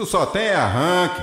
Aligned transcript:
Tu 0.00 0.06
só 0.06 0.24
tem 0.24 0.48
arranque. 0.50 1.20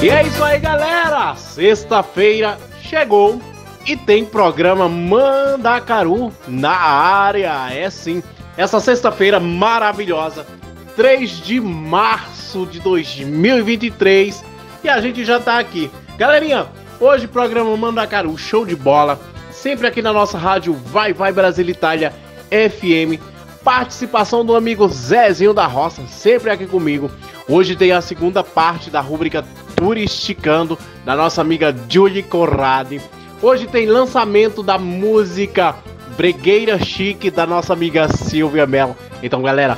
E 0.00 0.08
é 0.08 0.22
isso 0.22 0.44
aí, 0.44 0.60
galera! 0.60 1.34
Sexta-feira 1.34 2.56
chegou 2.80 3.42
e 3.84 3.96
tem 3.96 4.24
programa 4.24 4.88
Mandacaru 4.88 6.32
na 6.46 6.76
área. 6.76 7.74
É 7.74 7.90
sim, 7.90 8.22
essa 8.56 8.78
sexta-feira 8.78 9.40
maravilhosa, 9.40 10.46
3 10.94 11.28
de 11.28 11.60
março 11.60 12.64
de 12.64 12.78
2023, 12.78 14.44
e 14.84 14.88
a 14.88 15.00
gente 15.00 15.24
já 15.24 15.40
tá 15.40 15.58
aqui. 15.58 15.90
Galerinha, 16.16 16.68
hoje 17.00 17.26
programa 17.26 17.76
Mandacaru, 17.76 18.38
show 18.38 18.64
de 18.64 18.76
bola 18.76 19.18
sempre 19.50 19.88
aqui 19.88 20.00
na 20.00 20.12
nossa 20.12 20.38
rádio 20.38 20.72
Vai 20.72 21.12
Vai 21.12 21.32
Brasil 21.32 21.68
Itália 21.68 22.14
FM. 22.50 23.20
Participação 23.68 24.46
do 24.46 24.56
amigo 24.56 24.88
Zezinho 24.88 25.52
da 25.52 25.66
Roça, 25.66 26.00
sempre 26.06 26.48
aqui 26.48 26.66
comigo. 26.66 27.10
Hoje 27.46 27.76
tem 27.76 27.92
a 27.92 28.00
segunda 28.00 28.42
parte 28.42 28.88
da 28.88 29.02
rúbrica 29.02 29.44
Turisticando, 29.76 30.78
da 31.04 31.14
nossa 31.14 31.42
amiga 31.42 31.76
Julie 31.86 32.22
Corradi. 32.22 32.98
Hoje 33.42 33.66
tem 33.66 33.84
lançamento 33.84 34.62
da 34.62 34.78
música 34.78 35.76
Bregueira 36.16 36.82
Chique, 36.82 37.30
da 37.30 37.46
nossa 37.46 37.74
amiga 37.74 38.08
Silvia 38.08 38.66
Mello. 38.66 38.96
Então, 39.22 39.42
galera, 39.42 39.76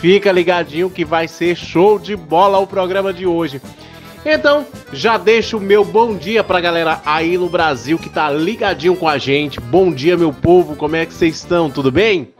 fica 0.00 0.30
ligadinho 0.30 0.88
que 0.88 1.04
vai 1.04 1.26
ser 1.26 1.56
show 1.56 1.98
de 1.98 2.14
bola 2.14 2.58
o 2.58 2.68
programa 2.68 3.12
de 3.12 3.26
hoje. 3.26 3.60
Então, 4.24 4.64
já 4.92 5.18
deixo 5.18 5.58
o 5.58 5.60
meu 5.60 5.84
bom 5.84 6.16
dia 6.16 6.44
pra 6.44 6.60
galera 6.60 7.00
aí 7.04 7.36
no 7.36 7.48
Brasil 7.48 7.98
que 7.98 8.08
tá 8.08 8.30
ligadinho 8.30 8.94
com 8.94 9.08
a 9.08 9.18
gente. 9.18 9.60
Bom 9.60 9.92
dia, 9.92 10.16
meu 10.16 10.32
povo, 10.32 10.76
como 10.76 10.94
é 10.94 11.04
que 11.04 11.12
vocês 11.12 11.34
estão? 11.34 11.68
Tudo 11.68 11.90
bem? 11.90 12.32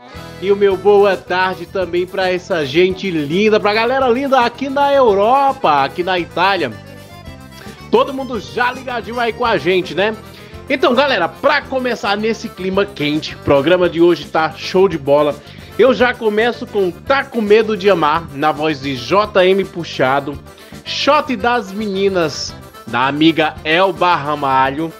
E 0.45 0.51
o 0.51 0.55
meu 0.55 0.77
boa 0.77 1.17
tarde 1.17 1.65
também 1.65 2.05
para 2.05 2.29
essa 2.29 2.63
gente 2.63 3.09
linda, 3.09 3.59
pra 3.59 3.73
galera 3.73 4.07
linda 4.07 4.41
aqui 4.41 4.69
na 4.69 4.93
Europa, 4.93 5.83
aqui 5.83 6.03
na 6.03 6.19
Itália. 6.19 6.71
Todo 7.89 8.13
mundo 8.13 8.39
já 8.39 8.71
ligadinho 8.71 9.19
aí 9.19 9.33
com 9.33 9.43
a 9.43 9.57
gente, 9.57 9.95
né? 9.95 10.15
Então, 10.69 10.93
galera, 10.93 11.27
para 11.27 11.63
começar 11.63 12.15
nesse 12.15 12.47
clima 12.47 12.85
quente, 12.85 13.33
o 13.33 13.39
programa 13.39 13.89
de 13.89 13.99
hoje 13.99 14.27
tá 14.27 14.53
show 14.55 14.87
de 14.87 14.99
bola. 14.99 15.35
Eu 15.79 15.95
já 15.95 16.13
começo 16.13 16.67
com 16.67 16.91
Tá 16.91 17.23
com 17.23 17.41
medo 17.41 17.75
de 17.75 17.89
amar, 17.89 18.29
na 18.31 18.51
voz 18.51 18.81
de 18.81 18.95
JM 18.95 19.65
Puxado. 19.73 20.37
Shot 20.83 21.35
das 21.35 21.71
Meninas, 21.71 22.53
da 22.85 23.07
amiga 23.07 23.55
Elba 23.63 24.15
Ramalho. 24.15 24.93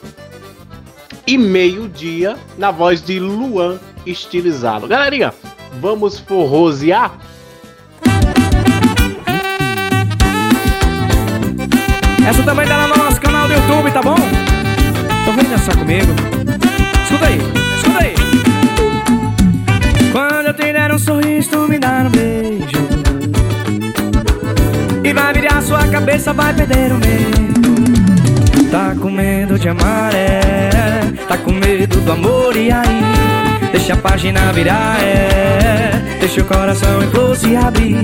E 1.27 1.37
meio-dia, 1.37 2.35
na 2.57 2.71
voz 2.71 2.99
de 2.99 3.19
Luan 3.19 3.79
Estilizado. 4.05 4.87
Galerinha, 4.87 5.33
vamos 5.81 6.19
forrosear? 6.19 7.13
Essa 12.27 12.43
também 12.43 12.67
tá 12.67 12.77
lá 12.77 12.87
no 12.87 12.97
nosso 12.97 13.21
canal 13.21 13.47
do 13.47 13.53
YouTube, 13.53 13.91
tá 13.91 14.01
bom? 14.01 14.15
Então 15.21 15.33
vem 15.35 15.45
dançar 15.45 15.77
comigo. 15.77 16.11
Escuta 17.03 17.25
aí, 17.27 17.39
escuta 17.77 18.03
aí. 18.03 18.15
Quando 20.11 20.47
eu 20.47 20.53
te 20.53 20.73
der 20.73 20.91
um 20.91 20.97
sorriso, 20.97 21.49
tu 21.49 21.67
me 21.67 21.77
dá 21.77 22.03
um 22.05 22.09
beijo. 22.09 23.05
E 25.03 25.13
vai 25.13 25.33
virar 25.33 25.61
sua 25.61 25.87
cabeça, 25.87 26.33
vai 26.33 26.51
perder 26.51 26.91
o 26.91 26.95
medo 26.95 28.71
Tá 28.71 28.95
com 28.99 29.11
medo 29.11 29.59
de 29.59 29.69
amar, 29.69 30.15
é 30.15 30.69
Tá 31.27 31.37
com 31.37 31.51
medo 31.51 32.01
do 32.01 32.11
amor, 32.11 32.57
e 32.57 32.71
aí? 32.71 33.44
Deixa 33.75 33.93
a 33.93 33.97
página 33.97 34.53
virar, 34.53 35.03
é. 35.03 36.17
Deixa 36.17 36.39
o 36.39 36.45
coração 36.45 37.03
em 37.03 37.07
flor 37.07 37.35
se 37.35 37.57
abrir 37.57 37.97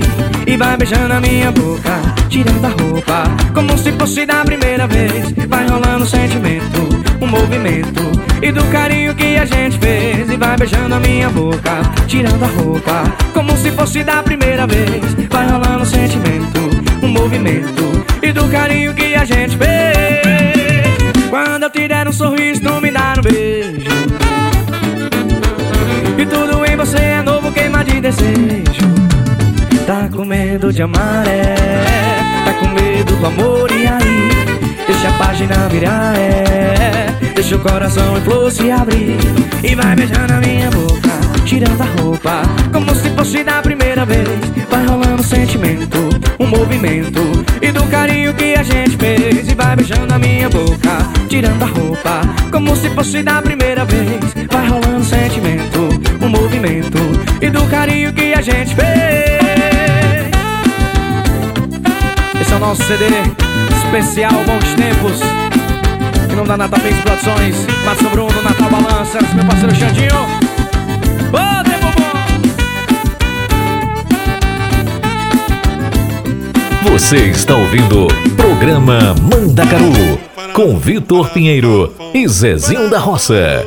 E 0.46 0.54
vai 0.54 0.76
beijando 0.76 1.14
a 1.14 1.18
minha 1.18 1.50
boca 1.50 1.98
Tirando 2.28 2.62
a 2.62 2.68
roupa 2.68 3.24
Como 3.54 3.78
se 3.78 3.90
fosse 3.92 4.26
da 4.26 4.44
primeira 4.44 4.86
vez. 4.86 5.32
Vai 5.48 5.66
rolando 5.66 6.04
o 6.04 6.06
sentimento 6.06 6.78
O 7.22 7.26
movimento 7.26 8.02
E 8.42 8.52
do 8.52 8.62
carinho 8.64 9.14
que 9.14 9.38
a 9.38 9.46
gente 9.46 9.78
fez. 9.78 10.28
E 10.28 10.36
vai 10.36 10.58
beijando 10.58 10.94
a 10.94 11.00
minha 11.00 11.30
boca 11.30 11.80
Tirando 12.06 12.44
a 12.44 12.48
roupa 12.48 13.04
Como 13.32 13.56
se 13.56 13.70
fosse 13.70 14.04
da 14.04 14.22
primeira 14.22 14.66
vez. 14.66 15.02
Vai 15.30 15.48
rolando 15.48 15.84
o 15.84 15.86
sentimento 15.86 16.60
o 17.02 17.08
movimento 17.08 17.82
e 18.22 18.32
do 18.32 18.48
carinho 18.48 18.94
que 18.94 19.14
a 19.16 19.24
gente 19.24 19.56
fez. 19.56 21.28
Quando 21.28 21.64
eu 21.64 21.70
te 21.70 21.88
der 21.88 22.06
um 22.06 22.12
sorriso, 22.12 22.60
tu 22.60 22.80
me 22.80 22.92
dá 22.92 23.01
Tá 29.86 30.08
com 30.14 30.24
medo 30.24 30.72
de 30.72 30.82
amar, 30.82 31.26
é. 31.26 31.54
Tá 32.44 32.52
com 32.54 32.68
medo 32.68 33.16
do 33.16 33.26
amor, 33.26 33.70
e 33.72 33.86
aí? 33.86 34.86
Deixa 34.86 35.08
a 35.08 35.12
página 35.14 35.68
virar, 35.68 36.16
é. 36.16 37.06
Deixa 37.34 37.56
o 37.56 37.58
coração 37.58 38.16
em 38.16 38.20
flor 38.20 38.50
se 38.50 38.70
abrir. 38.70 39.16
E 39.62 39.74
vai 39.74 39.96
beijando 39.96 40.32
a 40.32 40.36
minha 40.36 40.70
boca, 40.70 41.10
tirando 41.44 41.80
a 41.80 42.00
roupa. 42.00 42.42
Como 42.72 42.94
se 42.94 43.10
fosse 43.10 43.42
da 43.42 43.60
primeira 43.60 44.04
vez. 44.04 44.28
Vai 44.70 44.86
rolando 44.86 45.22
sentimento, 45.24 45.98
o 46.38 46.46
movimento. 46.46 47.20
E 47.60 47.72
do 47.72 47.82
carinho 47.84 48.32
que 48.34 48.54
a 48.54 48.62
gente 48.62 48.96
fez. 48.96 49.48
E 49.48 49.54
vai 49.54 49.74
beijando 49.74 50.14
a 50.14 50.18
minha 50.18 50.48
boca, 50.48 50.98
tirando 51.28 51.62
a 51.62 51.66
roupa. 51.66 52.20
Como 52.52 52.76
se 52.76 52.88
fosse 52.90 53.22
da 53.22 53.42
primeira 53.42 53.84
vez. 53.84 54.34
Vai 54.50 54.68
rolando 54.68 55.04
sentimento, 55.04 55.88
o 56.24 56.28
movimento. 56.28 56.98
E 57.40 57.50
do 57.50 57.66
carinho 57.66 58.12
que 58.12 58.32
a 58.32 58.40
gente 58.40 58.74
fez. 58.74 59.31
Nosso 62.62 62.84
CD 62.84 63.06
especial 63.76 64.32
Bons 64.44 64.74
Tempos. 64.74 65.20
Em 66.30 66.36
nome 66.36 66.46
da 66.46 66.56
Natal 66.56 66.78
Mix 66.80 66.96
Produções, 67.00 67.56
Márcio 67.84 68.08
Bruno, 68.10 68.40
Natal 68.40 68.70
Balança, 68.70 69.18
meu 69.34 69.44
parceiro 69.44 69.74
Xandinho. 69.74 70.26
Você 76.84 77.16
está 77.30 77.56
ouvindo 77.56 78.06
programa 78.36 79.14
Mandacaru 79.20 80.20
com 80.54 80.78
Vitor 80.78 81.30
Pinheiro 81.30 81.92
e 82.14 82.28
Zezinho 82.28 82.88
da 82.88 83.00
Roça. 83.00 83.66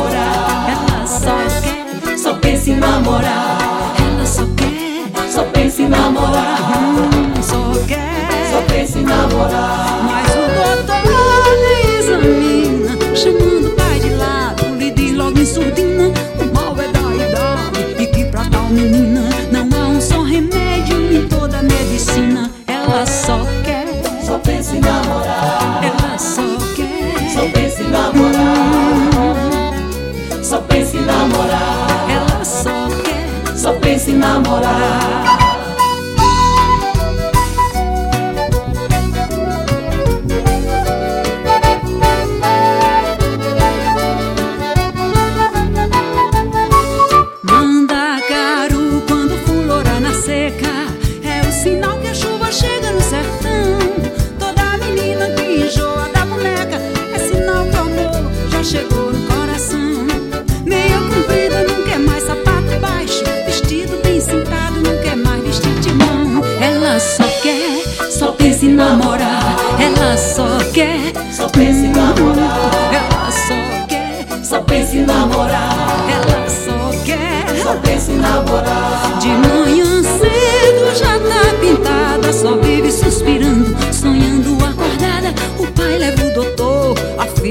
namorar. 0.00 0.70
Ela 0.70 1.06
só 1.06 1.36
quer, 1.62 2.18
só 2.18 2.34
pensa 2.34 2.70
em 2.70 2.76
namorar. 2.76 3.58
Ela 3.98 4.26
só 4.26 4.42
quer, 4.56 5.30
só 5.30 5.44
pensa 5.44 5.82
em 5.82 5.88
namorar. 5.88 6.58
Hum, 6.78 7.42
só 7.42 7.86
quer, 7.86 8.50
só 8.50 8.62
pensa 8.72 8.98
em 8.98 9.02
namorar. 9.02 9.89
morar. 34.50 35.19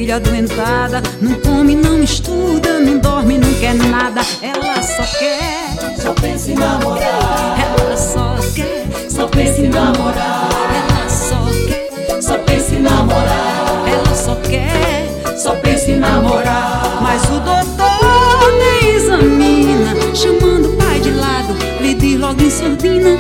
filha 0.09 0.15
adoentada 0.15 1.03
Não 1.21 1.35
come, 1.35 1.75
não 1.75 2.01
estuda, 2.01 2.79
não 2.79 2.97
dorme, 2.97 3.38
não 3.38 3.53
quer 3.56 3.75
nada. 3.75 4.21
Ela 4.41 4.81
só 4.81 5.03
quer, 5.19 5.95
só 6.01 6.13
pensa 6.13 6.51
em 6.51 6.56
namorar. 6.56 7.59
Ela 7.59 7.97
só 7.97 8.35
quer, 8.56 8.88
só 9.09 9.27
pensa 9.27 9.61
em 9.61 9.69
namorar. 9.69 10.50
Ela 10.73 11.09
só 11.09 11.45
quer, 11.67 12.21
só 12.21 12.38
pensa 12.39 12.75
em 12.75 12.79
namorar. 12.79 13.88
Ela 13.88 14.15
só 14.15 14.35
quer, 14.35 15.38
só 15.38 15.56
pensa 15.56 15.91
em 15.91 16.00
namorar. 16.00 17.00
Mas 17.01 17.23
o 17.25 17.39
doutor 17.39 18.51
nem 18.57 18.95
examina 18.95 19.95
Chamando 20.15 20.69
o 20.69 20.77
pai 20.77 21.00
de 21.00 21.12
lado, 21.12 21.55
lhe 21.81 21.94
diz 21.94 22.19
logo 22.19 22.41
em 22.41 22.50
sordina 22.50 23.15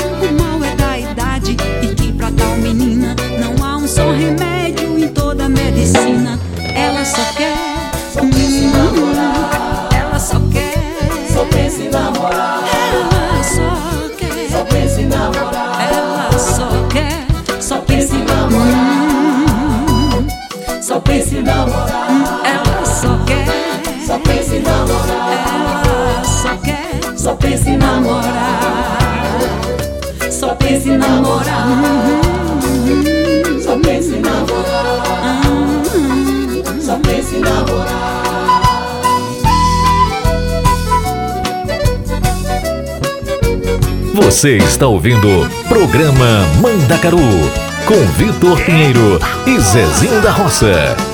pensa 27.49 27.69
em 27.71 27.77
namorar. 27.77 29.39
Só 30.29 30.53
pensa 30.55 30.89
em 30.89 30.97
namorar. 30.97 31.67
Só 33.63 33.77
pensa 33.79 34.15
em 34.15 34.21
namorar. 34.21 35.41
Só 36.79 36.99
pensa 36.99 37.35
em 37.35 37.39
namorar. 37.39 37.99
Você 44.13 44.57
está 44.57 44.85
ouvindo 44.85 45.49
programa 45.67 46.45
Mandacaru 46.61 47.17
com 47.87 48.05
Vitor 48.15 48.61
Pinheiro 48.61 49.19
e 49.47 49.59
Zezinho 49.59 50.21
da 50.21 50.31
Roça. 50.31 51.08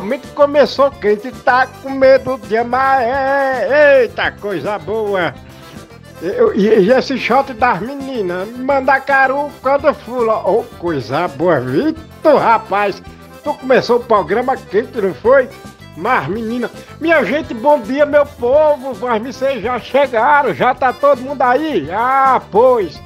Realmente 0.00 0.26
começou 0.28 0.90
quente. 0.90 1.30
Tá 1.30 1.66
com 1.66 1.90
medo 1.90 2.38
de 2.38 2.56
amar. 2.56 3.02
É, 3.02 4.02
eita, 4.02 4.32
coisa 4.32 4.78
boa. 4.78 5.34
E, 6.54 6.90
esse 6.90 7.16
shot 7.18 7.52
das 7.54 7.80
meninas, 7.80 8.48
Mandacaru, 8.56 9.50
quando 9.62 9.94
fula. 9.94 10.42
Oh, 10.44 10.64
coisa 10.78 11.28
boa, 11.28 11.60
Vitor, 11.60 12.38
rapaz. 12.38 13.02
Tu 13.44 13.54
começou 13.54 13.96
o 13.96 14.04
programa 14.04 14.56
quente, 14.56 15.00
não 15.00 15.14
foi? 15.14 15.48
Mas, 15.96 16.28
menina, 16.28 16.70
minha 17.00 17.24
gente, 17.24 17.54
bom 17.54 17.80
dia, 17.80 18.04
meu 18.04 18.26
povo. 18.26 18.94
Vocês 18.94 19.62
já 19.62 19.78
chegaram, 19.78 20.54
já 20.54 20.74
tá 20.74 20.92
todo 20.92 21.22
mundo 21.22 21.40
aí? 21.42 21.88
Ah, 21.90 22.40
pois. 22.50 23.00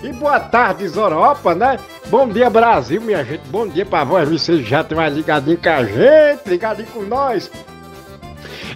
E 0.00 0.12
boa 0.12 0.38
tarde, 0.38 0.84
Europa, 0.84 1.56
né? 1.56 1.76
Bom 2.06 2.28
dia, 2.28 2.48
Brasil, 2.48 3.00
minha 3.00 3.24
gente. 3.24 3.42
Bom 3.48 3.66
dia 3.66 3.84
pra 3.84 4.04
vós, 4.04 4.28
vocês 4.28 4.64
já 4.64 4.82
estão 4.82 4.96
mais 4.96 5.12
ligadinho 5.12 5.58
com 5.58 5.68
a 5.68 5.82
gente, 5.82 6.40
ligadinho 6.46 6.88
com 6.88 7.02
nós. 7.02 7.50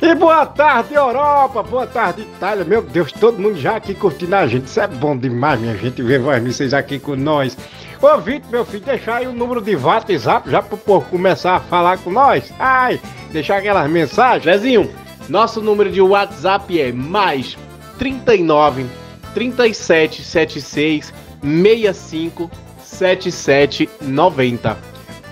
E 0.00 0.14
boa 0.16 0.44
tarde, 0.44 0.94
Europa, 0.94 1.62
boa 1.62 1.86
tarde, 1.86 2.22
Itália. 2.22 2.64
Meu 2.64 2.82
Deus, 2.82 3.12
todo 3.12 3.38
mundo 3.38 3.56
já 3.56 3.76
aqui 3.76 3.94
curtindo 3.94 4.34
a 4.34 4.48
gente. 4.48 4.66
Isso 4.66 4.80
é 4.80 4.88
bom 4.88 5.16
demais, 5.16 5.60
minha 5.60 5.76
gente, 5.76 6.02
ver 6.02 6.18
vocês 6.18 6.74
aqui 6.74 6.98
com 6.98 7.14
nós. 7.14 7.56
Ô, 8.00 8.18
Vitor, 8.18 8.50
meu 8.50 8.64
filho, 8.64 8.84
deixa 8.84 9.14
aí 9.14 9.28
o 9.28 9.32
número 9.32 9.60
de 9.60 9.76
WhatsApp 9.76 10.50
já 10.50 10.60
pro 10.60 10.76
povo 10.76 11.08
começar 11.08 11.54
a 11.54 11.60
falar 11.60 11.98
com 11.98 12.10
nós. 12.10 12.52
Ai, 12.58 13.00
deixar 13.30 13.58
aquelas 13.58 13.88
mensagens. 13.88 14.42
Zezinho, 14.42 14.90
nosso 15.28 15.60
número 15.60 15.88
de 15.88 16.00
WhatsApp 16.00 16.80
é 16.80 16.90
mais 16.90 17.56
39 17.96 19.01
37 19.34 20.22
76 20.22 21.12
65 21.42 22.50
77 22.82 23.90
90. 24.00 24.76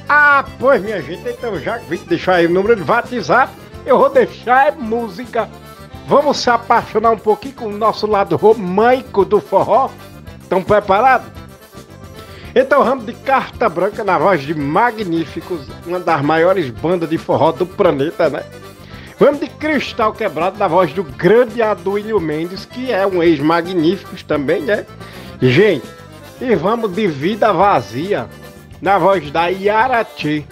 Ah, 0.08 0.44
pois, 0.58 0.82
minha 0.82 1.00
gente, 1.00 1.28
então 1.28 1.58
já 1.60 1.78
que 1.78 1.96
deixar 1.98 2.36
aí 2.36 2.46
o 2.46 2.50
número 2.50 2.74
de 2.74 2.90
WhatsApp, 2.90 3.52
eu 3.86 3.98
vou 3.98 4.10
deixar 4.10 4.68
é 4.68 4.70
música. 4.72 5.48
Vamos 6.08 6.38
se 6.38 6.50
apaixonar 6.50 7.12
um 7.12 7.18
pouquinho 7.18 7.54
com 7.54 7.66
o 7.66 7.72
nosso 7.72 8.06
lado 8.06 8.34
romântico 8.34 9.24
do 9.24 9.40
forró? 9.40 9.88
Estão 10.42 10.62
preparados? 10.62 11.28
Então 12.52 12.82
vamos 12.84 13.06
de 13.06 13.12
Carta 13.12 13.68
Branca 13.68 14.02
na 14.02 14.18
voz 14.18 14.42
de 14.42 14.52
Magníficos, 14.52 15.68
uma 15.86 16.00
das 16.00 16.20
maiores 16.20 16.68
bandas 16.70 17.08
de 17.08 17.16
forró 17.16 17.52
do 17.52 17.64
planeta, 17.64 18.28
né? 18.28 18.42
Vamos 19.20 19.38
de 19.38 19.48
Cristal 19.48 20.14
Quebrado 20.14 20.58
na 20.58 20.66
voz 20.66 20.94
do 20.94 21.04
grande 21.04 21.60
Aduílio 21.60 22.18
Mendes, 22.18 22.64
que 22.64 22.90
é 22.90 23.06
um 23.06 23.22
ex-Magníficos 23.22 24.22
também, 24.22 24.62
né? 24.62 24.86
Gente, 25.42 25.86
e 26.40 26.54
vamos 26.54 26.90
de 26.94 27.06
Vida 27.06 27.52
Vazia 27.52 28.26
na 28.80 28.96
voz 28.96 29.30
da 29.30 29.48
Yarati, 29.48 30.46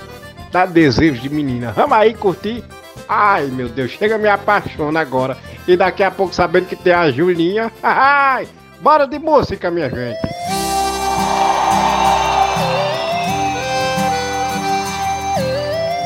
da 0.52 0.66
Desejos 0.66 1.22
de 1.22 1.30
Menina. 1.30 1.72
Vamos 1.72 1.96
aí 1.96 2.12
curtir? 2.12 2.62
Ai, 3.08 3.46
meu 3.46 3.70
Deus, 3.70 3.92
chega 3.92 4.18
me 4.18 4.28
apaixona 4.28 5.00
agora. 5.00 5.38
E 5.66 5.74
daqui 5.74 6.02
a 6.02 6.10
pouco 6.10 6.34
sabendo 6.34 6.66
que 6.66 6.76
tem 6.76 6.92
a 6.92 7.10
Julinha. 7.10 7.72
Ai, 7.82 8.46
bora 8.82 9.06
de 9.06 9.18
música, 9.18 9.70
minha 9.70 9.88
gente. 9.88 10.18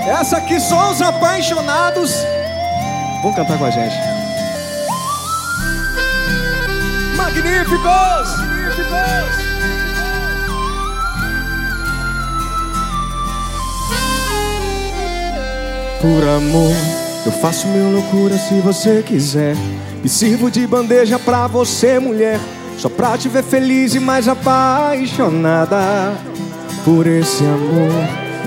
Essa 0.09 0.37
aqui 0.37 0.61
são 0.61 0.93
os 0.93 1.03
apaixonados. 1.03 2.25
Vamos 3.23 3.37
cantar 3.37 3.57
com 3.57 3.65
a 3.65 3.71
gente. 3.71 3.95
Magníficos! 7.17 8.37
Magníficos! 8.37 9.43
Por 16.01 16.29
amor, 16.29 16.75
eu 17.25 17.31
faço 17.31 17.69
mil 17.69 17.93
loucuras 17.93 18.41
se 18.41 18.61
você 18.61 19.05
quiser. 19.07 19.55
E 20.03 20.09
sirvo 20.09 20.51
de 20.51 20.67
bandeja 20.67 21.17
pra 21.17 21.47
você, 21.47 22.01
mulher. 22.01 22.41
Só 22.77 22.89
pra 22.89 23.17
te 23.17 23.29
ver 23.29 23.45
feliz 23.45 23.95
e 23.95 24.01
mais 24.01 24.27
apaixonada 24.27 26.13
por 26.85 27.07
esse 27.07 27.45
amor. 27.45 27.93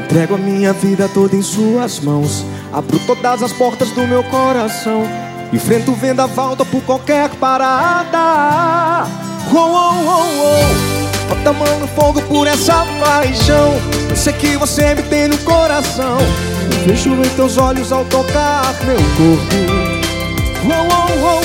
Entrego 0.03 0.35
a 0.35 0.37
minha 0.37 0.73
vida 0.73 1.07
toda 1.07 1.33
em 1.33 1.41
suas 1.41 2.01
mãos. 2.01 2.45
Abro 2.75 2.99
todas 3.07 3.41
as 3.41 3.53
portas 3.53 3.89
do 3.91 4.05
meu 4.05 4.21
coração. 4.25 5.03
Enfrento 5.53 5.91
o 5.91 5.95
vendaval, 5.95 6.57
por 6.57 6.81
qualquer 6.81 7.29
parada. 7.35 9.07
Oh, 9.49 9.57
oh, 9.57 9.93
oh, 10.05 10.25
oh. 10.43 10.65
Bota 11.29 11.51
a 11.51 11.53
mão 11.53 11.79
no 11.79 11.87
fogo 11.87 12.21
por 12.23 12.45
essa 12.45 12.85
paixão. 12.99 13.79
Eu 14.09 14.15
sei 14.17 14.33
que 14.33 14.57
você 14.57 14.93
me 14.93 15.03
tem 15.03 15.29
no 15.29 15.37
coração. 15.37 16.17
Vejo 16.85 17.13
em 17.13 17.29
teus 17.29 17.57
olhos 17.57 17.93
ao 17.93 18.03
tocar 18.03 18.75
meu 18.83 18.97
corpo. 18.97 19.55
Oh, 20.65 20.73
oh, 20.91 21.07
oh, 21.23 21.39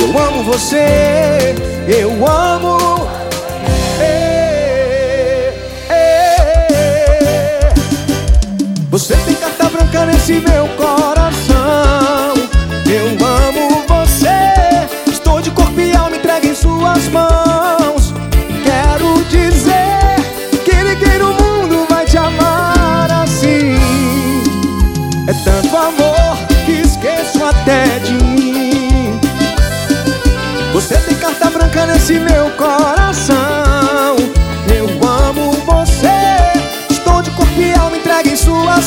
oh. 0.00 0.02
Eu 0.02 0.18
amo 0.18 0.42
você, 0.42 1.54
eu 1.86 2.10
amo. 2.26 3.05
Você 8.96 9.14
tem 9.26 9.34
carta 9.34 9.68
branca 9.68 10.06
nesse 10.06 10.32
meu 10.40 10.66
coração. 10.68 12.32
Eu 12.90 13.08
amo 13.26 13.84
você. 13.86 14.88
Estou 15.06 15.42
de 15.42 15.50
corpo 15.50 15.78
e 15.78 15.94
alma 15.94 16.16
entregue 16.16 16.48
em 16.48 16.54
suas 16.54 17.06
mãos. 17.08 18.14
Quero 18.64 19.22
dizer 19.24 20.16
que 20.64 20.74
ninguém 20.82 21.18
no 21.18 21.34
mundo 21.34 21.86
vai 21.90 22.06
te 22.06 22.16
amar 22.16 23.12
assim. 23.22 23.76
É 25.28 25.34
tanto 25.44 25.76
amor 25.76 26.38
que 26.64 26.80
esqueço 26.80 27.44
até 27.44 27.98
de 27.98 28.14
mim. 28.14 29.20
Você 30.72 30.96
tem 31.00 31.16
carta 31.16 31.50
branca 31.50 31.84
nesse 31.84 32.14
meu 32.14 32.50
coração. 32.52 33.45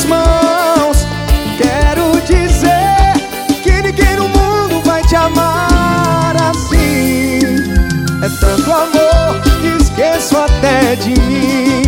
Suas 0.00 0.04
mãos. 0.04 1.06
Quero 1.58 2.20
dizer 2.22 3.12
que 3.62 3.82
ninguém 3.82 4.16
no 4.16 4.28
mundo 4.28 4.80
vai 4.84 5.02
te 5.02 5.16
amar 5.16 6.34
assim. 6.36 7.40
É 8.22 8.28
tanto 8.40 8.72
amor 8.72 9.40
que 9.60 9.82
esqueço 9.82 10.36
até 10.36 10.96
de 10.96 11.20
mim. 11.20 11.82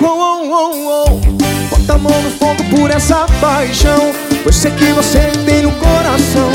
Oh, 0.00 0.06
oh, 0.06 0.50
oh, 0.50 1.06
oh. 1.06 1.76
Bota 1.76 1.94
a 1.94 1.98
mão 1.98 2.22
no 2.22 2.30
fogo 2.30 2.62
por 2.70 2.90
essa 2.90 3.26
paixão. 3.40 4.12
Pois 4.42 4.56
sei 4.56 4.70
que 4.72 4.92
você 4.92 5.30
tem 5.44 5.62
no 5.62 5.72
coração. 5.72 6.50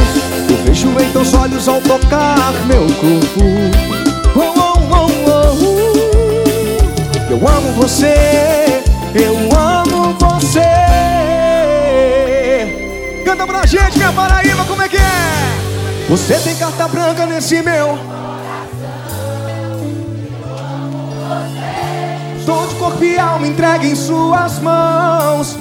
Eu 0.50 0.58
vejo 0.66 0.88
em 0.90 1.12
teus 1.12 1.34
olhos 1.34 1.68
ao 1.68 1.82
tocar 1.82 2.54
meu 2.68 2.86
corpo. 2.86 3.44
Eu 7.30 7.48
amo 7.48 7.74
você, 7.74 8.84
eu 9.16 9.36
amo 9.60 9.73
Canta 13.24 13.48
pra 13.48 13.66
gente, 13.66 13.98
minha 13.98 14.12
Paraíba, 14.12 14.66
como 14.66 14.82
é 14.82 14.90
que 14.90 14.98
é? 14.98 16.10
Você 16.10 16.36
tem 16.40 16.56
carta 16.56 16.88
branca 16.88 17.26
nesse 17.26 17.62
meu. 17.62 17.98
Estou 22.38 22.68
de 22.68 22.76
corpo 22.76 23.04
e 23.04 23.18
alma 23.18 23.48
entregue 23.48 23.88
em 23.88 23.96
suas 23.96 24.60
mãos. 24.60 25.58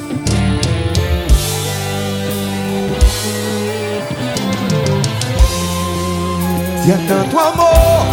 E 6.85 6.91
é 6.91 6.99
tanto 7.07 7.39
amor. 7.39 8.07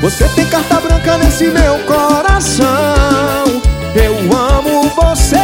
Você 0.00 0.28
tem 0.30 0.46
carta 0.46 0.80
branca 0.80 1.18
nesse 1.18 1.44
meu 1.44 1.78
coração. 1.86 2.66
Eu 3.94 4.14
amo 4.36 4.49
você. 4.94 5.36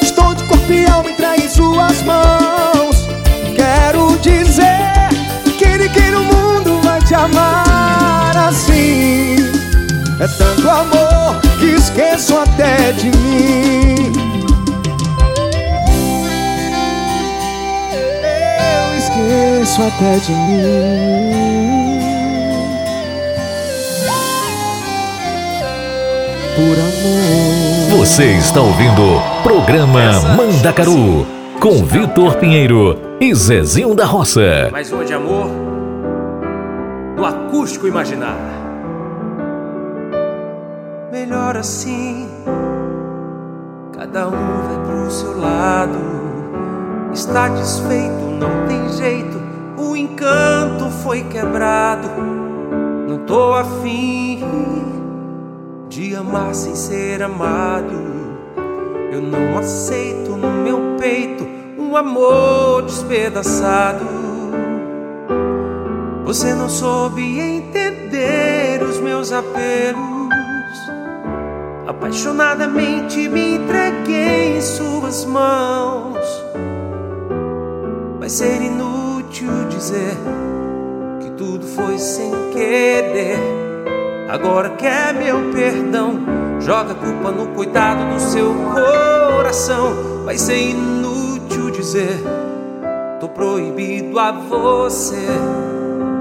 Estou 0.00 0.34
de 0.34 0.44
corpo 0.44 0.72
e 0.72 0.86
alma 0.86 1.10
entregue 1.10 1.44
em 1.44 1.48
suas 1.48 2.02
mãos. 2.02 3.08
Quero 3.56 4.18
dizer 4.18 5.08
que 5.58 5.78
ninguém 5.78 6.10
no 6.10 6.24
mundo 6.24 6.80
vai 6.82 7.00
te 7.02 7.14
amar 7.14 8.36
assim. 8.36 9.36
É 10.20 10.28
tanto 10.28 10.68
amor 10.68 11.40
que 11.58 11.66
esqueço 11.66 12.36
até 12.38 12.92
de 12.92 13.10
mim. 13.16 14.12
Eu 18.84 18.98
esqueço 18.98 19.82
até 19.82 20.18
de 20.18 20.32
mim. 20.32 21.62
Por 26.54 26.78
amor. 26.78 27.81
Você 27.92 28.38
está 28.38 28.58
ouvindo 28.58 29.20
Programa 29.42 30.00
Mandacaru 30.34 31.26
com 31.60 31.84
Vitor 31.84 32.36
Pinheiro 32.36 32.98
e 33.20 33.34
Zezinho 33.34 33.94
da 33.94 34.06
Roça. 34.06 34.70
Mais 34.72 34.90
uma 34.90 35.04
de 35.04 35.12
amor 35.12 35.50
no 37.14 37.22
acústico 37.22 37.86
imaginar. 37.86 38.38
melhor 41.12 41.54
assim. 41.58 42.30
Cada 43.94 44.26
um 44.26 44.30
vai 44.30 44.86
pro 44.86 45.10
seu 45.10 45.38
lado. 45.38 45.98
Está 47.12 47.48
desfeito, 47.48 48.24
não 48.40 48.66
tem 48.66 48.88
jeito. 48.94 49.38
O 49.76 49.94
encanto 49.94 50.88
foi 51.04 51.24
quebrado. 51.24 52.08
Não 53.06 53.18
tô 53.26 53.52
afim 53.52 55.01
de 55.92 56.16
amar 56.16 56.54
sem 56.54 56.74
ser 56.74 57.22
amado. 57.22 57.92
Eu 59.12 59.20
não 59.20 59.58
aceito 59.58 60.30
no 60.30 60.50
meu 60.50 60.96
peito 60.98 61.46
um 61.78 61.94
amor 61.94 62.82
despedaçado. 62.84 64.06
Você 66.24 66.54
não 66.54 66.70
soube 66.70 67.38
entender 67.38 68.82
os 68.82 68.98
meus 69.00 69.32
apelos. 69.32 70.32
Apaixonadamente 71.86 73.28
me 73.28 73.56
entreguei 73.56 74.56
em 74.56 74.62
suas 74.62 75.26
mãos. 75.26 76.24
Vai 78.18 78.30
ser 78.30 78.62
inútil 78.62 79.68
dizer 79.68 80.16
que 81.20 81.30
tudo 81.32 81.66
foi 81.66 81.98
sem 81.98 82.32
querer. 82.50 83.71
Agora 84.28 84.70
quer 84.70 85.12
meu 85.14 85.52
perdão, 85.52 86.20
joga 86.60 86.92
a 86.92 86.94
culpa 86.94 87.30
no 87.30 87.48
coitado 87.48 88.14
do 88.14 88.20
seu 88.20 88.54
coração. 88.72 90.24
Vai 90.24 90.38
ser 90.38 90.70
inútil 90.70 91.70
dizer, 91.70 92.22
tô 93.20 93.28
proibido 93.28 94.18
a 94.18 94.32
você. 94.32 95.26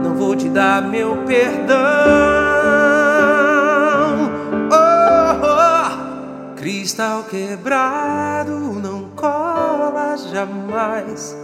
Não 0.04 0.16
vou 0.16 0.36
te 0.36 0.50
dar 0.50 0.82
meu 0.82 1.18
perdão. 1.26 1.82
Cristal 6.56 7.24
quebrado 7.24 8.52
não 8.52 9.10
cola 9.16 10.16
jamais. 10.32 11.36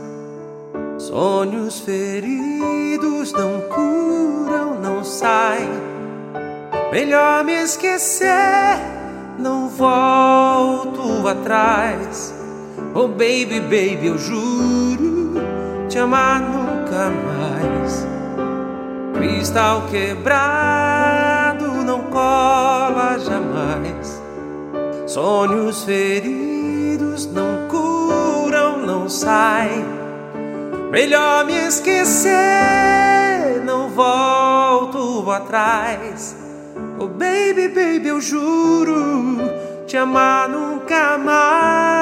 Sonhos 0.98 1.80
feridos 1.80 3.32
não 3.34 3.62
curam, 3.62 4.80
não 4.80 5.04
saem. 5.04 5.97
Melhor 6.92 7.44
me 7.44 7.54
esquecer, 7.54 8.80
não 9.38 9.68
volto 9.68 11.28
atrás. 11.28 12.34
Oh 12.94 13.10
baby, 13.10 13.60
baby, 13.60 14.08
eu 14.08 14.18
juro 14.18 15.34
te 15.90 16.00
amar 16.00 16.40
nunca 16.40 17.10
mais. 17.10 18.08
Cristal 19.14 19.84
quebrado 19.92 21.68
não 21.84 22.04
cola 22.04 23.20
jamais. 23.20 24.22
Sonhos 25.06 25.84
feridos 25.84 27.26
não 27.26 27.68
curam, 27.68 28.78
não 28.86 29.10
saem. 29.10 29.86
Melhor 30.90 31.46
me 31.46 31.68
esquecer, 31.68 32.32
não 33.66 33.90
volto 33.90 35.30
atrás. 35.30 36.47
Oh 37.00 37.08
baby, 37.08 37.68
baby, 37.68 38.08
eu 38.08 38.20
juro 38.20 39.38
te 39.86 39.96
amar 39.98 40.50
nunca 40.50 41.18
mais. 41.18 41.98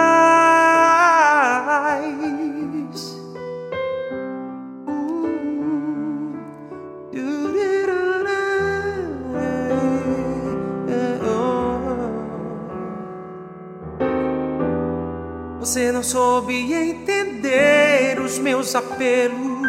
Você 15.59 15.91
não 15.91 16.03
soube 16.03 16.71
entender 16.71 18.17
os 18.21 18.39
meus 18.39 18.73
apelos. 18.75 19.64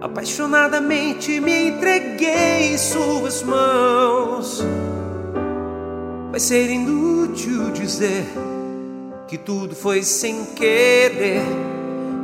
Apaixonadamente 0.00 1.40
me 1.40 1.68
entreguei 1.68 2.74
em 2.74 2.78
suas 2.78 3.42
mãos. 3.42 4.64
Vai 6.30 6.40
ser 6.40 6.70
inútil 6.70 7.70
dizer 7.72 8.26
que 9.26 9.36
tudo 9.36 9.74
foi 9.74 10.02
sem 10.02 10.44
querer. 10.54 11.42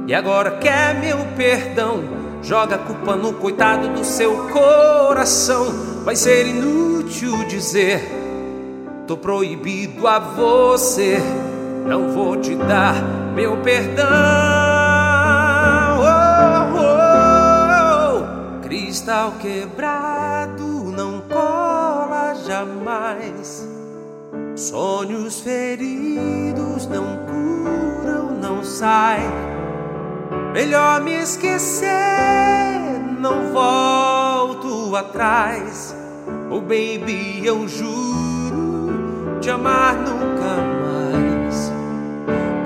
E 0.06 0.14
agora 0.14 0.58
quer 0.58 1.00
meu 1.00 1.18
perdão. 1.36 2.04
Joga 2.42 2.76
a 2.76 2.78
culpa 2.78 3.16
no 3.16 3.32
coitado 3.34 3.88
do 3.88 4.04
seu 4.04 4.48
coração. 4.48 5.66
Vai 6.04 6.14
ser 6.14 6.46
inútil 6.46 7.44
dizer: 7.48 8.00
tô 9.06 9.16
proibido 9.16 10.06
a 10.06 10.18
você 10.18 11.18
não 11.86 12.10
vou 12.12 12.36
te 12.36 12.54
dar 12.54 12.94
meu 13.34 13.58
perdão. 13.58 14.63
Cristal 18.94 19.32
quebrado 19.40 20.62
não 20.96 21.20
cola 21.22 22.32
jamais. 22.46 23.68
Sonhos 24.54 25.40
feridos 25.40 26.86
não 26.86 27.18
curam, 27.26 28.38
não 28.40 28.62
saem. 28.62 29.28
Melhor 30.52 31.00
me 31.00 31.14
esquecer, 31.14 31.88
não 33.18 33.52
volto 33.52 34.94
atrás. 34.94 35.92
Oh 36.48 36.60
baby, 36.60 37.44
eu 37.44 37.66
juro 37.66 39.40
te 39.40 39.50
amar 39.50 39.96
nunca 39.96 40.54
mais. 40.84 41.72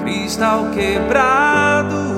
Cristal 0.02 0.66
quebrado 0.74 2.17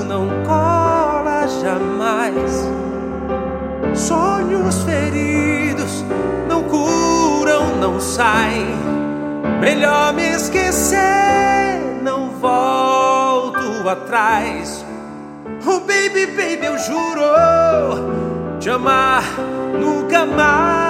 Sonhos 4.10 4.82
feridos 4.82 6.04
não 6.48 6.64
curam, 6.64 7.76
não 7.76 8.00
saem. 8.00 8.66
Melhor 9.60 10.12
me 10.14 10.32
esquecer, 10.32 10.98
não 12.02 12.30
volto 12.30 13.88
atrás. 13.88 14.84
Oh 15.64 15.78
baby, 15.78 16.26
baby, 16.26 16.66
eu 16.66 16.76
juro 16.78 18.58
te 18.58 18.68
amar 18.68 19.22
nunca 19.80 20.26
mais. 20.26 20.89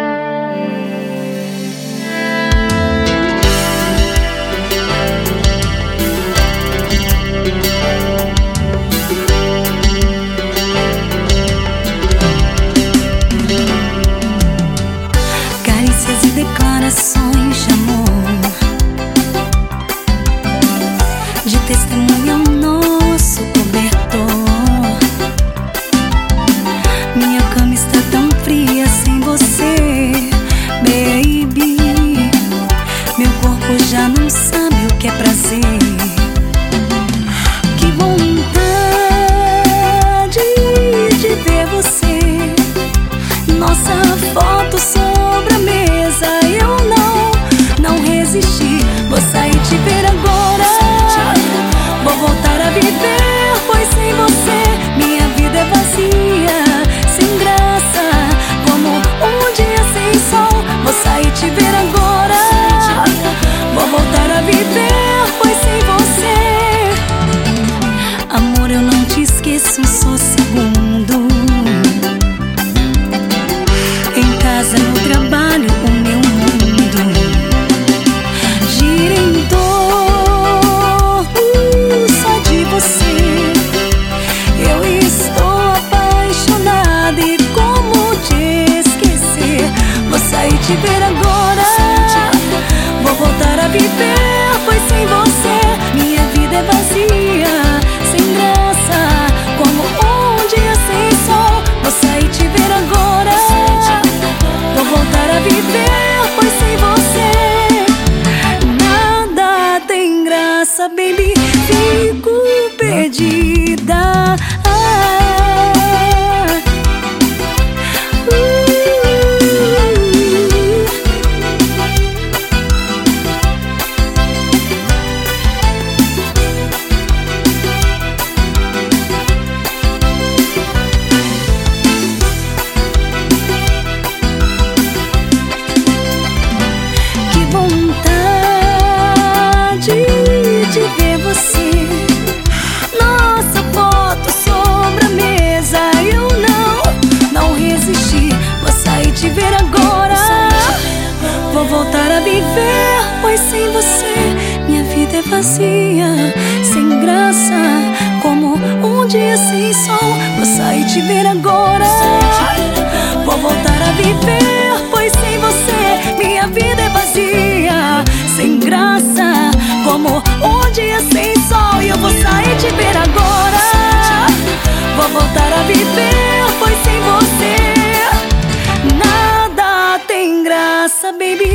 Baby. 181.19 181.50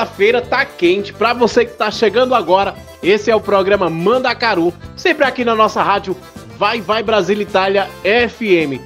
Sexta-feira 0.00 0.40
tá 0.40 0.64
quente. 0.64 1.12
Para 1.12 1.32
você 1.32 1.64
que 1.64 1.76
tá 1.76 1.90
chegando 1.90 2.34
agora, 2.34 2.74
esse 3.02 3.30
é 3.30 3.36
o 3.36 3.40
programa 3.40 3.90
Mandacaru, 3.90 4.72
sempre 4.96 5.24
aqui 5.24 5.44
na 5.44 5.54
nossa 5.54 5.82
rádio 5.82 6.16
Vai 6.56 6.80
Vai 6.80 7.02
Brasil 7.02 7.40
Itália 7.40 7.88
FM. 8.02 8.80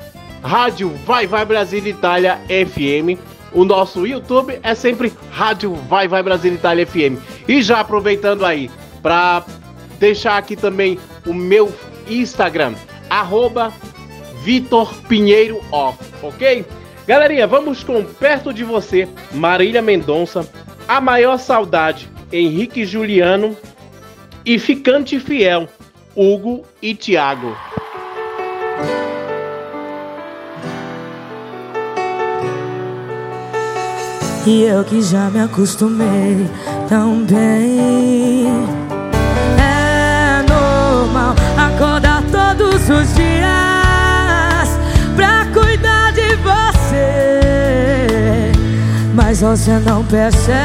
Rádio 0.44 0.92
Vai 1.04 1.26
Vai 1.26 1.44
Brasil 1.46 1.84
Itália 1.88 2.40
FM. 2.48 3.18
O 3.52 3.64
nosso 3.64 4.06
YouTube 4.06 4.60
é 4.62 4.76
sempre 4.76 5.14
Rádio 5.32 5.74
Vai 5.74 6.08
Vai 6.08 6.22
Brasil 6.22 6.54
Itália 6.54 6.86
FM. 6.86 7.18
E 7.48 7.62
já 7.62 7.80
aproveitando 7.80 8.46
aí 8.46 8.70
para 9.02 9.44
deixar 10.00 10.38
aqui 10.38 10.56
também 10.56 11.00
o 11.26 11.34
meu 11.34 11.74
Instagram, 12.08 12.74
arroba 13.10 13.74
Vitor 14.44 14.94
Pinheiro 15.04 15.60
Off, 15.72 15.98
ok? 16.22 16.66
Galerinha, 17.06 17.48
vamos 17.48 17.84
com 17.84 18.04
Perto 18.04 18.54
de 18.54 18.64
Você, 18.64 19.08
Marília 19.32 19.82
Mendonça, 19.82 20.48
A 20.88 21.00
Maior 21.00 21.38
Saudade, 21.38 22.10
Henrique 22.32 22.86
Juliano 22.86 23.56
e 24.46 24.60
Ficante 24.60 25.20
Fiel, 25.20 25.68
Hugo 26.16 26.64
e 26.82 26.94
Tiago. 26.94 27.56
E 34.50 34.64
eu 34.64 34.82
que 34.82 35.02
já 35.02 35.30
me 35.30 35.42
acostumei 35.42 36.50
tão 36.88 37.26
bem. 37.26 38.48
É 39.60 40.42
normal 40.48 41.36
acordar 41.58 42.24
todos 42.32 42.90
os 42.90 43.14
dias 43.14 44.70
pra 45.18 45.46
cuidar 45.54 46.14
de 46.14 46.34
você. 46.38 47.30
Mas 49.14 49.42
você 49.42 49.80
não 49.80 50.06
percebe. 50.06 50.58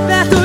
Perto 0.00 0.43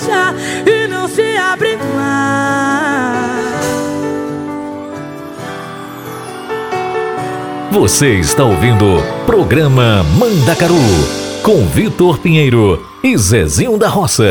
fechar 0.00 0.34
e 0.66 0.88
não 0.88 1.06
se 1.06 1.36
abre 1.36 1.76
mais? 1.76 3.40
Você 7.70 8.14
está 8.14 8.44
ouvindo 8.44 9.02
programa 9.26 10.02
Mandacaru 10.18 10.74
com 11.42 11.66
Vitor 11.66 12.18
Pinheiro 12.18 12.84
e 13.02 13.16
Zezinho 13.16 13.78
da 13.78 13.88
Roça. 13.88 14.28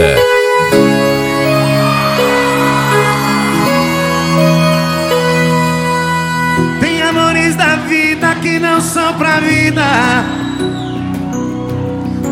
Tem 6.81 7.01
amores 7.01 7.55
da 7.55 7.75
vida 7.77 8.35
que 8.35 8.59
não 8.59 8.81
são 8.81 9.13
pra 9.13 9.39
vida. 9.39 10.48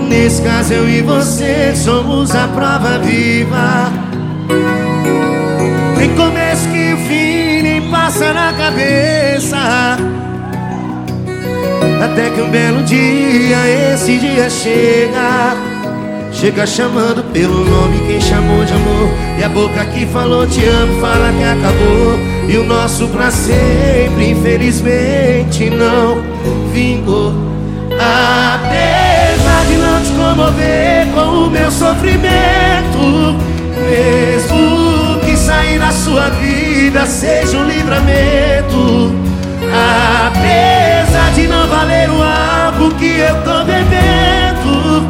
Nesse 0.07 0.41
caso 0.41 0.73
eu 0.73 0.89
e 0.89 1.01
você 1.01 1.73
somos 1.75 2.33
a 2.35 2.47
prova 2.47 2.99
viva. 2.99 3.91
Tem 5.97 6.15
começo 6.15 6.67
que 6.69 6.93
o 6.93 6.97
fim 7.07 7.61
nem 7.61 7.89
passa 7.89 8.33
na 8.33 8.53
cabeça. 8.53 9.57
Até 12.03 12.29
que 12.29 12.41
um 12.41 12.49
belo 12.49 12.83
dia, 12.83 13.93
esse 13.93 14.17
dia 14.17 14.49
chega. 14.49 15.55
Chega 16.31 16.67
chamando 16.67 17.23
pelo 17.33 17.65
nome 17.65 17.99
quem 18.07 18.21
chamou 18.21 18.63
de 18.63 18.73
amor. 18.73 19.09
E 19.39 19.43
a 19.43 19.49
boca 19.49 19.83
que 19.85 20.05
falou 20.05 20.45
te 20.45 20.63
amo, 20.65 21.01
fala 21.01 21.31
que 21.33 21.43
acabou. 21.43 22.19
E 22.47 22.57
o 22.57 22.63
nosso 22.63 23.07
pra 23.07 23.31
sempre, 23.31 24.31
infelizmente, 24.31 25.69
não 25.69 26.21
vingou. 26.71 27.33
De 28.69 29.06
não 29.97 30.03
te 30.03 30.11
comover 30.11 31.07
com 31.13 31.45
o 31.45 31.49
meu 31.49 31.71
sofrimento, 31.71 33.35
mesmo 33.89 35.19
que 35.25 35.35
sair 35.35 35.79
da 35.79 35.91
sua 35.91 36.29
vida 36.29 37.05
seja 37.07 37.57
um 37.57 37.65
livramento. 37.65 39.15
Apesar 40.27 41.31
de 41.33 41.47
não 41.47 41.67
valer 41.67 42.09
o 42.11 42.21
álcool 42.21 42.91
que 42.95 43.17
eu 43.17 43.35
tô 43.41 43.63
bebendo, 43.63 45.07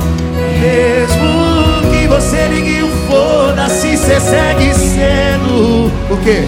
mesmo 0.61 1.91
que 1.91 2.07
você 2.07 2.47
ligue 2.47 2.83
o 2.83 2.89
foda-se, 3.09 3.97
cê 3.97 4.21
segue 4.21 4.73
sendo 4.73 5.91
o 6.09 6.17
quê? 6.23 6.47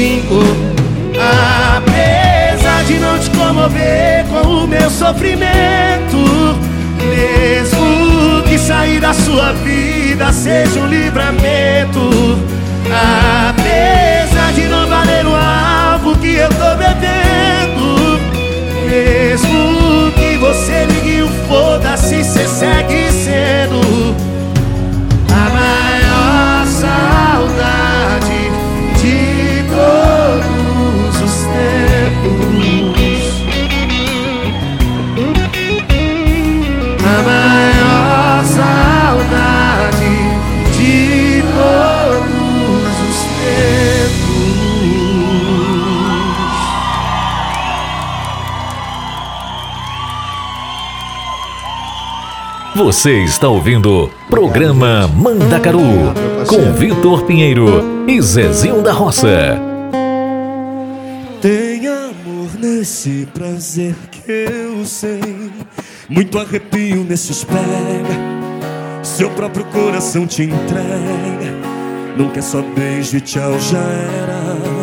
vingou. 0.00 0.42
Apesar 1.76 2.84
de 2.84 2.94
não 2.94 3.18
te 3.18 3.28
comover 3.30 4.24
com 4.30 4.48
o 4.48 4.66
meu 4.66 4.88
sofrimento, 4.88 6.16
mesmo 7.06 8.42
que 8.48 8.58
sair 8.58 8.98
da 8.98 9.12
sua 9.12 9.52
vida 9.52 10.32
seja 10.32 10.80
um 10.80 10.86
livramento. 10.86 12.38
Apesar 13.50 14.52
de 14.54 14.62
não 14.68 14.86
valer 14.86 15.26
o 15.26 15.34
álcool 15.36 16.16
que 16.16 16.34
eu 16.34 16.48
tô 16.48 16.74
bebendo, 16.76 18.18
mesmo 18.88 20.10
que 20.12 20.38
você 20.38 20.86
ligue 20.86 21.22
o 21.22 21.28
foda-se, 21.46 22.24
cê 22.24 22.46
segue 22.48 23.12
sendo 23.12 23.99
Você 52.82 53.24
está 53.24 53.46
ouvindo 53.46 54.10
programa 54.30 55.06
Mandacaru 55.06 56.14
com 56.48 56.72
Vitor 56.72 57.24
Pinheiro 57.24 58.06
e 58.08 58.22
Zezinho 58.22 58.80
da 58.80 58.90
Roça. 58.90 59.60
Tem 61.42 61.86
amor 61.86 62.48
nesse 62.58 63.28
prazer 63.34 63.94
que 64.10 64.32
eu 64.32 64.86
sei. 64.86 65.52
Muito 66.08 66.38
arrepio 66.38 67.04
nesses 67.04 67.44
pega. 67.44 67.60
Seu 69.02 69.28
próprio 69.28 69.66
coração 69.66 70.26
te 70.26 70.44
entrega. 70.44 71.54
Nunca 72.16 72.38
é 72.38 72.42
só 72.42 72.62
beijo 72.62 73.18
e 73.18 73.20
tchau, 73.20 73.58
já 73.58 73.78
era. 73.78 74.79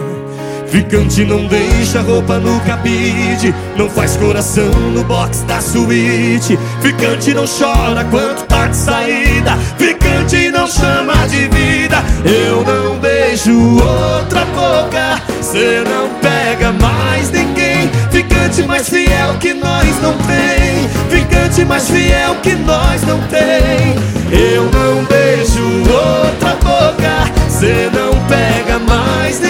Ficante 0.69 1.23
não 1.23 1.47
deixa 1.47 2.01
roupa 2.01 2.37
no 2.39 2.59
cabide 2.61 3.55
Não 3.77 3.89
faz 3.89 4.17
coração 4.17 4.69
no 4.93 5.03
box 5.03 5.43
da 5.43 5.61
suíte. 5.61 6.59
Ficante 6.81 7.33
não 7.33 7.45
chora 7.45 8.03
quando 8.11 8.45
tá 8.47 8.67
de 8.67 8.75
saída 8.75 9.57
Ficante 9.77 10.51
não 10.51 10.67
chama 10.67 11.13
de 11.27 11.47
vida. 11.47 12.03
Eu 12.25 12.63
não 12.63 12.99
beijo 12.99 13.77
outra 13.81 14.43
boca 14.45 15.21
Cê 15.41 15.83
não 15.87 16.09
pega 16.19 16.73
mais 16.73 17.31
ninguém. 17.31 17.89
Ficante 18.11 18.63
mais 18.63 18.89
fiel 18.89 19.35
que 19.39 19.53
nós 19.53 20.01
não 20.01 20.13
tem 20.17 20.89
Ficante 21.09 21.63
mais 21.63 21.89
fiel 21.89 22.35
que 22.43 22.55
nós 22.55 23.01
não 23.03 23.19
tem. 23.27 23.95
Eu 24.31 24.63
não 24.63 25.05
beijo 25.05 25.63
outra 25.89 26.55
boca 26.55 27.31
Cê 27.49 27.89
não 27.93 28.11
pega 28.27 28.79
mais 28.79 29.39
ninguém 29.39 29.46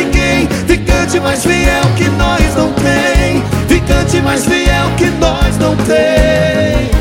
Ficante 1.17 1.19
mais 1.19 1.43
fiel 1.43 1.81
que 1.95 2.09
nós 2.09 2.55
não 2.55 2.73
tem. 2.73 3.43
Ficante 3.67 4.21
mais 4.21 4.45
fiel 4.45 4.91
que 4.97 5.09
nós 5.19 5.57
não 5.57 5.75
tem 5.77 6.96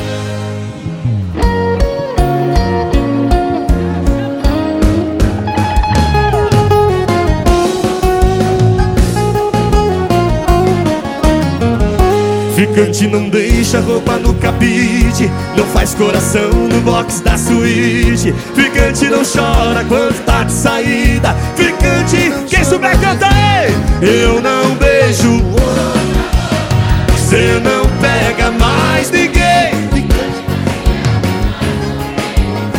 Ficante 12.67 13.07
não 13.07 13.29
deixa 13.29 13.81
roupa 13.81 14.17
no 14.17 14.35
cabide 14.35 15.31
Não 15.57 15.65
faz 15.67 15.95
coração 15.95 16.51
no 16.51 16.81
box 16.81 17.21
da 17.21 17.39
suíte. 17.39 18.35
Ficante 18.55 19.07
não 19.07 19.23
chora 19.25 19.85
quando 19.89 20.25
tá 20.25 20.43
de 20.43 20.53
saída. 20.53 21.35
Ficante, 21.55 22.33
quem 22.49 22.65
souber 22.65 22.99
canta 22.99 23.29
ei! 23.29 23.73
Eu 24.03 24.41
não 24.41 24.75
beijo. 24.75 25.43
Cê 27.17 27.61
não 27.63 27.87
pega 28.01 28.51
mais 28.51 29.11
ninguém. 29.11 29.73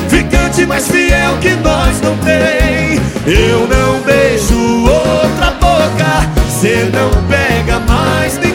Ficante 0.10 0.66
mais 0.66 0.88
fiel 0.90 1.38
que 1.40 1.52
nós 1.64 2.02
não 2.02 2.16
tem. 2.18 3.00
Eu 3.26 3.68
não 3.68 4.02
beijo 4.02 4.84
outra 4.84 5.52
boca. 5.52 6.30
Cê 6.50 6.90
não 6.94 7.10
pega 7.30 7.80
mais 7.80 8.34
ninguém 8.36 8.47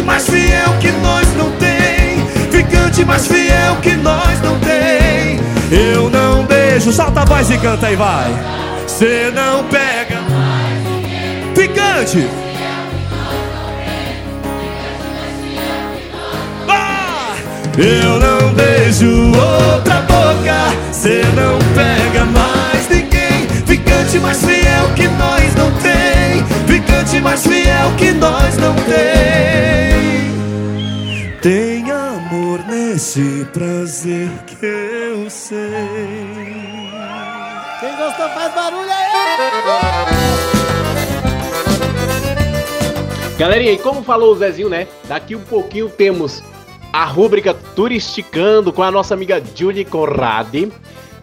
Ficante 0.00 0.02
mais 0.02 0.28
fiel 0.30 0.78
que 0.80 0.90
nós 0.92 1.36
não 1.36 1.50
tem. 1.52 2.26
Ficante 2.50 3.04
mais 3.04 3.26
fiel 3.26 3.76
que 3.82 3.96
nós 3.96 4.40
não 4.40 4.58
tem. 4.60 5.38
Eu 5.70 6.08
não 6.08 6.44
beijo 6.44 6.90
Solta 6.90 7.20
a 7.20 7.24
voz 7.26 7.50
e 7.50 7.58
canta 7.58 7.86
aí, 7.86 7.96
vai. 7.96 8.32
Cê 8.86 9.30
não 9.34 9.64
pega 9.64 10.20
Ficante. 11.54 12.26
Ah! 16.66 17.34
Eu 17.76 18.18
não 18.18 18.54
beijo 18.54 19.32
outra 19.36 20.00
boca. 20.02 20.92
Cê 20.92 21.22
não 21.36 21.58
pega 21.74 22.24
mais 22.24 22.88
ninguém. 22.88 23.46
Ficante 23.66 24.18
mais 24.18 24.42
fiel 24.42 24.88
que 24.96 25.08
nós 25.08 25.54
não 25.56 25.70
tem. 25.72 26.44
Ficante 26.66 27.20
mais 27.20 27.46
fiel 27.46 27.92
que 27.98 28.12
nós 28.12 28.56
não 28.56 28.74
tem 28.74 29.89
nesse 33.10 33.44
prazer 33.46 34.30
que 34.46 34.64
eu 34.64 35.28
sei 35.28 35.56
Quem 37.80 37.96
gostou 37.96 38.28
faz 38.28 38.54
barulho 38.54 38.88
aí! 38.88 39.10
Galerinha, 43.36 43.72
e 43.72 43.78
como 43.78 44.04
falou 44.04 44.32
o 44.32 44.36
Zezinho, 44.36 44.68
né? 44.68 44.86
Daqui 45.08 45.34
um 45.34 45.40
pouquinho 45.40 45.88
temos 45.88 46.40
a 46.92 47.04
rúbrica 47.04 47.54
Turisticando 47.74 48.72
com 48.72 48.82
a 48.82 48.90
nossa 48.92 49.14
amiga 49.14 49.42
Julie 49.56 49.84
Conradi. 49.84 50.70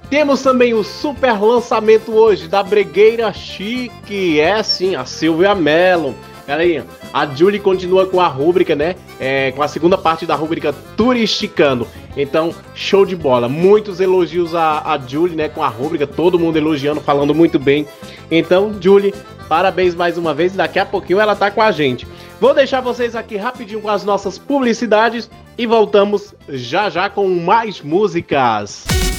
Temos 0.10 0.41
também 0.41 0.73
o 0.73 0.84
super 0.84 1.39
lançamento 1.39 2.12
hoje 2.12 2.47
da 2.47 2.63
Bregueira 2.63 3.32
Chique, 3.32 4.39
é 4.39 4.62
sim, 4.63 4.95
a 4.95 5.06
Silvia 5.06 5.54
Mello. 5.54 6.15
Galerinha, 6.48 6.86
a 7.14 7.26
Julie 7.26 7.60
continua 7.60 8.06
com 8.06 8.22
a 8.22 8.28
rúbrica, 8.28 8.74
né? 8.74 8.96
É, 9.20 9.52
com 9.52 9.62
a 9.62 9.68
segunda 9.68 9.98
parte 9.98 10.26
da 10.26 10.34
rúbrica 10.34 10.74
Turisticando. 10.96 11.86
Então, 12.16 12.56
show 12.74 13.06
de 13.06 13.18
bola. 13.18 13.50
Muitos 13.50 14.00
elogios 14.00 14.56
a, 14.56 14.94
a 14.94 14.98
Julie, 14.98 15.36
né? 15.36 15.50
Com 15.50 15.62
a 15.62 15.68
rúbrica, 15.68 16.08
todo 16.08 16.40
mundo 16.40 16.58
elogiando, 16.58 17.02
falando 17.02 17.36
muito 17.36 17.60
bem. 17.60 17.86
Então, 18.32 18.74
Julie, 18.80 19.14
parabéns 19.50 19.94
mais 19.94 20.18
uma 20.18 20.34
vez. 20.34 20.54
Daqui 20.54 20.80
a 20.80 20.86
pouquinho 20.86 21.20
ela 21.20 21.36
tá 21.36 21.52
com 21.52 21.62
a 21.62 21.70
gente. 21.72 22.08
Vou 22.40 22.54
deixar 22.54 22.80
vocês 22.80 23.14
aqui 23.14 23.36
rapidinho 23.36 23.82
com 23.82 23.90
as 23.90 24.06
nossas 24.06 24.38
publicidades 24.38 25.30
e 25.58 25.66
voltamos 25.66 26.34
já 26.48 26.90
já 26.90 27.10
com 27.10 27.28
mais 27.28 27.82
músicas. 27.82 28.86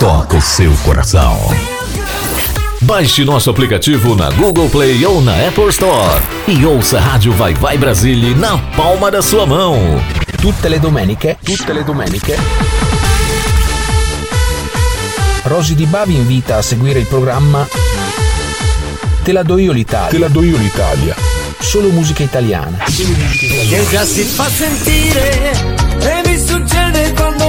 toca 0.00 0.38
o 0.38 0.40
seu 0.40 0.72
coração. 0.82 1.38
Baixe 2.80 3.22
nosso 3.22 3.50
aplicativo 3.50 4.16
na 4.16 4.30
Google 4.30 4.70
Play 4.70 5.04
ou 5.04 5.20
na 5.20 5.34
Apple 5.46 5.68
Store 5.68 6.22
e 6.48 6.64
ouça 6.64 6.96
a 6.96 7.02
Rádio 7.02 7.34
Vai 7.34 7.52
Vai 7.52 7.76
Brasília 7.76 8.34
na 8.34 8.56
palma 8.74 9.10
da 9.10 9.20
sua 9.20 9.44
mão. 9.44 9.76
Tutte 10.40 10.70
le 10.70 10.80
domeniche, 10.80 11.36
tutte 11.44 11.74
le 11.74 11.84
domeniche. 11.84 12.34
Rosy 15.42 15.74
Di 15.74 15.84
Bavi 15.84 16.14
invita 16.14 16.56
a 16.56 16.62
seguire 16.62 16.98
il 16.98 17.06
programma 17.06 17.68
Te 19.22 19.32
la 19.32 19.42
do 19.42 19.58
io 19.58 19.72
l'Italia. 19.72 20.08
Te 20.08 20.18
la 20.18 20.28
do 20.28 20.42
io 20.42 20.56
l'Italia. 20.56 21.14
Solo 21.58 21.90
musica 21.90 22.22
italiana. 22.22 22.78
Che 22.86 23.86
già 23.90 24.04
si 24.06 24.24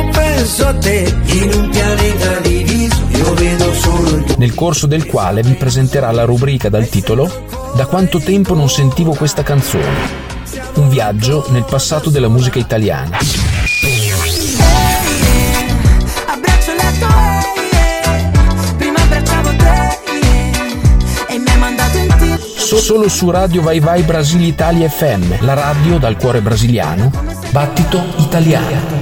penso 0.10 0.68
a 0.68 0.74
te 0.74 1.14
in 1.26 1.52
un 1.54 1.70
pianeta 1.70 2.40
diviso 2.40 3.08
io 3.10 3.34
vedo 3.34 3.74
solo 3.74 4.10
il 4.10 4.24
tuo 4.24 4.36
Nel 4.38 4.56
corso 4.56 4.88
del 4.88 5.06
quale 5.06 5.42
vi 5.42 5.54
presenterà 5.54 6.12
la 6.12 6.24
rubrica 6.24 6.70
dal 6.70 6.88
titolo 6.88 7.46
Da 7.76 7.86
quanto 7.86 8.20
tempo 8.20 8.54
non 8.54 8.70
sentivo 8.70 9.14
questa 9.14 9.44
canzone. 9.44 10.30
Un 10.76 10.90
viaggio 10.90 11.46
nel 11.50 11.64
passato 11.64 12.10
della 12.10 12.28
musica 12.28 12.60
italiana. 12.60 13.18
solo 22.92 23.08
su 23.08 23.30
Radio 23.30 23.62
Vai 23.62 23.80
Vai 23.80 24.02
Brasile 24.02 24.46
Italia 24.46 24.90
FM, 24.90 25.46
la 25.46 25.54
radio 25.54 25.98
dal 25.98 26.18
cuore 26.18 26.42
brasiliano. 26.42 27.12
Battito 27.52 28.04
italiano. 28.18 29.01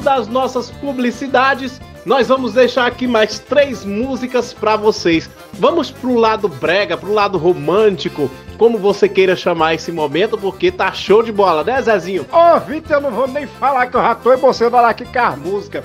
Das 0.00 0.26
nossas 0.26 0.70
publicidades, 0.70 1.80
nós 2.04 2.28
vamos 2.28 2.54
deixar 2.54 2.86
aqui 2.86 3.06
mais 3.06 3.38
três 3.38 3.84
músicas 3.84 4.52
pra 4.52 4.76
vocês. 4.76 5.28
Vamos 5.54 5.90
pro 5.90 6.16
lado 6.16 6.48
brega, 6.48 6.96
pro 6.96 7.12
lado 7.12 7.36
romântico, 7.36 8.30
como 8.56 8.78
você 8.78 9.08
queira 9.08 9.36
chamar 9.36 9.74
esse 9.74 9.92
momento, 9.92 10.38
porque 10.38 10.70
tá 10.70 10.92
show 10.92 11.22
de 11.22 11.30
bola, 11.30 11.62
né, 11.62 11.80
Zezinho? 11.82 12.26
Ô, 12.32 12.58
Vitor, 12.60 12.96
eu 12.96 13.00
não 13.00 13.10
vou 13.10 13.28
nem 13.28 13.46
falar 13.46 13.86
que 13.86 13.96
eu 13.96 14.02
já 14.02 14.14
tô 14.14 14.32
emocionado 14.32 14.86
aqui 14.86 15.04
com 15.04 15.18
as 15.18 15.38
músicas. 15.38 15.84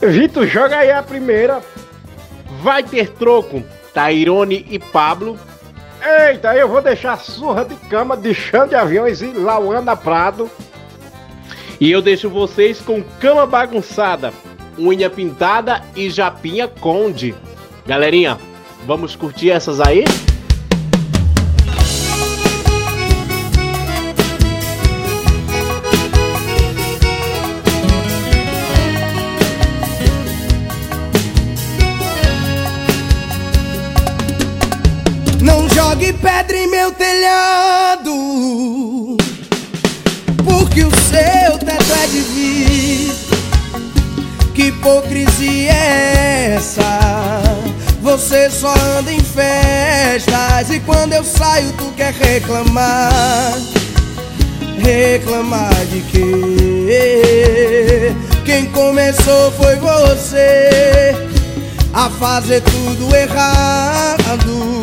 Vitor, 0.00 0.46
joga 0.46 0.78
aí 0.78 0.90
a 0.90 1.02
primeira. 1.02 1.60
Vai 2.62 2.82
ter 2.82 3.10
troco, 3.10 3.62
Tairone 3.92 4.66
e 4.70 4.78
Pablo. 4.78 5.38
Eita, 6.04 6.56
eu 6.56 6.68
vou 6.68 6.82
deixar 6.82 7.18
surra 7.18 7.64
de 7.64 7.76
cama 7.88 8.16
de 8.16 8.34
chão 8.34 8.66
de 8.66 8.74
aviões 8.74 9.22
e 9.22 9.26
Lauana 9.26 9.96
Prado. 9.96 10.50
E 11.80 11.90
eu 11.90 12.00
deixo 12.00 12.30
vocês 12.30 12.80
com 12.80 13.02
Cama 13.20 13.46
Bagunçada, 13.46 14.32
Unha 14.78 15.10
Pintada 15.10 15.82
e 15.96 16.08
Japinha 16.08 16.68
Conde. 16.68 17.34
Galerinha, 17.86 18.38
vamos 18.86 19.16
curtir 19.16 19.50
essas 19.50 19.80
aí? 19.80 20.04
Não 35.40 35.68
jogue 35.68 36.12
pedra 36.12 36.56
em 36.56 36.68
meu 36.68 36.92
telhado, 36.92 38.12
porque 40.44 40.84
o 40.84 40.90
seu 40.90 41.41
teto 41.82 41.92
é 41.92 42.06
de 42.06 42.20
vidro. 42.20 43.42
Que 44.54 44.66
hipocrisia 44.68 45.72
é 45.72 46.54
essa? 46.56 46.82
Você 48.02 48.50
só 48.50 48.72
anda 48.98 49.12
em 49.12 49.20
festas 49.20 50.70
e 50.70 50.80
quando 50.80 51.12
eu 51.14 51.24
saio 51.24 51.72
tu 51.72 51.92
quer 51.96 52.12
reclamar. 52.12 53.58
Reclamar 54.78 55.74
de 55.86 56.00
quê? 56.10 56.92
Quem 58.44 58.66
começou 58.66 59.52
foi 59.52 59.76
você 59.76 61.14
a 61.94 62.10
fazer 62.10 62.60
tudo 62.62 63.14
errado, 63.14 64.82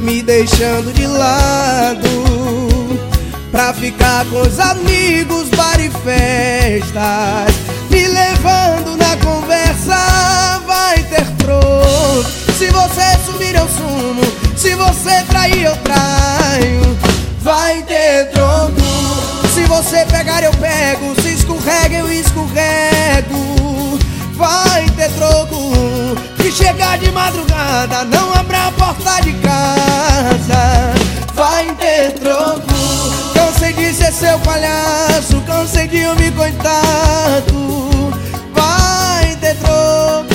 me 0.00 0.22
deixando 0.22 0.92
de 0.92 1.06
lado 1.06 2.69
Pra 3.50 3.74
ficar 3.74 4.24
com 4.26 4.42
os 4.42 4.60
amigos, 4.60 5.48
bar 5.50 5.80
e 5.80 5.90
festas. 5.90 7.54
Me 7.90 8.06
levando 8.06 8.96
na 8.96 9.16
conversa, 9.16 10.62
vai 10.66 11.02
ter 11.02 11.26
troco 11.38 12.24
Se 12.56 12.70
você 12.70 13.18
sumir 13.26 13.56
eu 13.56 13.68
sumo, 13.68 14.22
se 14.56 14.74
você 14.76 15.24
trair 15.28 15.64
eu 15.64 15.76
traio. 15.78 16.96
Vai 17.40 17.82
ter 17.82 18.30
troco. 18.30 18.80
Se 19.52 19.62
você 19.64 20.04
pegar 20.06 20.44
eu 20.44 20.52
pego, 20.52 21.20
se 21.20 21.34
escorrega 21.34 21.96
eu 21.96 22.12
escorrego. 22.12 23.98
Vai 24.34 24.88
ter 24.90 25.10
troco. 25.12 26.16
Se 26.40 26.52
chegar 26.52 26.98
de 26.98 27.10
madrugada, 27.10 28.04
não 28.04 28.32
abra 28.32 28.68
a 28.68 28.72
porta 28.72 29.20
de 29.22 29.32
casa. 29.34 30.94
Vai 31.34 31.74
ter 31.74 32.12
troco. 32.12 33.39
Cansei 33.60 33.74
de 33.74 33.92
ser 33.92 34.10
seu 34.10 34.38
palhaço, 34.38 35.38
de 35.86 36.06
ouvir 36.06 36.32
coitado. 36.32 38.00
Vai 38.54 39.36
ter 39.36 39.54
troco. 39.56 40.30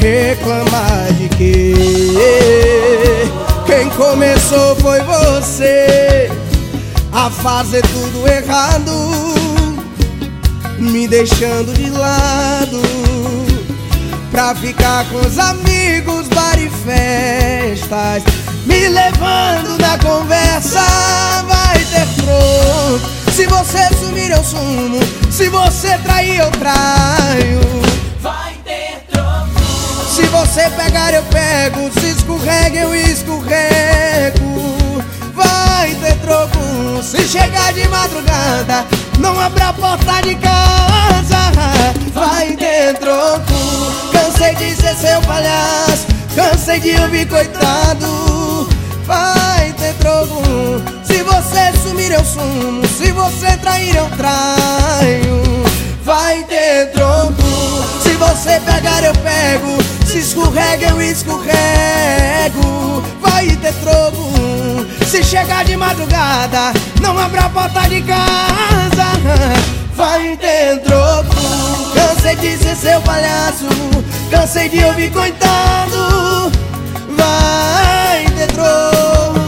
Reclamar 0.00 1.12
de 1.12 1.28
quê? 1.28 1.74
Quem 3.66 3.88
começou 3.90 4.74
foi 4.76 5.00
você 5.02 6.28
a 7.12 7.30
fazer 7.30 7.82
tudo 7.82 8.26
errado, 8.26 9.37
me 10.78 11.08
deixando 11.08 11.72
de 11.74 11.90
lado 11.90 12.80
pra 14.30 14.54
ficar 14.54 15.04
com 15.06 15.16
os 15.16 15.38
amigos, 15.38 16.28
bar 16.28 16.58
e 16.58 16.70
festas, 16.70 18.22
me 18.64 18.88
levando 18.88 19.78
na 19.80 19.98
conversa. 19.98 20.80
Vai 21.46 21.78
ter 21.84 22.06
troco. 22.22 23.18
Se 23.32 23.46
você 23.46 23.88
sumir, 23.98 24.30
eu 24.30 24.44
sumo. 24.44 25.00
Se 25.30 25.48
você 25.48 25.98
trair, 25.98 26.38
eu 26.38 26.50
traio. 26.52 27.60
Vai 28.20 28.54
ter 28.64 29.04
troco. 29.10 29.60
Se 30.14 30.22
você 30.26 30.70
pegar, 30.70 31.14
eu 31.14 31.22
pego. 31.24 31.90
Se 32.00 32.10
escorrega, 32.10 32.80
eu 32.80 32.94
escorrego. 32.94 34.57
Troco. 36.28 37.02
Se 37.02 37.26
chegar 37.26 37.72
de 37.72 37.88
madrugada, 37.88 38.84
não 39.18 39.40
abra 39.40 39.68
a 39.68 39.72
porta 39.72 40.20
de 40.20 40.34
casa. 40.34 41.50
Vai 42.12 42.54
ter 42.54 42.98
troco. 42.98 43.54
Cansei 44.12 44.54
de 44.56 44.76
ser 44.76 44.94
seu 44.94 45.22
palhaço. 45.22 46.06
Cansei 46.36 46.80
de 46.80 47.00
ouvir 47.00 47.26
coitado. 47.26 48.68
Vai 49.06 49.72
ter 49.78 49.94
troco. 49.94 50.42
Se 51.02 51.22
você 51.22 51.72
sumir, 51.82 52.12
eu 52.12 52.22
sumo. 52.22 52.86
Se 52.86 53.10
você 53.10 53.56
trair, 53.56 53.96
eu 53.96 54.10
traio. 54.10 55.64
Vai 56.04 56.44
ter 56.44 56.92
troco. 56.92 57.42
Se 58.02 58.10
você 58.10 58.60
pegar, 58.60 59.02
eu 59.02 59.14
pego. 59.14 59.78
Se 60.06 60.18
escorrega, 60.18 60.88
eu 60.88 61.00
escorrego. 61.00 63.02
Vai 63.18 63.46
ter 63.46 63.72
troco. 63.76 64.67
Se 65.08 65.24
chegar 65.24 65.64
de 65.64 65.74
madrugada, 65.74 66.74
não 67.00 67.18
abra 67.18 67.46
a 67.46 67.48
porta 67.48 67.80
de 67.88 68.02
casa. 68.02 69.06
Vai 69.94 70.36
ter 70.36 70.82
troco. 70.82 71.34
Cansei 71.94 72.36
de 72.36 72.58
ser 72.58 72.76
seu 72.76 73.00
palhaço. 73.00 73.64
Cansei 74.30 74.68
de 74.68 74.84
ouvir 74.84 75.10
coitado. 75.10 76.52
Vai 77.16 78.26
ter 78.36 78.48
troco. 78.48 79.40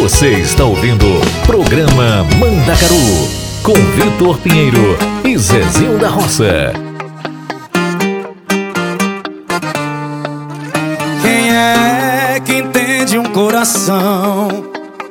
Você 0.00 0.30
está 0.30 0.64
ouvindo 0.64 1.20
Programa 1.44 2.24
Mandacaru 2.40 3.28
com 3.62 3.74
Vitor 3.74 4.38
Pinheiro 4.38 4.96
e 5.22 5.36
Zezinho 5.36 5.98
da 5.98 6.08
Roça. 6.08 6.91
Entende 13.12 13.18
um 13.18 13.24
coração 13.24 14.64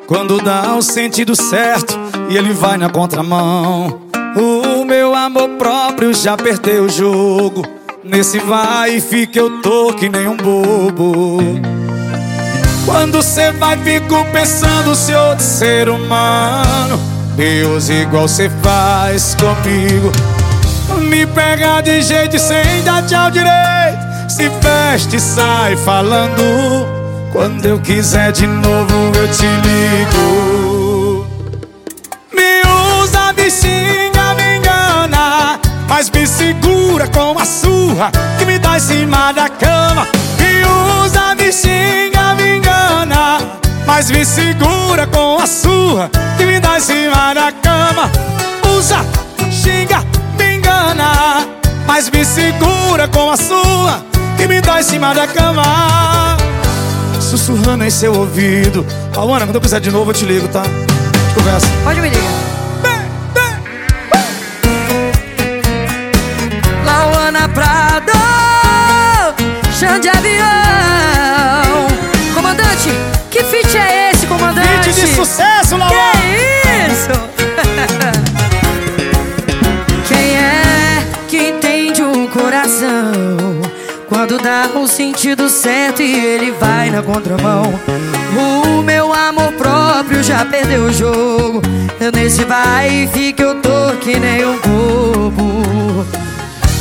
quando 0.08 0.42
dá 0.42 0.76
o 0.76 0.82
sentido 0.82 1.36
certo 1.36 1.98
e 2.30 2.38
ele 2.38 2.52
vai 2.52 2.78
na 2.78 2.90
contramão? 2.90 4.02
O 4.36 4.84
meu 4.84 5.14
amor 5.14 5.50
próprio 5.50 6.14
já 6.14 6.36
perdeu 6.36 6.86
o 6.86 6.90
jogo. 6.90 7.64
Nesse 8.04 8.40
vai 8.40 8.96
e 8.96 9.02
fica 9.02 9.40
eu 9.40 9.62
tô 9.62 9.94
que 9.94 10.10
nem 10.10 10.28
um 10.28 10.36
bobo. 10.36 11.40
Quando 12.86 13.22
cê 13.22 13.52
vai, 13.52 13.78
fico 13.78 14.26
pensando 14.32 14.96
se 14.96 15.14
outro 15.14 15.46
ser 15.46 15.88
humano 15.88 17.00
Deus 17.36 17.90
igual 17.90 18.28
cê 18.28 18.50
faz 18.64 19.36
comigo 19.36 20.12
Me 21.08 21.28
pega 21.28 21.80
de 21.82 22.02
jeito 22.02 22.40
sem 22.40 22.82
dar 22.84 23.06
tchau 23.06 23.30
direito 23.30 24.00
Se 24.28 24.50
veste 24.50 25.20
sai 25.20 25.78
falando 25.78 27.01
Quando 27.32 27.66
eu 27.66 27.80
quiser 27.80 28.34
de 28.34 28.46
novo 28.46 29.12
eu 29.16 29.28
te 29.30 29.46
ligo. 29.46 31.26
Me 32.34 32.62
usa, 33.02 33.32
me 33.32 33.50
me 34.36 34.58
engana 34.58 35.58
Mas 35.88 36.10
me 36.10 36.28
segura 36.28 37.08
com 37.08 37.40
a 37.40 37.46
surra 37.46 38.12
Que 38.38 38.44
me 38.44 38.60
dá 38.60 38.76
em 38.76 38.80
cima 38.82 39.32
da 39.32 39.48
cama. 39.48 40.10
Me 40.38 41.06
usa, 41.06 41.34
me 41.36 41.54
me 42.36 42.58
engana 42.58 43.40
Mas 43.86 44.12
me 44.12 44.26
segura 44.26 45.08
com 45.08 45.40
a 45.40 45.48
surra 45.48 46.10
Que 46.38 46.46
me 46.46 46.60
dá 46.60 46.78
em 46.78 46.82
cima 46.82 47.34
da 47.34 47.50
cama. 47.54 48.12
Usa, 48.78 49.06
xinga, 49.50 50.04
me 50.38 50.58
engana 50.58 51.48
Mas 51.88 52.10
me 52.10 52.26
segura 52.26 53.08
com 53.08 53.32
a 53.32 53.38
sua 53.38 54.04
Que 54.36 54.48
me 54.48 54.60
dá 54.60 54.82
em 54.82 54.84
cima 54.84 55.14
da 55.14 55.28
cama 55.28 56.22
Sussurrando 57.32 57.86
em 57.86 57.90
seu 57.90 58.14
ouvido 58.14 58.86
Alana, 59.16 59.46
quando 59.46 59.56
eu 59.56 59.62
quiser 59.62 59.80
de 59.80 59.90
novo 59.90 60.12
eu 60.12 60.14
te 60.14 60.26
ligo, 60.26 60.50
tá? 60.50 60.64
Gente 60.64 61.34
conversa 61.34 61.66
Pode 61.82 62.02
me 62.02 62.10
ligar. 62.10 62.30
Lauana 66.86 67.48
Prado, 67.48 68.12
chão 69.80 69.98
de 69.98 70.10
avião. 70.10 70.46
Comandante, 72.34 72.90
que 73.30 73.42
feat 73.46 73.78
é 73.78 74.12
esse, 74.12 74.28
comandante? 74.28 74.92
Feat 74.92 75.08
de 75.08 75.16
sucesso, 75.16 75.78
Lauana. 75.78 76.21
Quando 84.32 84.44
dá 84.44 84.80
o 84.80 84.88
sentido 84.88 85.50
certo 85.50 86.02
e 86.02 86.14
ele 86.14 86.52
vai 86.52 86.90
na 86.90 87.02
contramão? 87.02 87.64
O 88.38 88.82
meu 88.82 89.12
amor 89.12 89.52
próprio 89.54 90.24
já 90.24 90.46
perdeu 90.46 90.86
o 90.86 90.94
jogo. 90.94 91.62
Eu 92.00 92.14
nesse 92.14 92.46
vai 92.46 93.04
e 93.04 93.08
fica, 93.08 93.44
eu 93.44 93.56
tô 93.56 93.98
que 94.00 94.18
nem 94.18 94.46
um 94.46 94.58
bobo. 94.60 96.06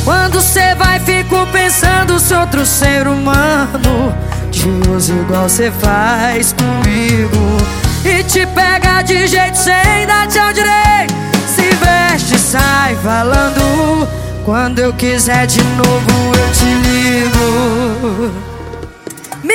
Quando 0.05 0.39
cê 0.39 0.75
vai, 0.75 0.97
fico 1.01 1.45
pensando 1.51 2.17
se 2.19 2.33
outro 2.33 2.65
ser 2.65 3.05
humano 3.05 4.15
te 4.49 4.69
usa 4.89 5.13
igual 5.13 5.49
cê 5.49 5.71
faz 5.71 6.53
comigo. 6.53 7.57
E 8.05 8.23
te 8.23 8.45
pega 8.47 9.01
de 9.01 9.27
jeito 9.27 9.57
sem 9.57 10.07
dar 10.07 10.25
tchau 10.27 10.53
direito. 10.53 11.13
Se 11.47 11.63
veste, 11.63 12.39
sai 12.39 12.95
falando. 13.03 14.07
Quando 14.45 14.79
eu 14.79 14.91
quiser 14.93 15.45
de 15.45 15.63
novo, 15.63 16.35
eu 16.35 16.51
te 16.51 16.65
ligo. 16.65 18.31
Me 19.43 19.53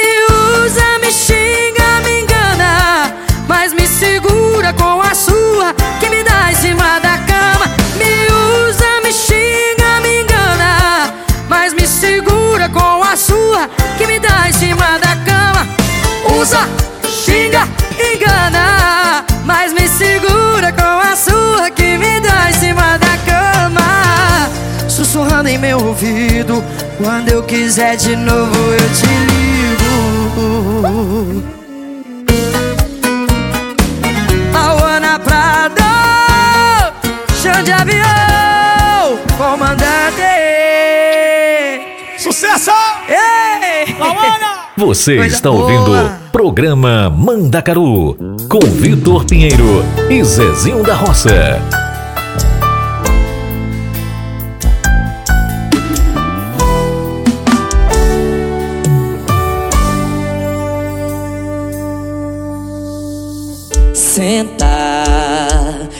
usa, 0.64 0.98
me 1.00 1.10
xinga, 1.10 2.00
me 2.04 2.20
engana. 2.20 3.12
Mas 3.48 3.72
me 3.72 3.86
segura 3.86 4.72
com 4.72 5.02
a 5.02 5.12
sua 5.12 5.74
que 5.98 6.08
me 6.08 6.22
dá 6.22 6.52
em 6.52 6.54
cima 6.54 7.00
da 7.00 7.18
cama. 7.18 7.66
Me 7.96 8.26
usa, 8.68 9.00
me 9.02 9.12
xinga, 9.12 10.00
me 10.02 10.22
engana. 10.22 11.12
Mas 11.48 11.74
me 11.74 11.86
segura 11.86 12.68
com 12.68 13.02
a 13.02 13.16
sua 13.16 13.68
que 13.98 14.06
me 14.06 14.20
dá 14.20 14.48
em 14.48 14.52
cima 14.52 14.98
da 15.00 15.16
cama. 15.26 15.66
Usa, 16.40 16.60
xinga, 17.08 17.66
engana. 17.98 19.24
Mas 19.44 19.72
me 19.72 19.88
segura 19.88 20.72
com 20.72 21.00
a 21.00 21.16
sua 21.16 21.70
que 21.70 21.98
me 21.98 22.20
dá 22.20 22.50
em 22.50 22.52
cima 22.52 22.96
da 22.98 23.08
cama. 23.08 23.25
Sussurrando 25.16 25.48
em 25.48 25.56
meu 25.56 25.78
ouvido. 25.78 26.62
Quando 26.98 27.30
eu 27.30 27.42
quiser 27.42 27.96
de 27.96 28.14
novo, 28.14 28.54
eu 28.54 28.92
te 28.92 29.06
ligo. 29.32 30.36
Lauana 34.52 35.18
Prado, 35.18 35.82
chão 37.42 37.62
de 37.62 37.72
avião, 37.72 39.18
comandante. 39.38 40.20
Sucesso! 42.18 42.70
Ei! 43.08 43.96
Lauana! 43.98 44.66
Você 44.76 45.16
Coisa 45.16 45.34
está 45.34 45.50
boa. 45.50 45.62
ouvindo 45.62 46.10
Programa 46.30 47.08
Mandacaru 47.08 48.36
com 48.50 48.60
Vitor 48.60 49.24
Pinheiro 49.24 49.82
e 50.10 50.22
Zezinho 50.22 50.82
da 50.82 50.94
Roça. 50.94 51.58
Senta, 64.16 64.66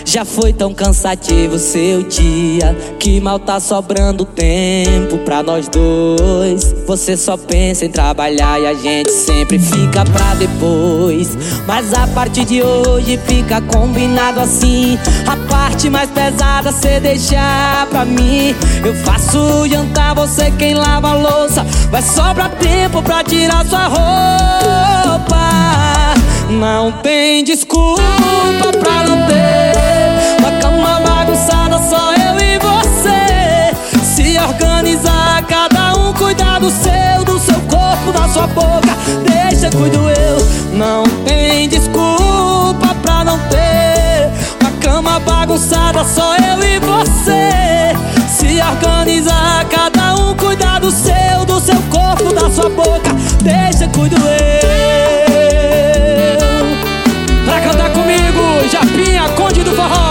já 0.07 0.25
foi 0.25 0.51
tão 0.51 0.73
cansativo 0.73 1.59
seu 1.59 2.03
dia 2.03 2.75
que 2.99 3.21
mal 3.21 3.39
tá 3.39 3.61
sobrando 3.61 4.25
tempo 4.25 5.19
pra 5.19 5.43
nós 5.43 5.69
dois. 5.69 6.75
Você 6.87 7.15
só 7.15 7.37
pensa 7.37 7.85
em 7.85 7.91
trabalhar 7.91 8.59
e 8.59 8.67
a 8.69 8.73
gente 8.73 9.11
sempre 9.11 9.59
fica 9.59 10.03
pra 10.07 10.35
depois. 10.35 11.37
Mas 11.67 11.93
a 11.93 12.07
partir 12.07 12.47
de 12.47 12.63
hoje 12.63 13.21
fica 13.27 13.61
combinado 13.61 14.41
assim. 14.41 14.99
A 15.27 15.37
parte 15.47 15.91
mais 15.91 16.09
pesada 16.09 16.73
cê 16.73 16.99
deixar 16.99 17.87
pra 17.91 18.07
mim. 18.07 18.55
Eu 18.83 18.95
faço 18.95 19.69
jantar, 19.69 20.15
você 20.15 20.51
quem 20.53 20.73
lava 20.73 21.11
a 21.11 21.17
louça. 21.17 21.65
Vai 21.91 22.01
sobrar 22.01 22.49
tempo 22.53 23.03
pra 23.03 23.23
tirar 23.23 23.67
sua 23.67 23.89
roupa. 23.89 25.86
Não 26.49 26.93
tem 26.93 27.43
desculpa 27.43 28.03
pra 28.79 29.03
não 29.03 29.27
ter. 29.27 30.39
Uma 30.39 30.53
cama 30.61 31.01
bagunçada, 31.01 31.79
só 31.79 32.13
eu 32.13 32.39
e 32.39 32.59
você. 32.59 33.75
Se 34.05 34.39
organizar, 34.39 35.45
cada 35.49 35.95
um 35.95 36.13
cuidar 36.13 36.61
do 36.61 36.71
seu 36.71 37.25
Do 37.25 37.39
seu 37.41 37.61
corpo, 37.63 38.13
da 38.13 38.29
sua 38.29 38.47
boca. 38.47 38.95
Deixa, 39.27 39.71
cuido 39.77 40.09
eu. 40.09 40.77
Não 40.77 41.03
tem 41.25 41.69
desculpa 41.69 42.95
pra 43.03 43.25
não 43.25 43.39
ter. 43.49 44.31
Uma 44.61 44.71
cama 44.81 45.19
bagunçada, 45.19 46.05
só 46.05 46.37
eu 46.37 46.63
e 46.63 46.79
você. 46.79 47.97
Se 48.29 48.63
organizar, 48.63 49.65
cada 49.69 50.15
um 50.15 50.37
cuidar 50.37 50.79
do 50.79 50.93
seu 50.93 51.45
Do 51.45 51.61
seu 51.61 51.83
corpo, 51.91 52.33
da 52.33 52.49
sua 52.51 52.71
boca. 52.71 53.13
Deixa, 53.43 53.89
cuido 53.89 54.17
eu 54.17 54.96
Japinha, 59.77 59.89
Conde 59.89 60.06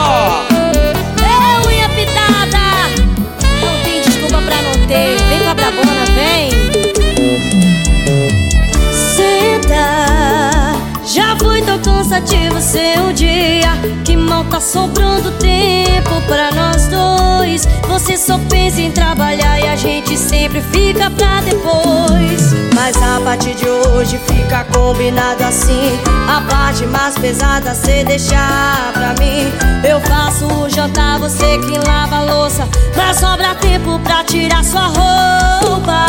cansativo 12.16 12.62
seu 12.62 13.12
dia. 13.14 13.76
Que 14.04 14.16
mal 14.16 14.46
tá 14.46 14.60
sobrando 14.60 15.32
tempo 15.34 16.22
pra 16.28 16.52
nós 16.52 16.88
dois. 16.88 17.68
Você 17.88 18.18
só 18.18 18.38
pensa 18.50 18.82
em 18.82 18.92
trabalhar 18.92 19.60
e 19.60 19.68
a 19.68 19.76
gente 19.76 20.18
sempre 20.18 20.62
fica 20.62 21.10
pra 21.10 21.42
depois. 21.42 22.54
Mas 22.74 22.96
a 23.02 23.20
partir 23.22 23.56
de 23.56 23.68
hoje 23.68 24.20
fica 24.28 24.64
combinado 24.66 25.44
assim. 25.44 26.00
A 26.28 26.42
parte 26.50 26.86
mais 26.86 27.18
pesada 27.18 27.74
cê 27.74 28.04
deixar 28.04 28.92
pra 28.94 29.16
mim. 29.20 29.52
Eu 29.88 30.00
faço 30.02 30.46
o 30.46 30.70
jantar, 30.70 31.20
você 31.20 31.58
que 31.60 31.78
lava 31.86 32.18
a 32.18 32.24
louça. 32.24 32.68
Mas 32.96 33.18
sobra 33.18 33.56
tempo 33.56 34.00
pra 34.00 34.24
tirar 34.24 34.64
sua 34.64 34.88
roupa. 34.88 36.06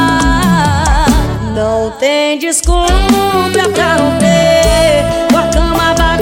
Não 1.55 1.91
tem 1.99 2.39
desculpa 2.39 2.93
pra 3.75 3.97
não 3.97 4.19
ter 4.19 5.26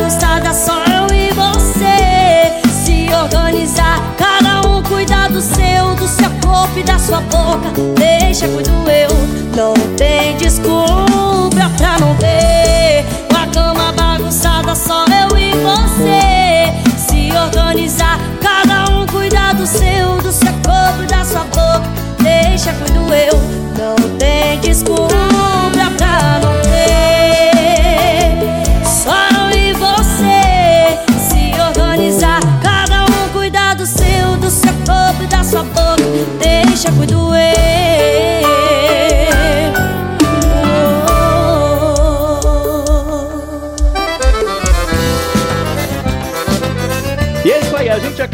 bagunçada, 0.04 0.52
só 0.52 0.84
eu 0.84 1.16
e 1.16 1.30
você. 1.32 2.60
Se 2.84 3.08
organizar, 3.14 4.02
cada 4.18 4.68
um 4.68 4.82
cuidar 4.82 5.30
do 5.30 5.40
seu 5.40 5.94
Do 5.94 6.06
seu 6.06 6.30
corpo 6.42 6.78
e 6.78 6.82
da 6.82 6.98
sua 6.98 7.20
boca. 7.20 7.70
Deixa, 7.96 8.46
cuido 8.48 8.70
eu 8.70 9.08
Não 9.56 9.72
tem 9.96 10.36
desculpa 10.36 11.70
pra 11.78 11.98
não 11.98 12.14
ter 12.16 13.04
Com 13.30 13.36
a 13.36 13.46
cama 13.46 13.92
bagunçada, 13.92 14.74
só 14.74 15.04
eu 15.06 15.38
e 15.38 15.52
você. 15.52 16.98
Se 16.98 17.32
organizar, 17.36 18.18
cada 18.42 18.92
um 18.92 19.06
cuidar 19.06 19.54
do 19.54 19.66
seu 19.66 20.16
Do 20.22 20.32
seu 20.32 20.52
corpo 20.64 21.02
e 21.02 21.06
da 21.06 21.24
sua 21.24 21.44
boca. 21.44 21.88
Deixa, 22.22 22.72
cuido 22.74 23.14
eu 23.14 23.53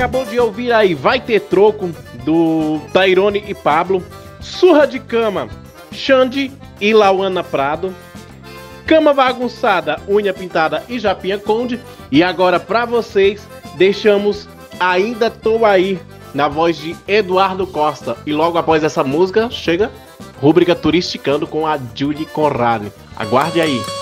acabou 0.00 0.24
de 0.24 0.40
ouvir 0.40 0.72
aí 0.72 0.94
Vai 0.94 1.20
Ter 1.20 1.40
Troco, 1.40 1.90
do 2.24 2.80
Tairone 2.90 3.44
e 3.46 3.52
Pablo, 3.52 4.02
Surra 4.40 4.86
de 4.86 4.98
Cama, 4.98 5.46
Xande 5.92 6.50
e 6.80 6.94
Lauana 6.94 7.44
Prado, 7.44 7.94
Cama 8.86 9.12
Bagunçada, 9.12 10.00
Unha 10.08 10.32
Pintada 10.32 10.82
e 10.88 10.98
Japinha 10.98 11.38
Conde. 11.38 11.78
E 12.10 12.22
agora 12.22 12.58
pra 12.58 12.86
vocês, 12.86 13.46
deixamos 13.76 14.48
Ainda 14.80 15.30
Tô 15.30 15.66
Aí, 15.66 16.00
na 16.32 16.48
voz 16.48 16.78
de 16.78 16.96
Eduardo 17.06 17.66
Costa. 17.66 18.16
E 18.24 18.32
logo 18.32 18.56
após 18.56 18.82
essa 18.82 19.04
música, 19.04 19.50
chega 19.50 19.90
rúbrica 20.40 20.74
Turisticando 20.74 21.46
com 21.46 21.66
a 21.66 21.78
Julie 21.94 22.24
Conrad. 22.24 22.86
Aguarde 23.18 23.60
aí. 23.60 23.99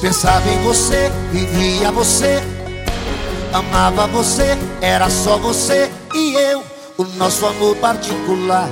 Pensava 0.00 0.48
em 0.48 0.62
você, 0.62 1.12
vivia 1.30 1.92
você, 1.92 2.42
amava 3.52 4.06
você, 4.06 4.56
era 4.80 5.10
só 5.10 5.36
você 5.36 5.90
e 6.14 6.32
eu, 6.36 6.62
o 6.96 7.04
nosso 7.18 7.44
amor 7.44 7.76
particular, 7.76 8.66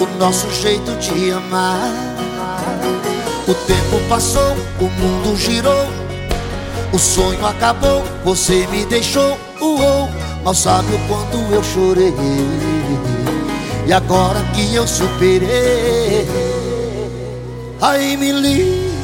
o 0.00 0.18
nosso 0.18 0.50
jeito 0.50 0.90
de 0.96 1.32
amar. 1.32 1.92
O 3.46 3.52
tempo 3.52 4.08
passou, 4.08 4.56
o 4.80 4.84
mundo 4.84 5.36
girou, 5.36 5.86
o 6.90 6.98
sonho 6.98 7.44
acabou, 7.44 8.02
você 8.24 8.66
me 8.68 8.86
deixou, 8.86 9.36
uou, 9.60 10.08
mal 10.42 10.54
sabe 10.54 10.94
o 10.94 10.98
quanto 11.08 11.36
eu 11.52 11.62
chorei. 11.62 12.14
E 13.86 13.92
agora 13.92 14.40
que 14.54 14.74
eu 14.74 14.86
superei, 14.88 16.26
aí 17.82 18.16
me 18.16 18.32
liga 18.32 18.91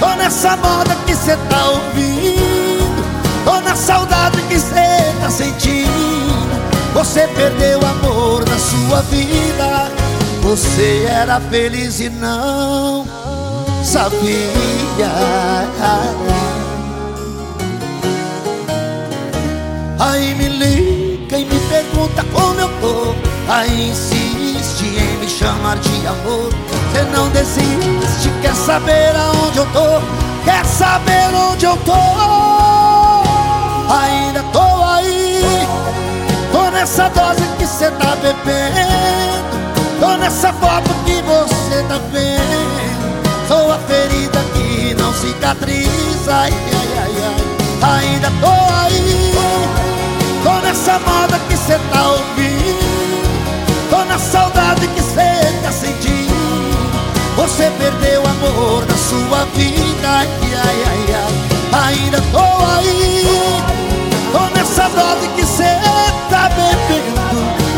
Tô 0.00 0.14
nessa 0.16 0.56
moda 0.56 0.94
que 1.06 1.14
cê 1.14 1.36
tá 1.48 1.70
ouvindo. 1.70 3.04
Tô 3.44 3.60
na 3.60 3.76
saudade 3.76 4.40
que 4.42 4.58
cê 4.58 5.12
tá 5.20 5.30
sentindo. 5.30 6.54
Você 6.94 7.26
perdeu 7.28 7.80
o 7.80 7.86
amor 7.86 8.44
da 8.44 8.58
sua 8.58 9.02
vida. 9.02 9.90
Você 10.42 11.06
era 11.08 11.40
feliz 11.40 12.00
e 12.00 12.10
não 12.10 13.06
sabia. 13.82 15.10
Aí 19.98 20.34
me 20.34 20.48
liga 20.48 21.38
e 21.38 21.44
me 21.44 21.60
pergunta 21.68 22.24
como 22.32 22.60
eu 22.60 22.68
tô. 22.80 23.14
Aí 23.48 23.90
insiste 23.90 24.84
em 24.84 25.18
me 25.18 25.28
chamar 25.28 25.78
de 25.78 26.06
amor 26.06 26.50
Você 26.94 27.02
não 27.06 27.28
desiste, 27.30 28.30
quer 28.40 28.54
saber 28.54 29.16
aonde 29.16 29.58
eu 29.58 29.66
tô? 29.72 30.00
Quer 30.44 30.64
saber 30.64 31.34
onde 31.34 31.66
eu 31.66 31.76
tô? 31.78 31.92
Ainda 33.92 34.44
tô 34.52 34.60
aí. 34.60 35.66
Tô 36.52 36.70
nessa 36.70 37.08
dose 37.08 37.42
que 37.58 37.66
cê 37.66 37.90
tá 37.90 38.14
bebendo. 38.22 38.38
Tô 39.98 40.16
nessa 40.18 40.52
foto 40.52 40.88
que 41.04 41.20
você 41.22 41.82
tá 41.88 41.98
vendo. 42.12 43.48
Sou 43.48 43.72
a 43.72 43.78
ferida 43.88 44.38
que 44.54 44.94
não 44.94 45.12
cicatriza. 45.14 46.32
Ai, 46.32 46.52
ai, 46.52 46.88
ai, 47.02 47.12
ai. 47.82 48.04
Ainda 48.04 48.30
tô 48.40 48.52
aí. 48.84 49.34
Tô 50.44 50.64
nessa 50.64 51.00
moda 51.00 51.40
que 51.48 51.56
cê 51.56 51.76
tá 51.92 52.08
ouvindo. 52.08 53.90
Tô 53.90 54.04
na 54.04 54.16
saudade 54.16 54.86
que 54.86 55.02
cê 55.02 55.60
tá 55.60 55.72
sentindo 55.72 56.13
Você 57.36 57.70
perdeu 57.78 58.22
o 58.22 58.26
amor 58.26 58.84
da 58.84 58.94
sua 58.94 59.44
vida 59.54 60.08
Ai, 60.08 60.28
ai, 60.42 60.84
ai, 60.86 61.14
ai. 61.14 61.88
Ainda 61.88 62.20
tô 62.32 62.38
aí 62.38 63.24
Tô 64.32 64.58
nessa 64.58 64.88
dose 64.88 65.28
que 65.36 65.46
cê 65.46 65.78
tá 66.28 66.48
bebendo. 66.48 67.14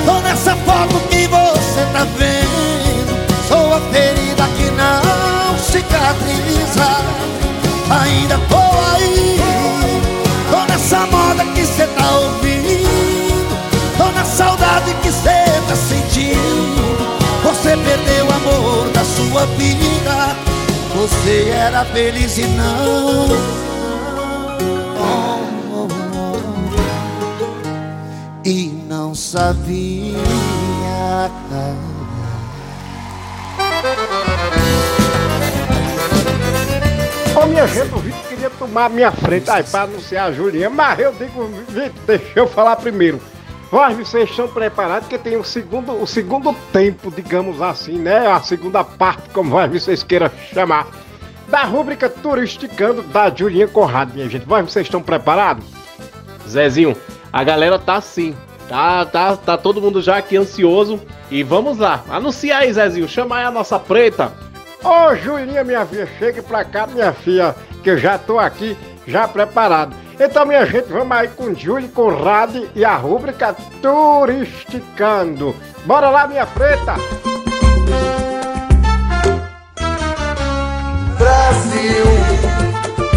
Tô 0.05 0.21
nessa 0.21 0.57
foto 0.57 0.99
que 1.11 1.27
você 1.27 1.85
tá 1.93 2.07
vendo. 2.17 3.27
Sou 3.47 3.75
a 3.75 3.81
ferida 3.93 4.45
que 4.57 4.71
não 4.71 5.59
cicatriza. 5.59 6.87
Ainda 7.91 8.39
tô 8.49 8.57
aí 8.95 9.41
Tô 10.51 10.73
nessa 10.73 11.01
moda 11.07 11.45
que 11.55 11.67
cê 11.67 11.87
tá 11.87 12.11
ouvindo. 12.19 13.57
Tô 13.99 14.11
na 14.13 14.25
saudade 14.25 14.95
que 15.03 15.13
cê 15.13 15.45
tá 15.69 15.77
sentindo 15.77 16.06
Você 17.67 17.77
perdeu 17.79 18.27
o 18.27 18.33
amor 18.33 18.89
da 18.93 19.05
sua 19.05 19.45
vida 19.57 20.37
Você 20.95 21.49
era 21.49 21.85
feliz 21.87 22.39
e 22.39 22.45
não 22.47 23.27
oh, 24.97 25.41
oh, 25.75 25.89
oh. 26.15 26.39
E 28.45 28.69
não 28.89 29.17
sabia 29.17 30.17
Ô 37.35 37.47
minha 37.47 37.67
gente, 37.67 37.93
o 37.93 37.99
Vitor 37.99 38.21
queria 38.29 38.51
tomar 38.51 38.89
minha 38.91 39.11
frente 39.11 39.51
aí 39.51 39.65
pra 39.65 39.83
anunciar 39.83 40.29
a 40.29 40.33
Julinha, 40.33 40.71
mas 40.71 41.01
eu 41.01 41.13
digo, 41.13 41.45
Vitor, 41.69 41.91
deixa 42.07 42.31
eu 42.37 42.47
falar 42.47 42.77
primeiro. 42.77 43.21
Vós, 43.71 43.97
vocês 43.97 44.31
estão 44.31 44.47
preparados 44.47 45.09
que 45.09 45.19
tem 45.19 45.37
o 45.37 45.45
segundo, 45.45 46.01
o 46.01 46.07
segundo 46.07 46.55
tempo, 46.73 47.11
digamos 47.11 47.61
assim, 47.61 47.99
né? 47.99 48.29
A 48.29 48.41
segunda 48.41 48.85
parte, 48.85 49.29
como 49.31 49.51
vocês 49.69 50.05
queiram 50.05 50.31
chamar, 50.53 50.87
da 51.49 51.65
rúbrica 51.65 52.09
Turisticando 52.09 53.03
da 53.03 53.29
Julinha 53.29 53.67
Conrado, 53.67 54.15
minha 54.15 54.29
gente. 54.29 54.47
Vós, 54.47 54.71
vocês 54.71 54.87
estão 54.87 55.03
preparados? 55.03 55.65
Zezinho, 56.49 56.97
a 57.33 57.43
galera 57.43 57.79
tá 57.79 57.97
assim. 57.97 58.37
Tá, 58.69 59.05
tá, 59.05 59.37
tá 59.37 59.57
todo 59.57 59.81
mundo 59.81 60.01
já 60.01 60.17
aqui 60.17 60.37
ansioso. 60.37 61.01
E 61.31 61.43
vamos 61.43 61.79
lá. 61.79 62.05
Anuncia 62.09 62.59
aí, 62.59 62.73
Zezinho. 62.73 63.09
Chama 63.09 63.37
aí 63.37 63.45
a 63.45 63.51
nossa 63.51 63.79
preta. 63.79 64.33
Ô 64.83 65.15
Julinha, 65.17 65.65
minha 65.65 65.85
filha, 65.85 66.09
chegue 66.19 66.41
pra 66.43 66.65
cá, 66.65 66.87
minha 66.87 67.13
filha, 67.13 67.55
que 67.83 67.91
eu 67.91 67.99
já 67.99 68.17
tô 68.17 68.39
aqui, 68.39 68.77
já 69.07 69.27
preparado. 69.27 69.97
Então, 70.19 70.47
minha 70.47 70.65
gente, 70.65 70.87
vamos 70.87 71.15
aí 71.15 71.29
com 71.29 71.55
Júlio 71.55 71.91
Conrado 71.91 72.69
e 72.75 72.85
a 72.85 72.97
rúbrica 72.97 73.55
Turisticando. 73.83 75.55
Bora 75.85 76.09
lá, 76.09 76.27
minha 76.27 76.47
preta! 76.47 76.95
Brasil, 81.19 82.05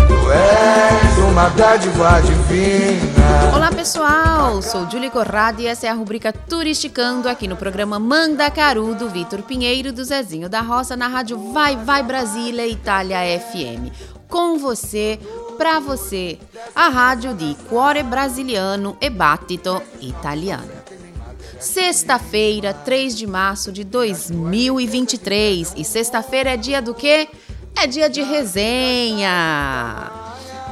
tu 0.07 0.31
és 0.31 1.17
uma 1.31 1.47
dádiva 1.49 2.21
divina. 2.21 3.55
Olá 3.55 3.71
pessoal, 3.71 4.61
sou 4.61 4.89
Julie 4.89 5.09
Corrado 5.09 5.61
e 5.61 5.67
essa 5.67 5.87
é 5.87 5.89
a 5.89 5.93
rubrica 5.93 6.33
Turisticando 6.33 7.29
aqui 7.29 7.47
no 7.47 7.55
programa 7.55 7.97
Mandacaru 7.97 8.93
do 8.93 9.07
Vitor 9.07 9.41
Pinheiro 9.43 9.93
do 9.93 10.03
Zezinho 10.03 10.49
da 10.49 10.59
Roça 10.59 10.97
na 10.97 11.07
rádio 11.07 11.53
Vai 11.53 11.77
Vai 11.77 12.03
Brasília 12.03 12.67
Itália 12.67 13.19
FM. 13.39 13.93
Com 14.27 14.59
você, 14.59 15.17
pra 15.59 15.77
você, 15.77 16.39
a 16.73 16.87
rádio 16.87 17.33
di 17.33 17.53
cuore 17.67 18.01
brasiliano 18.01 18.95
e 19.01 19.09
battito 19.09 19.83
italiano. 19.99 20.71
Sexta-feira, 21.59 22.73
3 22.73 23.13
de 23.17 23.27
março 23.27 23.69
de 23.69 23.83
2023 23.83 25.73
e 25.75 25.83
sexta-feira 25.83 26.51
é 26.51 26.57
dia 26.57 26.81
do 26.81 26.93
quê? 26.93 27.27
É 27.75 27.85
dia 27.85 28.09
de 28.09 28.21
resenha. 28.21 30.09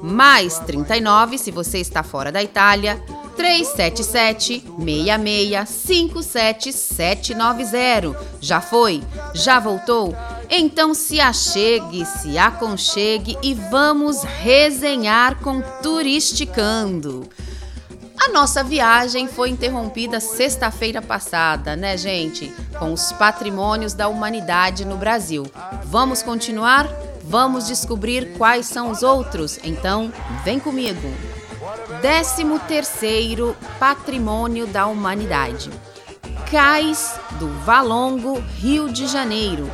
mais 0.03 0.59
39 0.61 1.39
se 1.39 1.51
você 1.51 1.79
está 1.79 2.03
fora 2.03 2.33
da 2.33 2.43
Itália 2.43 3.03
377 3.41 4.63
66 4.79 5.69
57790. 5.87 8.15
Já 8.39 8.61
foi? 8.61 9.03
Já 9.33 9.59
voltou? 9.59 10.15
Então 10.51 10.93
se 10.93 11.19
achegue, 11.21 12.05
se 12.05 12.37
aconchegue 12.37 13.39
e 13.43 13.55
vamos 13.55 14.23
resenhar 14.23 15.41
com 15.41 15.63
Turisticando. 15.83 17.27
A 18.23 18.29
nossa 18.29 18.63
viagem 18.63 19.27
foi 19.27 19.49
interrompida 19.49 20.21
sexta-feira 20.21 21.01
passada, 21.01 21.75
né, 21.75 21.97
gente? 21.97 22.55
Com 22.79 22.93
os 22.93 23.11
patrimônios 23.13 23.95
da 23.95 24.09
humanidade 24.09 24.85
no 24.85 24.99
Brasil. 24.99 25.51
Vamos 25.85 26.23
continuar? 26.23 26.87
Vamos 27.25 27.67
descobrir 27.67 28.37
quais 28.37 28.67
são 28.67 28.91
os 28.91 29.03
outros? 29.03 29.59
Então, 29.65 30.13
vem 30.45 30.61
comigo! 30.61 31.11
13º 32.03 33.55
Patrimônio 33.79 34.67
da 34.67 34.87
Humanidade. 34.87 35.71
Cais 36.51 37.19
do 37.39 37.49
Valongo, 37.65 38.39
Rio 38.59 38.93
de 38.93 39.07
Janeiro. 39.07 39.71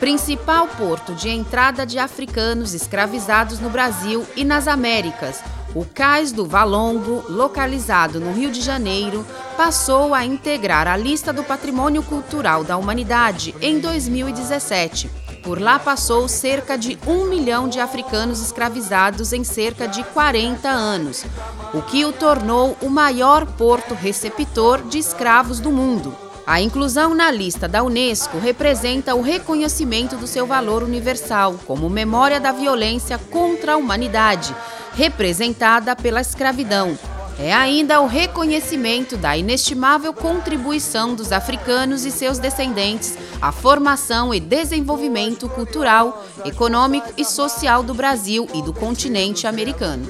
Principal 0.00 0.66
porto 0.66 1.14
de 1.14 1.28
entrada 1.28 1.84
de 1.84 1.98
africanos 1.98 2.72
escravizados 2.72 3.60
no 3.60 3.68
Brasil 3.68 4.26
e 4.34 4.44
nas 4.44 4.66
Américas. 4.66 5.42
O 5.74 5.86
Cais 5.86 6.32
do 6.32 6.44
Valongo, 6.44 7.24
localizado 7.30 8.20
no 8.20 8.32
Rio 8.32 8.50
de 8.50 8.60
Janeiro, 8.60 9.24
passou 9.56 10.12
a 10.12 10.22
integrar 10.22 10.86
a 10.86 10.98
lista 10.98 11.32
do 11.32 11.42
Patrimônio 11.42 12.02
Cultural 12.02 12.62
da 12.62 12.76
Humanidade 12.76 13.54
em 13.58 13.80
2017. 13.80 15.10
Por 15.42 15.58
lá 15.58 15.78
passou 15.78 16.28
cerca 16.28 16.76
de 16.76 16.98
um 17.06 17.26
milhão 17.26 17.68
de 17.68 17.80
africanos 17.80 18.42
escravizados 18.42 19.32
em 19.32 19.42
cerca 19.44 19.88
de 19.88 20.04
40 20.04 20.68
anos, 20.68 21.24
o 21.72 21.80
que 21.80 22.04
o 22.04 22.12
tornou 22.12 22.76
o 22.82 22.90
maior 22.90 23.46
porto 23.46 23.94
receptor 23.94 24.82
de 24.82 24.98
escravos 24.98 25.58
do 25.58 25.72
mundo. 25.72 26.14
A 26.46 26.60
inclusão 26.60 27.14
na 27.14 27.30
lista 27.30 27.66
da 27.66 27.82
Unesco 27.82 28.36
representa 28.38 29.14
o 29.14 29.22
reconhecimento 29.22 30.16
do 30.16 30.26
seu 30.26 30.46
valor 30.46 30.82
universal 30.82 31.54
como 31.66 31.88
memória 31.88 32.38
da 32.38 32.52
violência 32.52 33.16
contra 33.16 33.72
a 33.72 33.76
humanidade, 33.76 34.54
representada 34.94 35.94
pela 35.96 36.20
escravidão, 36.20 36.98
é 37.38 37.52
ainda 37.52 38.00
o 38.00 38.06
reconhecimento 38.06 39.16
da 39.16 39.36
inestimável 39.36 40.12
contribuição 40.12 41.14
dos 41.14 41.32
africanos 41.32 42.04
e 42.04 42.10
seus 42.10 42.38
descendentes 42.38 43.16
à 43.40 43.50
formação 43.50 44.32
e 44.34 44.38
desenvolvimento 44.38 45.48
cultural, 45.48 46.24
econômico 46.44 47.08
e 47.16 47.24
social 47.24 47.82
do 47.82 47.94
Brasil 47.94 48.46
e 48.54 48.62
do 48.62 48.72
continente 48.72 49.46
americano. 49.46 50.06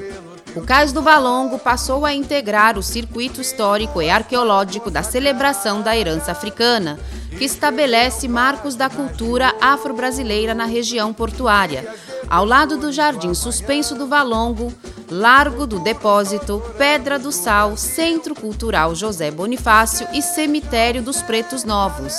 O 0.54 0.60
Cais 0.60 0.92
do 0.92 1.00
Valongo 1.00 1.58
passou 1.58 2.04
a 2.04 2.12
integrar 2.12 2.76
o 2.76 2.82
circuito 2.82 3.40
histórico 3.40 4.02
e 4.02 4.10
arqueológico 4.10 4.90
da 4.90 5.02
celebração 5.02 5.80
da 5.80 5.96
herança 5.96 6.32
africana, 6.32 6.98
que 7.38 7.44
estabelece 7.44 8.28
marcos 8.28 8.74
da 8.74 8.90
cultura 8.90 9.54
afro-brasileira 9.58 10.54
na 10.54 10.66
região 10.66 11.14
portuária, 11.14 11.88
ao 12.32 12.46
lado 12.46 12.78
do 12.78 12.90
Jardim 12.90 13.34
Suspenso 13.34 13.94
do 13.94 14.06
Valongo, 14.06 14.72
Largo 15.10 15.66
do 15.66 15.78
Depósito, 15.78 16.62
Pedra 16.78 17.18
do 17.18 17.30
Sal, 17.30 17.76
Centro 17.76 18.34
Cultural 18.34 18.94
José 18.94 19.30
Bonifácio 19.30 20.08
e 20.14 20.22
Cemitério 20.22 21.02
dos 21.02 21.20
Pretos 21.20 21.62
Novos. 21.62 22.14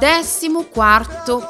14 0.00 0.50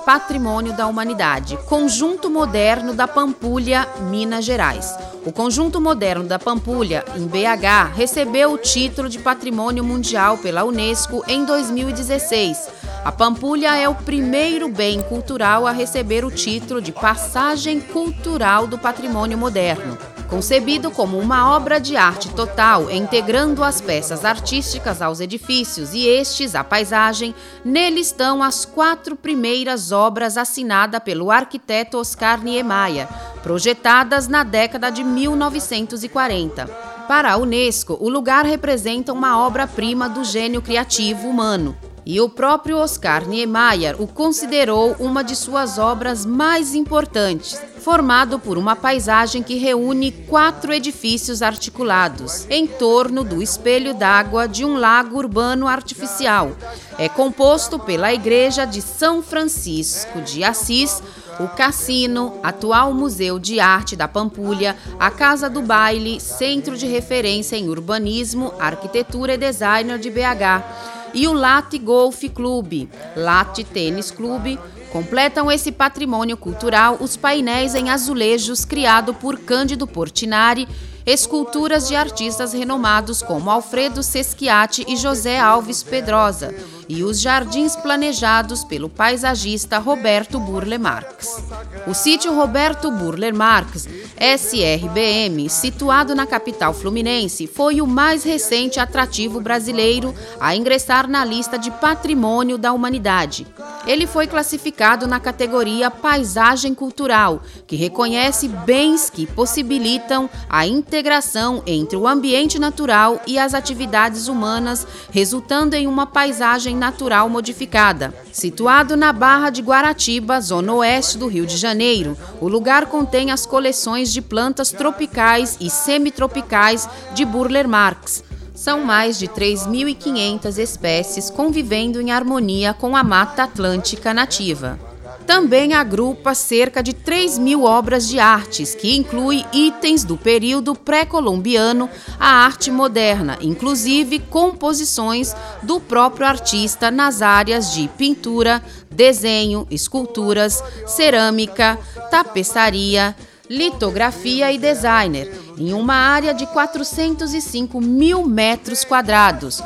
Patrimônio 0.05 0.77
da 0.77 0.87
Humanidade, 0.87 1.57
Conjunto 1.67 2.29
Moderno 2.29 2.93
da 2.93 3.09
Pampulha, 3.09 3.89
Minas 4.11 4.45
Gerais. 4.45 4.95
O 5.25 5.31
Conjunto 5.31 5.81
Moderno 5.83 6.25
da 6.25 6.39
Pampulha, 6.39 7.05
em 7.15 7.27
BH, 7.27 7.95
recebeu 7.95 8.53
o 8.53 8.59
título 8.59 9.07
de 9.07 9.19
Patrimônio 9.19 9.85
Mundial 9.85 10.39
pela 10.39 10.65
Unesco 10.65 11.23
em 11.29 11.45
2016 11.45 12.69
A 13.05 13.13
Pampulha 13.13 13.77
é 13.77 13.87
o 13.87 13.95
primeiro 13.95 14.71
bem 14.71 15.03
cultural 15.03 15.67
a 15.67 15.73
receber 15.73 16.25
o 16.25 16.31
título 16.31 16.81
de 16.81 16.91
Passagem 16.91 17.81
Cultural 17.81 18.67
do 18.67 18.79
Patrimônio 18.79 19.37
Moderno. 19.37 19.99
Concebido 20.31 20.93
como 20.93 21.19
uma 21.19 21.57
obra 21.57 21.81
de 21.81 21.97
arte 21.97 22.31
total, 22.31 22.89
integrando 22.89 23.65
as 23.65 23.81
peças 23.81 24.25
artísticas 24.25 25.03
aos 25.03 25.19
edifícios 25.19 25.93
e 25.93 26.07
estes 26.07 26.55
à 26.55 26.63
paisagem, 26.63 27.35
nele 27.65 27.99
estão 27.99 28.41
as 28.41 28.65
quatro 28.65 29.17
primeiras 29.17 29.91
obras 29.91 30.37
assinadas 30.37 31.03
pelo 31.03 31.33
arquiteto 31.33 31.99
Oscar 31.99 32.45
Niemeyer, 32.45 33.09
projetadas 33.43 34.29
na 34.29 34.45
década 34.45 34.89
de 34.89 35.03
1940. 35.03 36.67
Para 37.09 37.33
a 37.33 37.37
Unesco, 37.37 37.99
o 38.01 38.09
lugar 38.09 38.45
representa 38.45 39.13
uma 39.13 39.45
obra-prima 39.45 40.09
do 40.09 40.23
gênio 40.23 40.63
criativo 40.63 41.27
humano. 41.27 41.77
E 42.05 42.21
o 42.21 42.29
próprio 42.29 42.79
Oscar 42.79 43.29
Niemeyer 43.29 44.01
o 44.01 44.07
considerou 44.07 44.97
uma 44.99 45.23
de 45.23 45.37
suas 45.37 45.79
obras 45.79 46.25
mais 46.25 46.75
importantes, 46.75 47.61
formado 47.79 48.39
por 48.39 48.57
uma 48.57 48.75
paisagem 48.75 49.43
que 49.43 49.57
reúne 49.57 50.11
quatro 50.11 50.73
edifícios 50.73 51.43
articulados 51.43 52.47
em 52.49 52.67
torno 52.67 53.23
do 53.23 53.43
espelho 53.43 53.95
d'água 53.95 54.49
de 54.49 54.65
um 54.65 54.77
lago 54.77 55.19
urbano 55.19 55.67
artificial. 55.67 56.53
É 56.99 57.09
composto 57.09 57.79
pela 57.79 58.13
Igreja 58.13 58.65
de 58.65 58.81
São 58.81 59.23
Francisco 59.23 60.21
de 60.23 60.43
Assis, 60.43 61.03
o 61.39 61.49
Cassino, 61.49 62.39
atual 62.43 62.93
Museu 62.93 63.39
de 63.39 63.61
Arte 63.61 63.97
da 63.97 64.07
Pampulha, 64.07 64.77
a 64.99 65.11
Casa 65.11 65.49
do 65.49 65.63
Baile, 65.63 66.21
centro 66.21 66.77
de 66.77 66.87
referência 66.87 67.57
em 67.57 67.69
urbanismo, 67.69 68.53
arquitetura 68.59 69.35
e 69.35 69.39
designer 69.39 69.99
de 69.99 70.11
BH, 70.11 71.00
e 71.15 71.27
o 71.27 71.33
Late 71.33 71.79
Golf 71.79 72.23
Clube, 72.35 72.89
Late 73.17 73.65
Tênis 73.65 74.11
Clube, 74.11 74.59
Completam 74.91 75.51
esse 75.53 75.71
patrimônio 75.71 76.37
cultural 76.37 76.99
os 77.01 77.17
painéis 77.17 77.77
em 77.77 77.91
azulejos 77.91 78.65
criado 78.65 79.15
por 79.15 79.39
Cândido 79.39 79.87
Portinari, 79.87 80.67
esculturas 81.05 81.89
de 81.89 81.97
artistas 81.97 82.53
renomados 82.53 83.23
como 83.23 83.51
Alfredo 83.51 84.03
Sesquiati 84.03 84.85
e 84.89 84.97
José 84.97 85.39
Alves 85.39 85.83
Pedrosa, 85.83 86.55
e 86.91 87.05
os 87.05 87.21
jardins 87.21 87.77
planejados 87.77 88.65
pelo 88.65 88.89
paisagista 88.89 89.79
Roberto 89.79 90.41
Burle 90.41 90.77
Marx. 90.77 91.41
O 91.87 91.95
sítio 91.95 92.35
Roberto 92.35 92.91
Burle 92.91 93.31
Marx, 93.31 93.89
SRBM, 94.19 95.49
situado 95.49 96.17
na 96.17 96.27
capital 96.27 96.75
fluminense, 96.75 97.47
foi 97.47 97.81
o 97.81 97.87
mais 97.87 98.25
recente 98.25 98.81
atrativo 98.81 99.41
brasileiro 99.41 100.13
a 100.41 100.57
ingressar 100.57 101.09
na 101.09 101.25
lista 101.25 101.57
de 101.57 101.71
Patrimônio 101.71 102.59
da 102.59 102.73
Humanidade. 102.73 103.47
Ele 103.87 104.07
foi 104.07 104.27
classificado 104.27 105.07
na 105.07 105.21
categoria 105.21 105.93
Paisagem 105.93 106.75
Cultural, 106.75 107.41
que 107.69 107.77
reconhece 107.77 108.49
bens 108.49 109.09
que 109.09 109.27
possibilitam 109.27 110.29
a 110.49 110.67
integração 110.91 111.63
entre 111.69 111.97
o 111.97 112.09
ambiente 112.09 112.59
natural 112.59 113.21
e 113.25 113.39
as 113.39 113.55
atividades 113.55 114.27
humanas, 114.27 114.85
resultando 115.13 115.77
em 115.77 115.87
uma 115.87 116.05
paisagem 116.05 116.75
natural 116.75 117.29
modificada. 117.29 118.13
Situado 118.33 118.97
na 118.97 119.13
Barra 119.13 119.51
de 119.51 119.63
Guaratiba, 119.63 120.41
zona 120.41 120.75
oeste 120.75 121.17
do 121.17 121.29
Rio 121.29 121.47
de 121.47 121.57
Janeiro, 121.57 122.19
o 122.41 122.49
lugar 122.49 122.87
contém 122.87 123.31
as 123.31 123.47
coleções 123.47 124.13
de 124.13 124.21
plantas 124.21 124.73
tropicais 124.73 125.57
e 125.61 125.71
semitropicais 125.71 126.89
de 127.15 127.25
Burler 127.25 127.69
Marx. 127.69 128.25
São 128.53 128.81
mais 128.81 129.17
de 129.17 129.29
3.500 129.29 130.59
espécies 130.59 131.31
convivendo 131.31 132.01
em 132.01 132.11
harmonia 132.11 132.75
com 132.75 132.97
a 132.97 133.05
Mata 133.05 133.45
Atlântica 133.45 134.13
nativa. 134.13 134.90
Também 135.31 135.75
agrupa 135.75 136.35
cerca 136.35 136.83
de 136.83 136.93
3 136.93 137.39
mil 137.39 137.63
obras 137.63 138.09
de 138.09 138.19
artes, 138.19 138.75
que 138.75 138.97
inclui 138.97 139.47
itens 139.53 140.03
do 140.03 140.17
período 140.17 140.75
pré-colombiano 140.75 141.89
à 142.19 142.45
arte 142.45 142.69
moderna, 142.69 143.39
inclusive 143.41 144.19
composições 144.19 145.33
do 145.63 145.79
próprio 145.79 146.27
artista 146.27 146.91
nas 146.91 147.23
áreas 147.23 147.73
de 147.73 147.87
pintura, 147.97 148.61
desenho, 148.91 149.69
esculturas, 149.71 150.65
cerâmica, 150.85 151.79
tapeçaria, 152.11 153.15
litografia 153.49 154.53
e 154.53 154.59
designer, 154.59 155.33
em 155.57 155.73
uma 155.73 155.95
área 155.95 156.35
de 156.35 156.45
405 156.47 157.81
mil 157.81 158.27
metros 158.27 158.85
quadrados. 158.85 159.63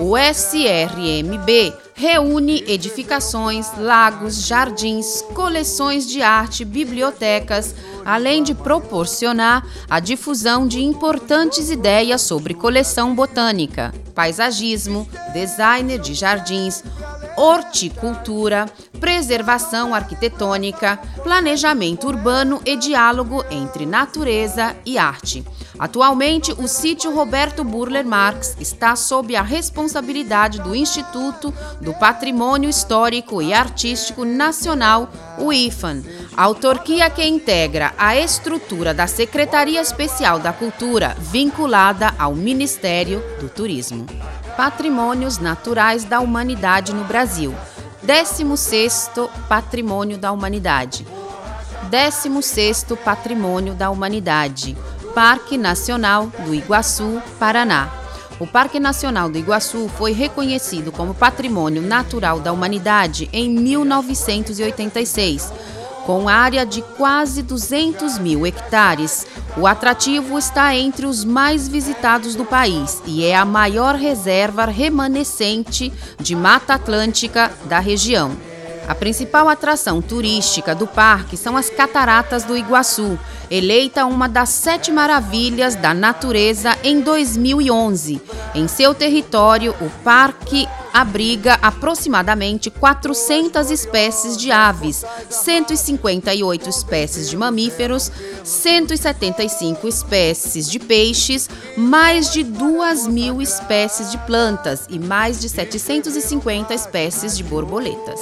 O 0.00 0.16
SRMB 0.16 1.74
reúne 1.92 2.62
edificações, 2.68 3.66
lagos, 3.76 4.46
jardins, 4.46 5.22
coleções 5.34 6.06
de 6.06 6.22
arte, 6.22 6.64
bibliotecas, 6.64 7.74
além 8.04 8.44
de 8.44 8.54
proporcionar 8.54 9.66
a 9.90 9.98
difusão 9.98 10.68
de 10.68 10.80
importantes 10.80 11.68
ideias 11.68 12.22
sobre 12.22 12.54
coleção 12.54 13.12
botânica, 13.12 13.92
paisagismo, 14.14 15.08
design 15.32 15.98
de 15.98 16.14
jardins, 16.14 16.84
horticultura, 17.36 18.66
preservação 19.00 19.92
arquitetônica, 19.92 20.96
planejamento 21.24 22.06
urbano 22.06 22.62
e 22.64 22.76
diálogo 22.76 23.44
entre 23.50 23.84
natureza 23.84 24.76
e 24.86 24.96
arte. 24.96 25.44
Atualmente, 25.78 26.52
o 26.58 26.66
sítio 26.66 27.14
Roberto 27.14 27.62
Burler 27.62 28.04
Marx 28.04 28.56
está 28.58 28.96
sob 28.96 29.36
a 29.36 29.42
responsabilidade 29.42 30.60
do 30.60 30.74
Instituto 30.74 31.54
do 31.80 31.94
Patrimônio 31.94 32.68
Histórico 32.68 33.40
e 33.40 33.54
Artístico 33.54 34.24
Nacional, 34.24 35.08
o 35.38 35.52
IFAN, 35.52 36.02
autarquia 36.36 37.08
que 37.08 37.24
integra 37.24 37.94
a 37.96 38.16
estrutura 38.16 38.92
da 38.92 39.06
Secretaria 39.06 39.80
Especial 39.80 40.40
da 40.40 40.52
Cultura, 40.52 41.16
vinculada 41.18 42.12
ao 42.18 42.34
Ministério 42.34 43.22
do 43.40 43.48
Turismo. 43.48 44.04
Patrimônios 44.56 45.38
Naturais 45.38 46.02
da 46.02 46.18
Humanidade 46.18 46.92
no 46.92 47.04
Brasil. 47.04 47.54
16º 48.04 49.30
Patrimônio 49.48 50.18
da 50.18 50.32
Humanidade. 50.32 51.06
16º 51.88 52.96
Patrimônio 52.96 53.74
da 53.74 53.90
Humanidade. 53.90 54.76
Parque 55.18 55.58
Nacional 55.58 56.30
do 56.44 56.54
Iguaçu, 56.54 57.20
Paraná. 57.40 57.90
O 58.38 58.46
Parque 58.46 58.78
Nacional 58.78 59.28
do 59.28 59.36
Iguaçu 59.36 59.90
foi 59.98 60.12
reconhecido 60.12 60.92
como 60.92 61.12
Patrimônio 61.12 61.82
Natural 61.82 62.38
da 62.38 62.52
Humanidade 62.52 63.28
em 63.32 63.50
1986. 63.50 65.52
Com 66.06 66.28
área 66.28 66.64
de 66.64 66.82
quase 66.82 67.42
200 67.42 68.16
mil 68.20 68.46
hectares, 68.46 69.26
o 69.56 69.66
atrativo 69.66 70.38
está 70.38 70.76
entre 70.76 71.04
os 71.04 71.24
mais 71.24 71.66
visitados 71.66 72.36
do 72.36 72.44
país 72.44 73.02
e 73.04 73.24
é 73.24 73.34
a 73.34 73.44
maior 73.44 73.96
reserva 73.96 74.66
remanescente 74.66 75.92
de 76.20 76.36
Mata 76.36 76.74
Atlântica 76.74 77.50
da 77.64 77.80
região. 77.80 78.36
A 78.88 78.94
principal 78.94 79.50
atração 79.50 80.00
turística 80.00 80.74
do 80.74 80.86
parque 80.86 81.36
são 81.36 81.58
as 81.58 81.68
Cataratas 81.68 82.44
do 82.44 82.56
Iguaçu, 82.56 83.18
eleita 83.50 84.06
uma 84.06 84.26
das 84.26 84.48
sete 84.48 84.90
maravilhas 84.90 85.74
da 85.74 85.92
natureza 85.92 86.74
em 86.82 87.02
2011. 87.02 88.18
Em 88.54 88.66
seu 88.66 88.94
território, 88.94 89.74
o 89.82 89.90
parque 90.02 90.66
abriga 90.90 91.58
aproximadamente 91.60 92.70
400 92.70 93.70
espécies 93.70 94.38
de 94.38 94.50
aves, 94.50 95.04
158 95.28 96.70
espécies 96.70 97.28
de 97.28 97.36
mamíferos, 97.36 98.10
175 98.42 99.86
espécies 99.86 100.66
de 100.68 100.78
peixes, 100.78 101.50
mais 101.76 102.32
de 102.32 102.42
2 102.42 103.06
mil 103.06 103.42
espécies 103.42 104.10
de 104.10 104.16
plantas 104.16 104.86
e 104.88 104.98
mais 104.98 105.38
de 105.38 105.50
750 105.50 106.72
espécies 106.72 107.36
de 107.36 107.44
borboletas. 107.44 108.18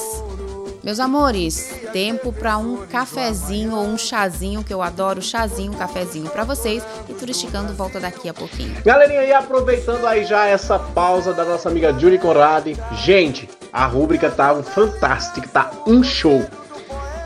Meus 0.86 1.00
amores, 1.00 1.68
tempo 1.92 2.32
para 2.32 2.58
um 2.58 2.86
cafezinho 2.86 3.74
ou 3.74 3.84
um 3.84 3.98
chazinho, 3.98 4.62
que 4.62 4.72
eu 4.72 4.80
adoro 4.80 5.20
chazinho, 5.20 5.72
cafezinho 5.72 6.30
para 6.30 6.44
vocês. 6.44 6.80
E 7.08 7.12
Turisticando 7.12 7.72
volta 7.72 7.98
daqui 7.98 8.28
a 8.28 8.32
pouquinho. 8.32 8.72
Galerinha, 8.84 9.24
e 9.24 9.32
aproveitando 9.32 10.06
aí 10.06 10.24
já 10.24 10.46
essa 10.46 10.78
pausa 10.78 11.32
da 11.32 11.44
nossa 11.44 11.68
amiga 11.68 11.92
Julie 11.98 12.20
Conrad, 12.20 12.68
gente, 13.02 13.48
a 13.72 13.84
rúbrica 13.84 14.30
tá 14.30 14.52
um 14.52 14.62
fantástico, 14.62 15.48
tá 15.48 15.72
um 15.88 16.04
show. 16.04 16.46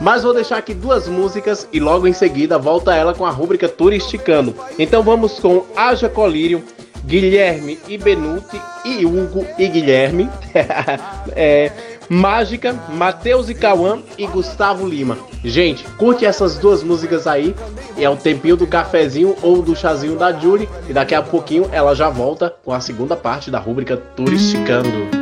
Mas 0.00 0.22
vou 0.22 0.32
deixar 0.32 0.56
aqui 0.56 0.72
duas 0.72 1.06
músicas 1.06 1.68
e 1.70 1.78
logo 1.78 2.06
em 2.06 2.14
seguida 2.14 2.56
volta 2.56 2.94
ela 2.94 3.12
com 3.12 3.26
a 3.26 3.30
rúbrica 3.30 3.68
Turisticando. 3.68 4.56
Então 4.78 5.02
vamos 5.02 5.38
com 5.38 5.66
Aja 5.76 6.08
Colírio, 6.08 6.64
Guilherme 7.04 7.78
e 7.86 7.98
Benuti 7.98 8.58
e 8.86 9.04
Hugo 9.04 9.46
e 9.58 9.68
Guilherme. 9.68 10.30
é, 11.36 11.89
Mágica, 12.10 12.76
Matheus 12.88 13.48
e 13.48 13.54
Cauã 13.54 14.00
e 14.18 14.26
Gustavo 14.26 14.86
Lima. 14.86 15.16
Gente, 15.44 15.84
curte 15.96 16.26
essas 16.26 16.58
duas 16.58 16.82
músicas 16.82 17.26
aí. 17.26 17.54
É 17.96 18.10
o 18.10 18.16
tempinho 18.16 18.56
do 18.56 18.66
cafezinho 18.66 19.36
ou 19.40 19.62
do 19.62 19.76
chazinho 19.76 20.16
da 20.16 20.32
Julie. 20.32 20.68
E 20.88 20.92
daqui 20.92 21.14
a 21.14 21.22
pouquinho 21.22 21.68
ela 21.72 21.94
já 21.94 22.10
volta 22.10 22.52
com 22.64 22.72
a 22.72 22.80
segunda 22.80 23.16
parte 23.16 23.50
da 23.50 23.58
rúbrica 23.58 23.96
Turisticando. 23.96 25.20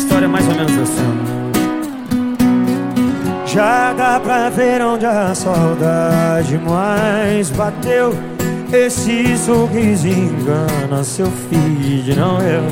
história 0.00 0.24
é 0.24 0.28
mais 0.28 0.48
ou 0.48 0.54
menos 0.54 0.78
assim. 0.78 1.30
Já 3.46 3.92
dá 3.92 4.20
pra 4.20 4.48
ver 4.48 4.80
onde 4.80 5.04
a 5.04 5.34
saudade 5.34 6.56
mais 6.58 7.50
bateu. 7.50 8.14
Esse 8.72 9.36
sorriso 9.36 10.06
engana 10.06 11.02
seu 11.02 11.26
filho, 11.26 12.14
não 12.14 12.40
eu. 12.40 12.62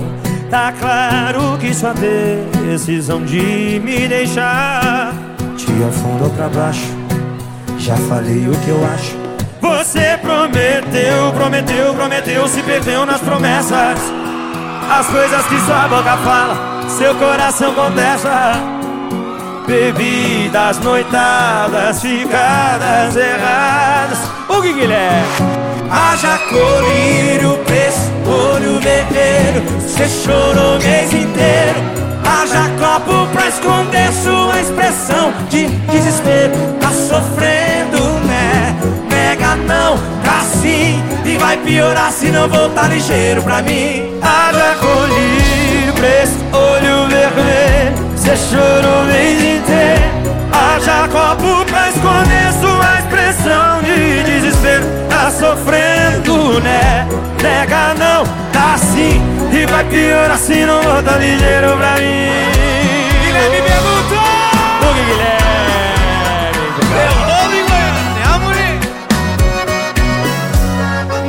Tá 0.49 0.73
claro 0.79 1.59
que 1.59 1.75
sua 1.75 1.93
decisão 1.93 3.25
de 3.25 3.81
me 3.85 4.07
deixar 4.07 5.13
te 5.57 5.67
afundou 5.83 6.31
pra 6.31 6.49
baixo. 6.49 6.87
Já 7.79 7.97
falei 7.97 8.49
o 8.49 8.53
que 8.61 8.69
eu 8.69 8.87
acho. 8.95 9.17
Você 9.61 10.17
prometeu, 10.23 11.33
prometeu, 11.35 11.93
prometeu, 11.95 12.47
se 12.47 12.63
perdeu 12.63 13.05
nas 13.05 13.21
promessas. 13.21 13.99
As 14.91 15.07
coisas 15.09 15.47
que 15.47 15.61
sua 15.61 15.89
boca 15.89 16.17
fala, 16.19 16.89
seu 16.89 17.15
coração 17.17 17.75
contesta. 17.75 18.53
Bebidas, 19.67 20.79
noitadas, 20.79 22.01
ficadas 22.01 23.17
erradas. 23.17 24.19
O 24.49 24.63
Guilherme? 24.63 25.69
Haja 25.91 26.39
colírio, 26.51 27.59
preço, 27.65 28.11
olho 28.27 28.79
vermelho. 28.81 29.63
Você 29.81 30.07
chorou 30.07 30.77
o 30.77 30.83
mês 30.83 31.13
inteiro. 31.13 31.99
Haja 32.25 32.69
copo 32.79 33.27
pra 33.33 33.49
esconder 33.49 34.13
sua 34.13 34.61
expressão 34.61 35.33
de 35.49 35.67
desespero. 35.91 36.53
Tá 36.79 36.91
sofrendo, 36.91 38.03
né? 38.27 38.77
Nega 39.11 39.57
não, 39.57 39.97
tá 40.23 40.43
sim. 40.61 41.03
E 41.25 41.39
vai 41.39 41.57
piorar 41.57 42.13
se 42.13 42.27
não 42.27 42.49
voltar 42.49 42.89
ligeiro 42.89 43.43
pra 43.43 43.63
mim. 43.63 44.19
Haja 44.21 44.77
colírio, 44.81 45.93
preço, 45.95 46.37
olho 46.53 47.09
vermelho. 47.09 47.97
Você 48.15 48.37
chorou 48.37 49.03
o 49.03 49.07
mês 49.07 49.41
inteiro. 49.41 50.19
Haja 50.53 51.09
copo 51.09 51.65
pra 51.65 51.89
esconder 51.89 52.48
sofrendo, 55.49 56.61
né? 56.61 57.09
Nega 57.43 57.95
não, 57.95 58.25
tá 58.53 58.77
sim. 58.77 59.23
E 59.51 59.65
vai 59.67 59.85
piorar 59.85 60.37
se 60.37 60.67
não 60.67 60.83
volta 60.83 61.13
ligeiro 61.13 61.77
pra 61.77 61.93
mim. 61.97 62.29
Guilherme 63.23 63.63
perguntou! 63.63 64.19
O 64.83 64.95
que 64.95 65.05
Guilherme? 65.05 65.39
Meu 66.93 67.15
nome, 67.33 67.59
Goiânia, 67.69 68.29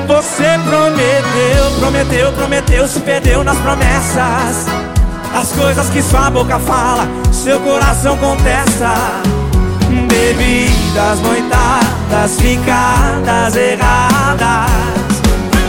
Você 0.08 0.48
prometeu, 0.68 1.72
prometeu, 1.80 2.34
prometeu, 2.34 2.88
se 2.88 3.00
perdeu 3.00 3.44
nas 3.44 3.58
promessas. 3.60 4.68
As 5.34 5.52
coisas 5.52 5.90
que 5.90 6.02
sua 6.02 6.30
boca 6.30 6.60
fala, 6.60 7.08
seu 7.32 7.60
coração 7.62 8.18
contesta. 8.18 8.92
Bebidas, 10.10 11.20
noitadas, 12.10 12.42
ficadas 12.42 13.56
erradas. 13.56 14.70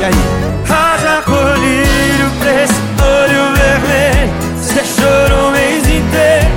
E 0.01 0.05
aí? 0.05 0.15
Haja 0.69 1.23
colírio, 1.23 2.31
preço, 2.41 2.75
olho 3.03 3.55
vermelho. 3.55 4.33
Você 4.57 4.83
chorou 4.85 5.49
o 5.49 5.53
mês 5.53 5.85
inteiro. 5.85 6.49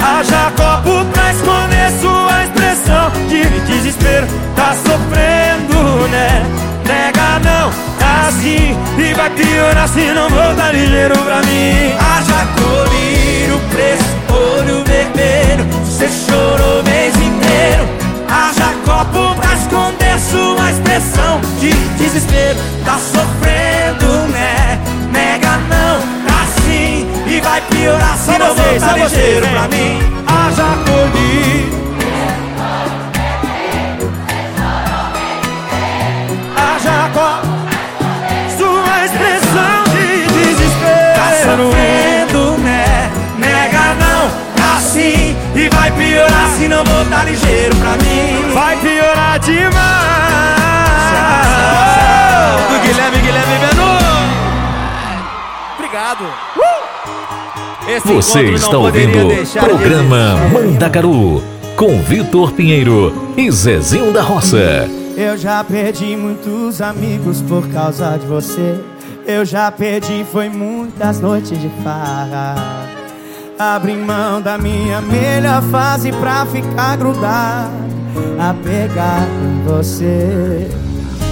Haja 0.00 0.52
copo 0.56 1.04
pra 1.12 1.32
esconder 1.32 1.90
sua 2.00 2.44
expressão 2.44 3.10
de 3.28 3.44
desespero. 3.66 4.26
Tá 4.54 4.74
sofrendo, 4.74 6.08
né? 6.08 6.44
Nega 6.86 7.38
não, 7.44 7.70
tá 7.98 8.28
assim. 8.28 8.76
E 8.98 9.14
vai 9.14 9.30
piorar 9.30 9.88
se 9.88 10.12
não 10.12 10.28
voltar 10.28 10.72
ligeiro 10.72 11.18
pra 11.18 11.42
mim. 11.42 11.94
Haja 11.98 12.46
colírio, 12.60 13.60
preço, 13.70 14.04
olho 14.28 14.84
vermelho. 14.84 15.64
Você 15.84 16.08
chorou 16.08 16.80
o 16.80 16.84
mês 16.84 17.14
inteiro. 17.16 18.01
Haja 18.32 18.72
copo 18.86 19.34
pra 19.38 19.52
esconder 19.54 20.18
sua 20.18 20.70
expressão 20.70 21.40
de 21.60 21.70
desespero. 21.98 22.58
Tá 22.84 22.98
sofrendo, 22.98 24.28
né? 24.28 24.80
Nega 25.12 25.58
não, 25.68 26.00
tá 26.26 26.46
sim. 26.62 27.06
E 27.26 27.40
vai 27.42 27.60
piorar 27.60 28.16
se 28.16 28.38
não 28.38 28.54
voltar 28.54 28.88
só 28.88 28.96
ligeiro 28.96 29.46
pra 29.48 29.68
mim. 29.68 30.00
Haja 30.26 30.64
copo. 30.86 31.12
Sua 38.56 39.04
expressão 39.04 39.84
de 39.92 40.26
desespero 40.32 41.91
E 45.62 45.68
vai 45.68 45.92
piorar 45.92 46.48
se 46.56 46.66
não 46.66 46.82
voltar 46.82 47.24
ligeiro 47.24 47.76
pra 47.76 47.90
mim 47.92 48.52
Vai 48.52 48.76
piorar 48.80 49.38
demais 49.38 49.72
Do 52.68 52.80
Guilherme, 52.84 53.18
Guilherme 53.18 53.58
Benu. 53.60 53.92
Obrigado 55.76 56.24
Esse 57.86 58.12
Você 58.12 58.42
está 58.54 58.76
ouvindo 58.76 59.28
de 59.28 59.58
programa 59.60 60.34
existir. 60.34 60.52
Mandacaru 60.52 61.40
com 61.76 62.02
Vitor 62.02 62.52
Pinheiro 62.54 63.32
e 63.36 63.48
Zezinho 63.52 64.12
da 64.12 64.22
Roça. 64.22 64.90
Eu 65.16 65.38
já 65.38 65.62
perdi 65.62 66.16
muitos 66.16 66.80
amigos 66.80 67.40
por 67.42 67.68
causa 67.68 68.16
de 68.18 68.26
você. 68.26 68.80
Eu 69.24 69.44
já 69.44 69.70
perdi, 69.70 70.26
foi 70.30 70.48
muitas 70.48 71.20
noites 71.20 71.60
de 71.60 71.70
farra. 71.84 73.01
Abri 73.62 73.94
mão 73.96 74.42
da 74.42 74.58
minha 74.58 75.00
melhor 75.00 75.62
fase 75.70 76.10
pra 76.10 76.44
ficar 76.44 76.96
grudado, 76.96 77.70
a 78.36 78.52
pegar 78.52 79.24
em 79.40 79.62
você. 79.64 80.68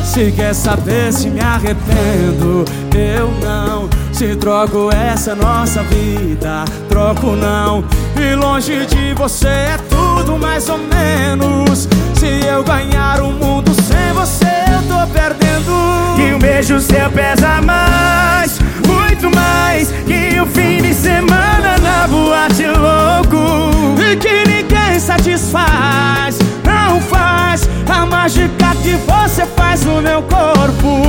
Se 0.05 0.31
quer 0.31 0.55
saber 0.55 1.13
se 1.13 1.29
me 1.29 1.41
arrependo, 1.41 2.65
eu 2.95 3.33
não. 3.43 3.91
Se 4.13 4.37
troco 4.37 4.91
essa 4.95 5.35
nossa 5.35 5.83
vida, 5.83 6.65
troco 6.89 7.35
não. 7.35 7.85
E 8.17 8.37
longe 8.37 8.87
de 8.87 9.13
você 9.15 9.49
é 9.49 9.79
tudo 9.89 10.39
mais 10.39 10.69
ou 10.69 10.79
menos. 10.79 11.89
Se 12.15 12.47
eu 12.47 12.63
ganhar 12.63 13.21
o 13.23 13.33
mundo 13.33 13.73
sem 13.75 14.13
você, 14.15 14.47
eu 14.73 14.83
tô 14.87 15.05
perdendo. 15.13 15.73
E 16.17 16.33
um 16.33 16.39
beijo 16.39 16.79
seu 16.81 17.11
pesa 17.11 17.61
mais, 17.61 18.61
muito 18.87 19.35
mais. 19.35 19.91
Que 20.07 20.41
o 20.41 20.47
fim 20.81 20.89
de 20.89 20.95
semana 20.95 21.77
na 21.79 22.07
boate 22.09 22.67
louco. 22.67 24.01
E 24.01 24.17
que 24.17 24.45
ninguém 24.49 24.99
satisfaz, 24.99 26.39
não 26.65 27.01
faz 27.01 27.69
a 27.89 28.07
mágica 28.07 28.75
que 28.83 28.97
você 29.07 29.47
faz 29.57 29.85
no 29.85 30.01
meu 30.01 30.23
corpo. 30.23 31.03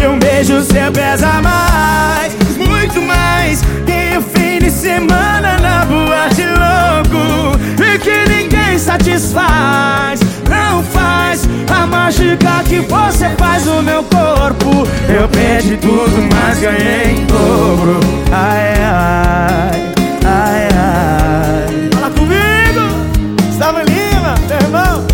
E 0.00 0.06
um 0.06 0.18
beijo 0.18 0.62
seu 0.62 0.92
pesa 0.92 1.40
mais, 1.42 2.34
muito 2.56 3.00
mais. 3.02 3.62
Que 3.86 4.18
o 4.18 4.22
fim 4.22 4.58
de 4.58 4.70
semana 4.70 5.58
na 5.58 5.84
boate 5.84 6.42
louco. 6.42 7.58
E 7.82 7.98
que 7.98 8.28
ninguém 8.28 8.59
satisfaz, 8.78 10.20
não 10.48 10.82
faz 10.82 11.48
a 11.72 11.86
mágica 11.86 12.62
que 12.64 12.80
você 12.80 13.28
faz 13.30 13.64
no 13.66 13.82
meu 13.82 14.02
corpo. 14.04 14.86
Eu 15.08 15.28
perdi 15.28 15.76
tudo, 15.76 16.28
mas 16.34 16.58
ganhei 16.58 17.16
em 17.18 17.26
dobro. 17.26 18.00
Ai, 18.32 18.74
ai, 18.82 19.92
ai, 20.24 20.68
ai. 20.74 21.90
Fala 21.92 22.10
comigo, 22.10 23.46
Gustavo 23.46 23.78
Lima, 23.80 24.34
meu 24.48 24.58
irmão. 24.58 25.06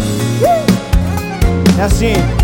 É 1.78 1.82
assim. 1.82 2.35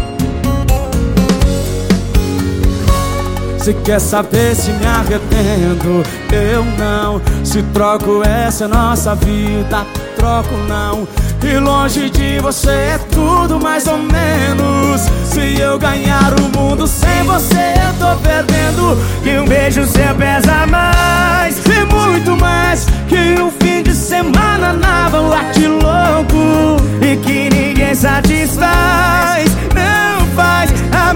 Se 3.62 3.72
quer 3.74 4.00
saber 4.00 4.56
se 4.56 4.72
me 4.72 4.84
arrependo, 4.84 6.02
eu 6.32 6.64
não. 6.76 7.22
Se 7.44 7.62
troco 7.72 8.20
essa 8.26 8.66
nossa 8.66 9.14
vida, 9.14 9.86
troco 10.16 10.56
não. 10.68 11.06
E 11.44 11.58
longe 11.58 12.10
de 12.10 12.40
você 12.40 12.70
é 12.70 13.00
tudo 13.12 13.60
mais 13.60 13.86
ou 13.86 13.98
menos. 13.98 15.02
Se 15.26 15.60
eu 15.60 15.78
ganhar 15.78 16.34
o 16.40 16.58
mundo 16.58 16.88
sem 16.88 17.22
você, 17.22 17.74
eu 17.86 17.94
tô 18.00 18.20
perdendo. 18.20 18.98
E 19.24 19.38
um 19.38 19.46
beijo 19.46 19.86
seu 19.86 20.12
pesa 20.16 20.66
mais, 20.66 21.56
e 21.64 21.84
muito 21.84 22.36
mais. 22.40 22.86
Que 23.08 23.40
um 23.40 23.48
fim 23.60 23.84
de 23.84 23.94
semana 23.94 24.72
na 24.72 25.08
boate 25.08 25.68
louco. 25.68 26.82
E 27.00 27.16
que 27.16 27.48
ninguém 27.48 27.94
satisfaz, 27.94 29.51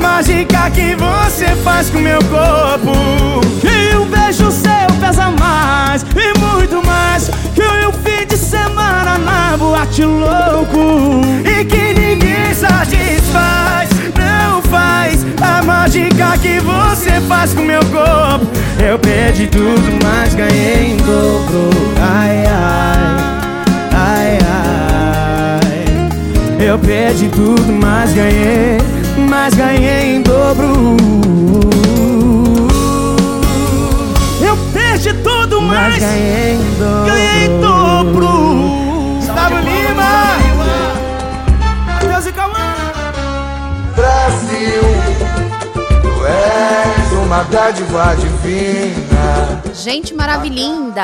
mágica 0.07 0.71
que 0.71 0.95
você 0.95 1.47
faz 1.65 1.91
com 1.91 1.99
meu 1.99 2.21
corpo. 2.25 2.93
E 3.65 3.97
um 3.97 4.07
beijo 4.07 4.53
seu 4.53 4.87
pesa 5.01 5.31
mais, 5.31 6.03
e 6.03 6.39
muito 6.39 6.87
mais. 6.87 7.29
Que 7.55 7.87
um 7.87 7.93
fim 7.93 8.27
de 8.27 8.37
semana 8.37 9.17
na 9.19 9.57
boate 9.57 10.05
louco. 10.05 11.23
E 11.45 11.65
que 11.65 11.93
ninguém 11.93 12.55
satisfaz, 12.55 13.91
não 14.17 14.63
faz 14.63 15.27
a 15.43 15.61
mágica 15.63 16.39
que 16.39 16.61
você 16.61 17.21
faz 17.29 17.53
com 17.53 17.63
meu 17.63 17.85
corpo 17.87 18.47
Eu 18.83 18.99
perdi 18.99 19.47
tudo, 19.47 19.99
mas 20.03 20.35
ganhei 20.35 20.93
em 20.93 20.97
dobro 20.97 21.71
Ai, 22.01 22.45
ai, 22.47 23.21
ai, 23.93 24.39
ai 24.51 26.67
Eu 26.67 26.79
perdi 26.79 27.29
tudo, 27.29 27.71
mas 27.73 28.15
ganhei 28.15 28.79
Mas 29.29 29.55
ganhei 29.55 30.17
em 30.17 30.23
dobro 30.23 30.97
Eu 34.41 34.57
perdi 34.73 35.13
tudo, 35.15 35.61
mas, 35.61 35.95
Mas 35.95 36.03
ganhei 36.03 36.55
em 36.55 36.75
dobro. 36.79 37.07
Ganhei 37.07 37.47
em 37.47 37.61
dobro 37.61 38.29
Gustavo 39.17 39.57
Lima 39.57 40.37
Deus 42.01 42.27
e 42.27 42.33
Cauã 42.33 42.77
Brasil, 43.95 44.83
tu 46.03 46.27
és 46.27 47.13
uma 47.13 47.43
dádiva 47.45 48.15
divina. 48.17 49.63
Gente 49.75 50.15
maravilhinda! 50.15 51.03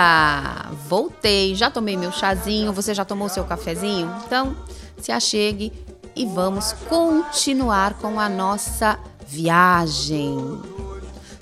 Voltei, 0.88 1.54
já 1.54 1.70
tomei 1.70 1.96
meu 1.96 2.12
chazinho, 2.12 2.72
você 2.72 2.92
já 2.92 3.04
tomou 3.04 3.28
seu 3.30 3.44
cafezinho? 3.44 4.12
Então, 4.26 4.54
se 4.98 5.10
achegue 5.10 5.72
e 6.14 6.26
vamos 6.26 6.72
continuar 6.88 7.94
com 7.94 8.18
a 8.18 8.28
nossa 8.28 8.98
viagem. 9.26 10.60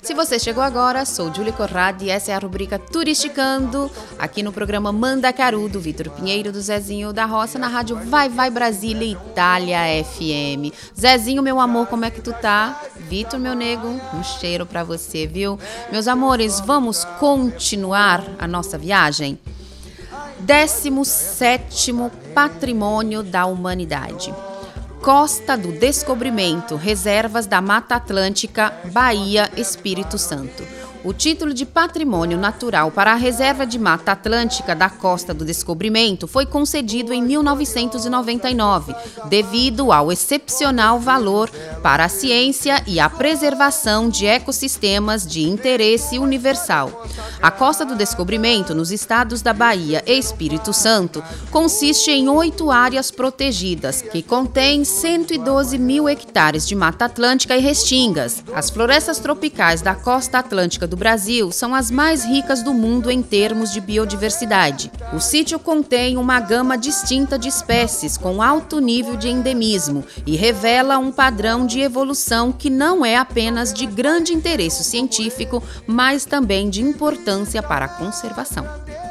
Se 0.01 0.15
você 0.15 0.39
chegou 0.39 0.63
agora, 0.63 1.05
sou 1.05 1.31
Julie 1.31 1.51
Corrado 1.51 2.03
e 2.03 2.09
essa 2.09 2.31
é 2.31 2.35
a 2.35 2.39
rubrica 2.39 2.79
Turisticando, 2.79 3.89
aqui 4.17 4.41
no 4.41 4.51
programa 4.51 4.91
Mandacaru, 4.91 5.69
do 5.69 5.79
Vitor 5.79 6.09
Pinheiro, 6.09 6.51
do 6.51 6.59
Zezinho 6.59 7.13
da 7.13 7.25
Roça, 7.25 7.59
na 7.59 7.67
rádio 7.67 7.97
Vai 8.09 8.27
Vai 8.27 8.49
Brasília 8.49 9.05
Itália 9.05 9.77
FM. 10.03 10.73
Zezinho, 10.99 11.43
meu 11.43 11.59
amor, 11.59 11.85
como 11.85 12.03
é 12.03 12.09
que 12.09 12.19
tu 12.19 12.33
tá? 12.33 12.81
Vitor, 12.95 13.39
meu 13.39 13.53
nego, 13.53 13.87
um 13.87 14.23
cheiro 14.23 14.65
pra 14.65 14.83
você, 14.83 15.27
viu? 15.27 15.59
Meus 15.91 16.07
amores, 16.07 16.59
vamos 16.59 17.05
continuar 17.19 18.23
a 18.39 18.47
nossa 18.47 18.79
viagem? 18.79 19.37
17 20.39 21.93
Patrimônio 22.33 23.21
da 23.21 23.45
Humanidade. 23.45 24.33
Costa 25.01 25.57
do 25.57 25.71
Descobrimento, 25.71 26.75
Reservas 26.75 27.47
da 27.47 27.59
Mata 27.59 27.95
Atlântica, 27.95 28.71
Bahia, 28.93 29.49
Espírito 29.57 30.19
Santo. 30.19 30.63
O 31.03 31.13
título 31.13 31.51
de 31.51 31.65
Patrimônio 31.65 32.37
Natural 32.37 32.91
para 32.91 33.13
a 33.13 33.15
Reserva 33.15 33.65
de 33.65 33.79
Mata 33.79 34.11
Atlântica 34.11 34.75
da 34.75 34.87
Costa 34.87 35.33
do 35.33 35.43
Descobrimento 35.43 36.27
foi 36.27 36.45
concedido 36.45 37.11
em 37.11 37.23
1999, 37.23 38.93
devido 39.27 39.91
ao 39.91 40.11
excepcional 40.11 40.99
valor 40.99 41.49
para 41.81 42.05
a 42.05 42.09
ciência 42.09 42.83
e 42.85 42.99
a 42.99 43.09
preservação 43.09 44.09
de 44.09 44.27
ecossistemas 44.27 45.25
de 45.25 45.41
interesse 45.41 46.19
universal. 46.19 47.07
A 47.41 47.49
Costa 47.49 47.83
do 47.83 47.95
Descobrimento, 47.95 48.75
nos 48.75 48.91
estados 48.91 49.41
da 49.41 49.53
Bahia 49.53 50.03
e 50.05 50.19
Espírito 50.19 50.71
Santo, 50.71 51.23
consiste 51.49 52.11
em 52.11 52.29
oito 52.29 52.69
áreas 52.69 53.09
protegidas, 53.09 54.03
que 54.03 54.21
contêm 54.21 54.83
112 54.83 55.79
mil 55.79 56.07
hectares 56.07 56.67
de 56.67 56.75
Mata 56.75 57.05
Atlântica 57.05 57.57
e 57.57 57.59
restingas. 57.59 58.43
As 58.53 58.69
florestas 58.69 59.17
tropicais 59.17 59.81
da 59.81 59.95
costa 59.95 60.37
atlântica 60.37 60.90
do 60.91 60.97
Brasil 60.97 61.53
são 61.53 61.73
as 61.73 61.89
mais 61.89 62.25
ricas 62.25 62.61
do 62.61 62.73
mundo 62.73 63.09
em 63.09 63.23
termos 63.23 63.71
de 63.71 63.79
biodiversidade. 63.79 64.91
O 65.13 65.21
sítio 65.21 65.57
contém 65.57 66.17
uma 66.17 66.37
gama 66.41 66.77
distinta 66.77 67.39
de 67.39 67.47
espécies 67.47 68.17
com 68.17 68.41
alto 68.41 68.81
nível 68.81 69.15
de 69.15 69.29
endemismo 69.29 70.03
e 70.25 70.35
revela 70.35 70.97
um 70.97 71.09
padrão 71.09 71.65
de 71.65 71.79
evolução 71.79 72.51
que 72.51 72.69
não 72.69 73.05
é 73.05 73.15
apenas 73.15 73.73
de 73.73 73.85
grande 73.85 74.33
interesse 74.33 74.83
científico, 74.83 75.63
mas 75.87 76.25
também 76.25 76.69
de 76.69 76.81
importância 76.81 77.63
para 77.63 77.85
a 77.85 77.89
conservação. 77.89 78.67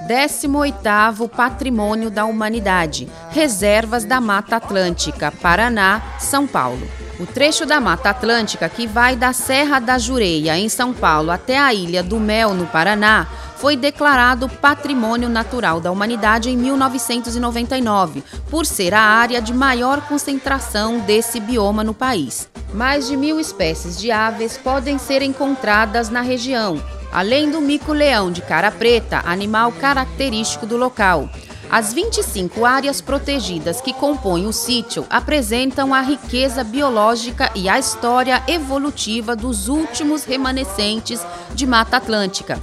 18º 0.06 1.30
Patrimônio 1.30 2.10
da 2.10 2.26
Humanidade, 2.26 3.08
Reservas 3.30 4.04
da 4.04 4.20
Mata 4.20 4.56
Atlântica, 4.56 5.32
Paraná, 5.32 6.02
São 6.18 6.46
Paulo. 6.46 6.86
O 7.20 7.26
trecho 7.26 7.66
da 7.66 7.78
Mata 7.82 8.08
Atlântica 8.08 8.66
que 8.66 8.86
vai 8.86 9.14
da 9.14 9.34
Serra 9.34 9.78
da 9.78 9.98
Jureia, 9.98 10.56
em 10.56 10.70
São 10.70 10.94
Paulo, 10.94 11.30
até 11.30 11.58
a 11.58 11.74
Ilha 11.74 12.02
do 12.02 12.18
Mel, 12.18 12.54
no 12.54 12.64
Paraná, 12.64 13.26
foi 13.58 13.76
declarado 13.76 14.48
Patrimônio 14.48 15.28
Natural 15.28 15.82
da 15.82 15.90
Humanidade 15.90 16.48
em 16.48 16.56
1999, 16.56 18.24
por 18.48 18.64
ser 18.64 18.94
a 18.94 19.02
área 19.02 19.42
de 19.42 19.52
maior 19.52 20.00
concentração 20.08 21.00
desse 21.00 21.38
bioma 21.38 21.84
no 21.84 21.92
país. 21.92 22.48
Mais 22.72 23.06
de 23.06 23.18
mil 23.18 23.38
espécies 23.38 24.00
de 24.00 24.10
aves 24.10 24.56
podem 24.56 24.96
ser 24.96 25.20
encontradas 25.20 26.08
na 26.08 26.22
região, 26.22 26.82
além 27.12 27.50
do 27.50 27.60
mico-leão 27.60 28.32
de 28.32 28.40
cara 28.40 28.70
preta, 28.70 29.20
animal 29.26 29.72
característico 29.72 30.64
do 30.64 30.78
local. 30.78 31.28
As 31.70 31.92
25 31.92 32.64
áreas 32.64 33.00
protegidas 33.00 33.80
que 33.80 33.92
compõem 33.92 34.44
o 34.44 34.52
sítio 34.52 35.06
apresentam 35.08 35.94
a 35.94 36.00
riqueza 36.00 36.64
biológica 36.64 37.48
e 37.54 37.68
a 37.68 37.78
história 37.78 38.42
evolutiva 38.48 39.36
dos 39.36 39.68
últimos 39.68 40.24
remanescentes 40.24 41.20
de 41.54 41.68
Mata 41.68 41.98
Atlântica. 41.98 42.60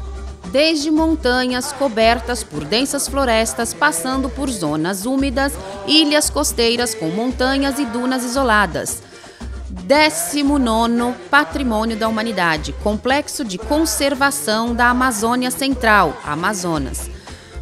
Desde 0.52 0.92
montanhas 0.92 1.72
cobertas 1.72 2.44
por 2.44 2.66
densas 2.66 3.08
florestas, 3.08 3.74
passando 3.74 4.30
por 4.30 4.50
zonas 4.50 5.06
úmidas, 5.06 5.54
ilhas 5.88 6.30
costeiras 6.30 6.94
com 6.94 7.08
montanhas 7.08 7.80
e 7.80 7.86
dunas 7.86 8.26
isoladas. 8.26 9.02
19 9.70 11.16
Patrimônio 11.30 11.96
da 11.96 12.10
Humanidade, 12.10 12.74
Complexo 12.84 13.46
de 13.46 13.58
Conservação 13.58 14.76
da 14.76 14.90
Amazônia 14.90 15.50
Central, 15.50 16.14
Amazonas. 16.26 17.17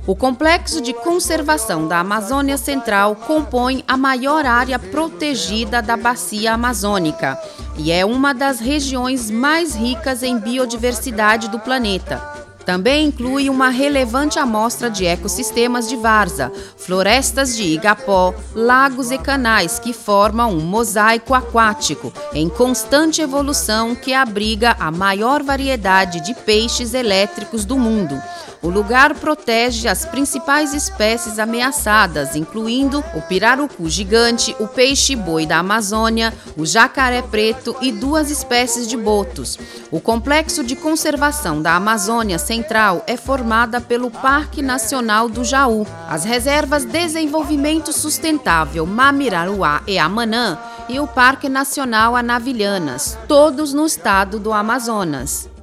O 0.07 0.15
Complexo 0.15 0.81
de 0.81 0.93
Conservação 0.93 1.87
da 1.87 1.97
Amazônia 1.97 2.57
Central 2.57 3.15
compõe 3.15 3.83
a 3.87 3.97
maior 3.97 4.45
área 4.45 4.77
protegida 4.77 5.81
da 5.81 5.97
Bacia 5.97 6.53
Amazônica 6.53 7.39
e 7.75 7.91
é 7.91 8.05
uma 8.05 8.31
das 8.31 8.59
regiões 8.59 9.31
mais 9.31 9.73
ricas 9.73 10.21
em 10.21 10.37
biodiversidade 10.37 11.49
do 11.49 11.57
planeta. 11.57 12.21
Também 12.63 13.07
inclui 13.07 13.49
uma 13.49 13.69
relevante 13.69 14.37
amostra 14.37 14.91
de 14.91 15.05
ecossistemas 15.05 15.87
de 15.87 15.95
várzea, 15.95 16.51
florestas 16.77 17.55
de 17.55 17.63
igapó, 17.63 18.33
lagos 18.53 19.09
e 19.09 19.17
canais 19.17 19.79
que 19.79 19.93
formam 19.93 20.51
um 20.51 20.61
mosaico 20.61 21.33
aquático 21.33 22.13
em 22.33 22.47
constante 22.47 23.21
evolução 23.21 23.95
que 23.95 24.13
abriga 24.13 24.75
a 24.79 24.91
maior 24.91 25.41
variedade 25.41 26.21
de 26.21 26.33
peixes 26.33 26.93
elétricos 26.93 27.65
do 27.65 27.77
mundo. 27.77 28.19
O 28.65 28.69
lugar 28.71 29.13
protege 29.13 29.87
as 29.87 30.05
principais 30.05 30.73
espécies 30.73 31.37
ameaçadas, 31.37 32.35
incluindo 32.35 33.03
o 33.13 33.21
pirarucu 33.21 33.87
gigante, 33.87 34.55
o 34.59 34.67
peixe-boi 34.67 35.45
da 35.45 35.59
Amazônia, 35.59 36.33
o 36.57 36.65
jacaré 36.65 37.21
preto 37.21 37.75
e 37.79 37.91
duas 37.91 38.31
espécies 38.31 38.87
de 38.87 38.97
botos. 38.97 39.59
O 39.91 40.01
Complexo 40.01 40.63
de 40.63 40.75
Conservação 40.75 41.61
da 41.61 41.75
Amazônia 41.75 42.39
Central 42.39 43.03
é 43.05 43.15
formada 43.15 43.79
pelo 43.79 44.09
Parque 44.09 44.63
Nacional 44.63 45.29
do 45.29 45.43
Jaú, 45.43 45.85
as 46.09 46.25
reservas 46.25 46.83
Desenvolvimento 46.83 47.93
Sustentável 47.93 48.87
Mamiraruá 48.87 49.83
e 49.85 49.99
Amanã 49.99 50.57
e 50.89 50.99
o 50.99 51.05
Parque 51.05 51.47
Nacional 51.47 52.15
Anavilhanas, 52.15 53.15
todos 53.27 53.75
no 53.75 53.85
estado 53.85 54.39
do 54.39 54.51
Amazonas. 54.51 55.53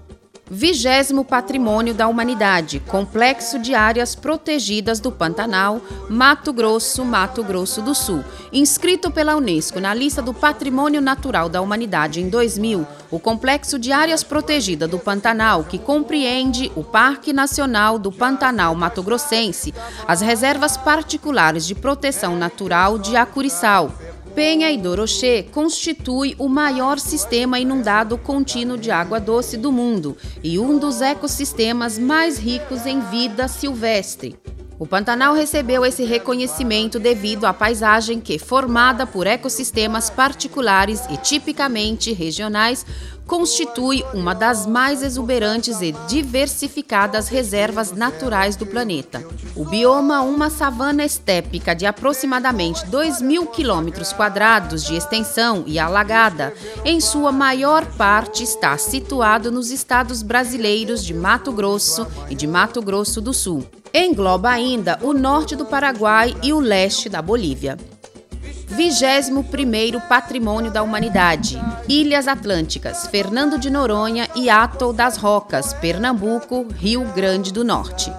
Vigésimo 0.54 1.24
Patrimônio 1.24 1.94
da 1.94 2.06
Humanidade, 2.06 2.78
Complexo 2.78 3.58
de 3.58 3.74
Áreas 3.74 4.14
Protegidas 4.14 5.00
do 5.00 5.10
Pantanal, 5.10 5.80
Mato 6.10 6.52
Grosso, 6.52 7.06
Mato 7.06 7.42
Grosso 7.42 7.80
do 7.80 7.94
Sul. 7.94 8.22
Inscrito 8.52 9.10
pela 9.10 9.34
Unesco 9.34 9.80
na 9.80 9.94
lista 9.94 10.20
do 10.20 10.34
Patrimônio 10.34 11.00
Natural 11.00 11.48
da 11.48 11.62
Humanidade 11.62 12.20
em 12.20 12.28
2000, 12.28 12.86
o 13.10 13.18
Complexo 13.18 13.78
de 13.78 13.92
Áreas 13.92 14.22
Protegidas 14.22 14.90
do 14.90 14.98
Pantanal, 14.98 15.64
que 15.64 15.78
compreende 15.78 16.70
o 16.76 16.84
Parque 16.84 17.32
Nacional 17.32 17.98
do 17.98 18.12
Pantanal 18.12 18.74
Mato 18.74 19.02
Grossense, 19.02 19.72
as 20.06 20.20
reservas 20.20 20.76
particulares 20.76 21.66
de 21.66 21.74
proteção 21.74 22.36
natural 22.36 22.98
de 22.98 23.16
Acuriçal, 23.16 23.90
Penha 24.34 24.72
e 24.72 24.78
Dorochê 24.78 25.42
constitui 25.42 26.34
o 26.38 26.48
maior 26.48 26.98
sistema 26.98 27.58
inundado 27.58 28.16
contínuo 28.16 28.78
de 28.78 28.90
água 28.90 29.20
doce 29.20 29.58
do 29.58 29.70
mundo 29.70 30.16
e 30.42 30.58
um 30.58 30.78
dos 30.78 31.02
ecossistemas 31.02 31.98
mais 31.98 32.38
ricos 32.38 32.86
em 32.86 32.98
vida 33.00 33.46
silvestre. 33.46 34.34
O 34.78 34.86
Pantanal 34.86 35.34
recebeu 35.34 35.84
esse 35.84 36.02
reconhecimento 36.02 36.98
devido 36.98 37.44
à 37.44 37.52
paisagem 37.52 38.18
que, 38.18 38.38
formada 38.38 39.06
por 39.06 39.26
ecossistemas 39.26 40.08
particulares 40.08 41.02
e 41.10 41.16
tipicamente 41.18 42.12
regionais, 42.12 42.84
constitui 43.26 44.04
uma 44.12 44.34
das 44.34 44.66
mais 44.66 45.02
exuberantes 45.02 45.80
e 45.80 45.92
diversificadas 46.08 47.28
reservas 47.28 47.92
naturais 47.92 48.56
do 48.56 48.66
planeta. 48.66 49.24
O 49.54 49.64
bioma, 49.64 50.20
uma 50.20 50.50
savana 50.50 51.04
estépica 51.04 51.74
de 51.74 51.86
aproximadamente 51.86 52.84
2 52.86 53.22
mil 53.22 53.46
quilômetros 53.46 54.12
quadrados 54.12 54.84
de 54.84 54.94
extensão 54.94 55.64
e 55.66 55.78
alagada, 55.78 56.52
em 56.84 57.00
sua 57.00 57.32
maior 57.32 57.84
parte 57.96 58.42
está 58.42 58.76
situado 58.76 59.50
nos 59.50 59.70
estados 59.70 60.22
brasileiros 60.22 61.04
de 61.04 61.14
Mato 61.14 61.52
Grosso 61.52 62.06
e 62.28 62.34
de 62.34 62.46
Mato 62.46 62.82
Grosso 62.82 63.20
do 63.20 63.32
Sul. 63.32 63.64
Engloba 63.94 64.48
ainda 64.48 64.98
o 65.02 65.12
norte 65.12 65.54
do 65.54 65.66
Paraguai 65.66 66.34
e 66.42 66.52
o 66.52 66.60
leste 66.60 67.08
da 67.08 67.20
Bolívia. 67.20 67.76
21º 68.72 70.00
Patrimônio 70.08 70.70
da 70.70 70.82
Humanidade. 70.82 71.60
Ilhas 71.88 72.26
Atlânticas, 72.26 73.06
Fernando 73.06 73.58
de 73.58 73.68
Noronha 73.68 74.28
e 74.34 74.48
Atol 74.48 74.92
das 74.92 75.16
Rocas, 75.18 75.74
Pernambuco, 75.74 76.66
Rio 76.74 77.04
Grande 77.14 77.52
do 77.52 77.64
Norte. 77.64 78.10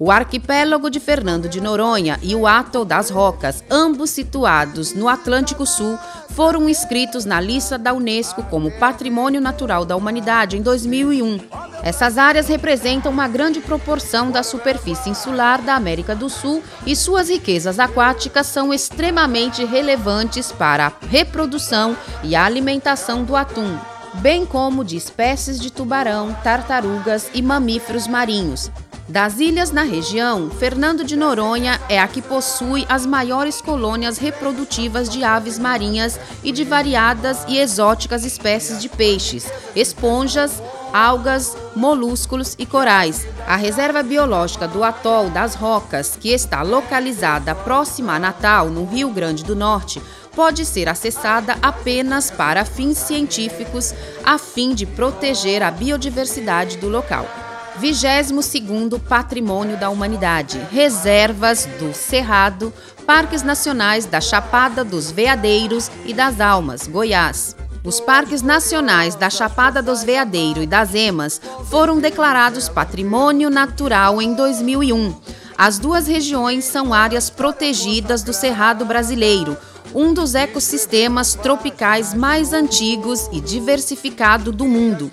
O 0.00 0.12
arquipélago 0.12 0.88
de 0.88 1.00
Fernando 1.00 1.48
de 1.48 1.60
Noronha 1.60 2.20
e 2.22 2.32
o 2.32 2.46
Atol 2.46 2.84
das 2.84 3.10
Rocas, 3.10 3.64
ambos 3.68 4.10
situados 4.10 4.94
no 4.94 5.08
Atlântico 5.08 5.66
Sul, 5.66 5.98
foram 6.30 6.68
inscritos 6.68 7.24
na 7.24 7.40
lista 7.40 7.76
da 7.76 7.92
Unesco 7.92 8.44
como 8.44 8.70
Patrimônio 8.70 9.40
Natural 9.40 9.84
da 9.84 9.96
Humanidade 9.96 10.56
em 10.56 10.62
2001. 10.62 11.40
Essas 11.82 12.16
áreas 12.16 12.46
representam 12.46 13.10
uma 13.10 13.26
grande 13.26 13.58
proporção 13.58 14.30
da 14.30 14.44
superfície 14.44 15.10
insular 15.10 15.60
da 15.62 15.74
América 15.74 16.14
do 16.14 16.30
Sul 16.30 16.62
e 16.86 16.94
suas 16.94 17.28
riquezas 17.28 17.80
aquáticas 17.80 18.46
são 18.46 18.72
extremamente 18.72 19.64
relevantes 19.64 20.52
para 20.52 20.86
a 20.86 20.92
reprodução 21.08 21.96
e 22.22 22.36
a 22.36 22.44
alimentação 22.44 23.24
do 23.24 23.34
atum, 23.34 23.76
bem 24.14 24.46
como 24.46 24.84
de 24.84 24.96
espécies 24.96 25.58
de 25.58 25.72
tubarão, 25.72 26.36
tartarugas 26.44 27.28
e 27.34 27.42
mamíferos 27.42 28.06
marinhos, 28.06 28.70
das 29.08 29.40
ilhas 29.40 29.70
na 29.70 29.82
região, 29.82 30.50
Fernando 30.50 31.02
de 31.02 31.16
Noronha 31.16 31.80
é 31.88 31.98
a 31.98 32.06
que 32.06 32.20
possui 32.20 32.84
as 32.90 33.06
maiores 33.06 33.60
colônias 33.60 34.18
reprodutivas 34.18 35.08
de 35.08 35.24
aves 35.24 35.58
marinhas 35.58 36.20
e 36.44 36.52
de 36.52 36.62
variadas 36.62 37.42
e 37.48 37.58
exóticas 37.58 38.24
espécies 38.24 38.82
de 38.82 38.88
peixes, 38.88 39.50
esponjas, 39.74 40.62
algas, 40.92 41.56
molúsculos 41.74 42.54
e 42.58 42.66
corais. 42.66 43.26
A 43.46 43.56
reserva 43.56 44.02
biológica 44.02 44.68
do 44.68 44.84
Atol 44.84 45.30
das 45.30 45.54
Rocas, 45.54 46.18
que 46.20 46.30
está 46.30 46.60
localizada 46.60 47.54
próxima 47.54 48.14
a 48.14 48.18
Natal, 48.18 48.68
no 48.68 48.84
Rio 48.84 49.08
Grande 49.10 49.42
do 49.42 49.56
Norte, 49.56 50.02
pode 50.36 50.66
ser 50.66 50.86
acessada 50.86 51.56
apenas 51.62 52.30
para 52.30 52.64
fins 52.64 52.98
científicos, 52.98 53.94
a 54.22 54.36
fim 54.36 54.74
de 54.74 54.84
proteger 54.84 55.62
a 55.62 55.70
biodiversidade 55.70 56.76
do 56.76 56.88
local. 56.90 57.47
22º 57.80 59.00
Patrimônio 59.00 59.76
da 59.76 59.88
Humanidade, 59.88 60.60
Reservas 60.70 61.66
do 61.78 61.94
Cerrado, 61.94 62.72
Parques 63.06 63.42
Nacionais 63.42 64.04
da 64.04 64.20
Chapada 64.20 64.84
dos 64.84 65.10
Veadeiros 65.10 65.90
e 66.04 66.12
das 66.12 66.40
Almas, 66.40 66.86
Goiás. 66.86 67.56
Os 67.84 68.00
parques 68.00 68.42
nacionais 68.42 69.14
da 69.14 69.30
Chapada 69.30 69.80
dos 69.80 70.02
Veadeiros 70.02 70.64
e 70.64 70.66
das 70.66 70.94
Emas 70.94 71.40
foram 71.70 71.98
declarados 72.00 72.68
Patrimônio 72.68 73.48
Natural 73.48 74.20
em 74.20 74.34
2001. 74.34 75.14
As 75.56 75.78
duas 75.78 76.06
regiões 76.06 76.64
são 76.64 76.92
áreas 76.92 77.30
protegidas 77.30 78.22
do 78.22 78.32
Cerrado 78.32 78.84
brasileiro, 78.84 79.56
um 79.94 80.12
dos 80.12 80.34
ecossistemas 80.34 81.34
tropicais 81.34 82.14
mais 82.14 82.52
antigos 82.52 83.28
e 83.32 83.40
diversificado 83.40 84.52
do 84.52 84.66
mundo. 84.66 85.10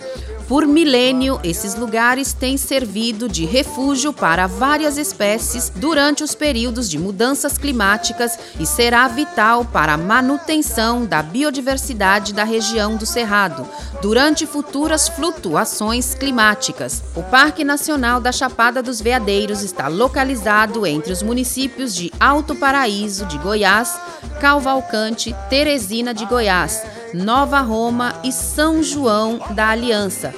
Por 0.48 0.68
milênio, 0.68 1.40
esses 1.44 1.74
lugares 1.74 2.32
têm 2.32 2.56
servido 2.56 3.28
de 3.28 3.46
refúgio 3.46 4.14
para 4.14 4.46
várias 4.46 4.96
espécies 4.96 5.72
durante 5.76 6.24
os 6.24 6.36
períodos 6.36 6.88
de 6.88 7.00
mudanças 7.00 7.58
climáticas 7.58 8.38
e 8.60 8.66
será 8.66 9.08
vital 9.08 9.66
para 9.66 9.94
a 9.94 9.98
manutenção 9.98 11.04
da 11.04 11.24
biodiversidade 11.24 12.32
da 12.32 12.44
região 12.44 12.96
do 12.96 13.08
Cerrado 13.08 13.68
durante 14.04 14.46
futuras 14.46 15.08
flutuações 15.08 16.14
climáticas. 16.14 17.02
O 17.16 17.24
Parque 17.24 17.64
Nacional 17.64 18.22
da 18.22 18.32
Chapada 18.32 18.84
dos 18.84 19.02
Veadeiros 19.02 19.64
está 19.64 19.88
localizado 19.88 20.86
entre 20.86 21.12
os 21.12 21.24
municípios 21.24 21.96
de 21.96 22.14
Alto 22.20 22.54
Paraíso 22.54 23.26
de 23.26 23.40
Goiás, 23.40 23.98
Calvalcante, 24.46 25.36
Teresina 25.50 26.14
de 26.14 26.24
Goiás, 26.24 26.86
Nova 27.16 27.62
Roma 27.62 28.14
e 28.24 28.32
São 28.32 28.84
João 28.84 29.40
da 29.56 29.70
Aliança, 29.70 30.36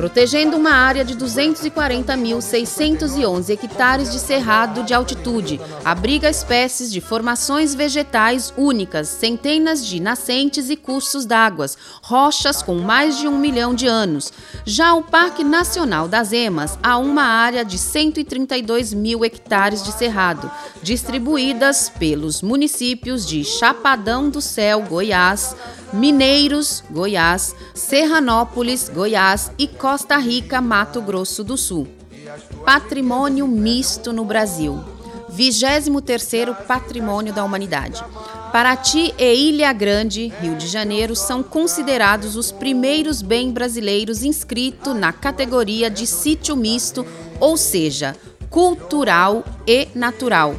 protegendo 0.00 0.56
uma 0.56 0.72
área 0.72 1.04
de 1.04 1.14
240.611 1.14 3.50
hectares 3.50 4.10
de 4.10 4.18
cerrado 4.18 4.82
de 4.82 4.94
altitude. 4.94 5.60
Abriga 5.84 6.30
espécies 6.30 6.90
de 6.90 7.02
formações 7.02 7.74
vegetais 7.74 8.50
únicas, 8.56 9.08
centenas 9.08 9.84
de 9.84 10.00
nascentes 10.00 10.70
e 10.70 10.76
cursos 10.76 11.26
d'água, 11.26 11.66
rochas 12.02 12.62
com 12.62 12.76
mais 12.76 13.18
de 13.18 13.28
um 13.28 13.36
milhão 13.36 13.74
de 13.74 13.86
anos. 13.86 14.32
Já 14.64 14.94
o 14.94 15.02
Parque 15.02 15.44
Nacional 15.44 16.08
das 16.08 16.32
Emas 16.32 16.78
há 16.82 16.96
uma 16.96 17.24
área 17.24 17.62
de 17.62 17.76
132 17.76 18.94
mil 18.94 19.22
hectares 19.22 19.82
de 19.82 19.92
cerrado, 19.92 20.50
distribuídas 20.82 21.90
pelos 21.90 22.40
municípios 22.40 23.26
de 23.26 23.44
Chapadão 23.44 24.30
do 24.30 24.40
Céu, 24.40 24.80
Goiás, 24.80 25.54
Mineiros, 25.92 26.84
Goiás, 26.90 27.54
Serranópolis, 27.74 28.88
Goiás 28.88 29.50
e 29.58 29.66
Costa 29.66 30.16
Rica, 30.16 30.60
Mato 30.60 31.00
Grosso 31.02 31.42
do 31.42 31.56
Sul. 31.56 31.88
Patrimônio 32.64 33.46
misto 33.48 34.12
no 34.12 34.24
Brasil. 34.24 34.78
23º 35.30 36.54
Patrimônio 36.66 37.32
da 37.32 37.44
Humanidade. 37.44 38.02
Paraty 38.52 39.14
e 39.16 39.34
Ilha 39.48 39.72
Grande, 39.72 40.32
Rio 40.40 40.56
de 40.56 40.66
Janeiro, 40.66 41.14
são 41.14 41.42
considerados 41.42 42.34
os 42.36 42.50
primeiros 42.50 43.22
bens 43.22 43.52
brasileiros 43.52 44.22
inscritos 44.22 44.94
na 44.94 45.12
categoria 45.12 45.88
de 45.88 46.06
sítio 46.06 46.56
misto, 46.56 47.06
ou 47.38 47.56
seja, 47.56 48.16
cultural 48.48 49.44
e 49.66 49.86
natural, 49.94 50.56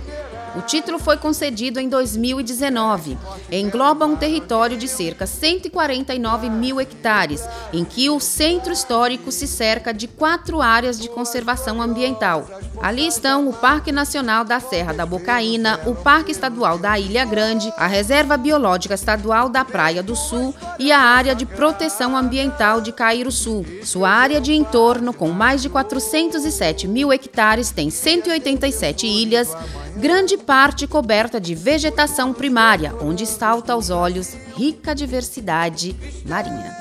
o 0.56 0.62
título 0.62 1.00
foi 1.00 1.18
concedido 1.18 1.80
em 1.80 1.88
2019. 1.88 3.18
Engloba 3.52 4.06
um 4.06 4.16
território 4.16 4.78
de 4.78 4.88
cerca 4.88 5.26
149 5.26 6.50
mil 6.50 6.82
hectares, 6.82 7.44
em 7.72 7.86
que 7.86 8.10
o 8.10 8.20
centro 8.20 8.74
histórico 8.74 9.32
se 9.32 9.48
cerca 9.48 9.94
de 9.94 10.08
quatro 10.08 10.62
áreas 10.62 11.00
de 11.00 11.10
conservação 11.10 11.82
ambiental. 11.82 12.48
Ali 12.82 13.08
estão 13.08 13.48
o 13.48 13.54
Parque 13.54 13.92
Nacional 13.92 14.44
da 14.44 14.60
Serra 14.60 14.94
da 14.94 15.06
Bocaína, 15.06 15.80
o 15.86 15.96
Parque 15.96 16.32
Estadual 16.32 16.78
da 16.78 17.00
Ilha 17.00 17.24
Grande, 17.24 17.72
a 17.78 17.88
Reserva 17.88 18.36
Biológica 18.36 18.94
Estadual 18.94 19.50
da 19.50 19.64
Praia 19.64 20.04
do 20.04 20.16
Sul 20.16 20.54
e 20.80 20.92
a 20.92 21.00
Área 21.00 21.36
de 21.36 21.46
Proteção 21.46 22.18
Ambiental 22.18 22.82
de 22.82 22.92
Cairo 22.92 23.32
Sul. 23.32 23.66
Sua 23.84 24.10
área 24.10 24.42
de 24.42 24.54
entorno, 24.54 25.14
com 25.14 25.30
mais 25.30 25.62
de 25.62 25.70
407 25.70 26.88
mil 26.88 27.14
hectares, 27.14 27.72
tem 27.72 27.90
187 27.90 29.08
ilhas, 29.08 29.56
grande 29.98 30.38
parte 30.46 30.88
coberta 30.88 31.40
de 31.40 31.56
vegetação 31.56 32.34
primária, 32.34 32.94
onde 33.02 33.26
salta 33.26 33.74
aos 33.74 33.90
olhos 33.90 34.36
rica 34.56 34.94
diversidade 34.94 35.96
marinha. 36.26 36.76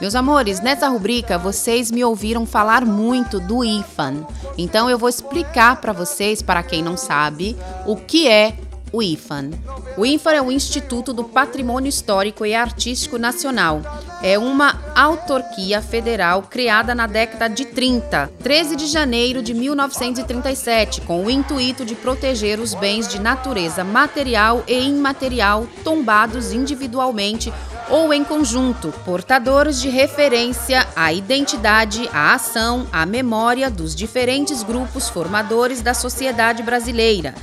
Meus 0.00 0.14
amores, 0.14 0.60
nessa 0.60 0.88
rubrica 0.88 1.38
vocês 1.38 1.90
me 1.90 2.04
ouviram 2.04 2.44
falar 2.44 2.84
muito 2.84 3.38
do 3.38 3.64
IFAN. 3.64 4.26
Então 4.58 4.90
eu 4.90 4.98
vou 4.98 5.08
explicar 5.08 5.80
para 5.80 5.92
vocês, 5.92 6.42
para 6.42 6.62
quem 6.62 6.82
não 6.82 6.96
sabe, 6.96 7.56
o 7.86 7.94
que 7.94 8.26
é 8.26 8.56
o 8.92 9.02
IFAN. 9.02 9.50
O 9.96 10.04
IFAN 10.04 10.32
é 10.32 10.42
o 10.42 10.52
Instituto 10.52 11.12
do 11.12 11.24
Patrimônio 11.24 11.88
Histórico 11.88 12.44
e 12.44 12.54
Artístico 12.54 13.18
Nacional. 13.18 13.80
É 14.22 14.38
uma 14.38 14.80
autarquia 14.94 15.82
federal 15.82 16.42
criada 16.42 16.94
na 16.94 17.06
década 17.06 17.48
de 17.48 17.64
30, 17.64 18.30
13 18.42 18.76
de 18.76 18.86
janeiro 18.86 19.42
de 19.42 19.52
1937, 19.54 21.00
com 21.00 21.24
o 21.24 21.30
intuito 21.30 21.84
de 21.84 21.94
proteger 21.94 22.60
os 22.60 22.74
bens 22.74 23.08
de 23.08 23.18
natureza 23.18 23.82
material 23.82 24.62
e 24.68 24.78
imaterial 24.78 25.66
tombados 25.82 26.52
individualmente 26.52 27.52
ou 27.90 28.14
em 28.14 28.22
conjunto, 28.22 28.94
portadores 29.04 29.80
de 29.80 29.88
referência 29.88 30.86
à 30.94 31.12
identidade, 31.12 32.08
à 32.12 32.32
ação, 32.34 32.86
à 32.92 33.04
memória 33.04 33.68
dos 33.68 33.94
diferentes 33.94 34.62
grupos 34.62 35.08
formadores 35.08 35.82
da 35.82 35.92
sociedade 35.92 36.62
brasileira 36.62 37.34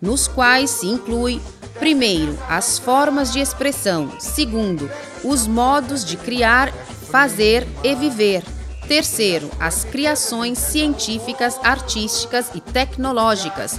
nos 0.00 0.28
quais 0.28 0.70
se 0.70 0.86
inclui, 0.86 1.40
primeiro, 1.78 2.38
as 2.48 2.78
formas 2.78 3.32
de 3.32 3.40
expressão, 3.40 4.12
segundo, 4.18 4.90
os 5.24 5.46
modos 5.46 6.04
de 6.04 6.16
criar, 6.16 6.72
fazer 7.10 7.66
e 7.82 7.94
viver, 7.94 8.42
Terceiro, 8.88 9.50
as 9.60 9.84
criações 9.84 10.56
científicas, 10.56 11.60
artísticas 11.62 12.50
e 12.54 12.60
tecnológicas. 12.60 13.78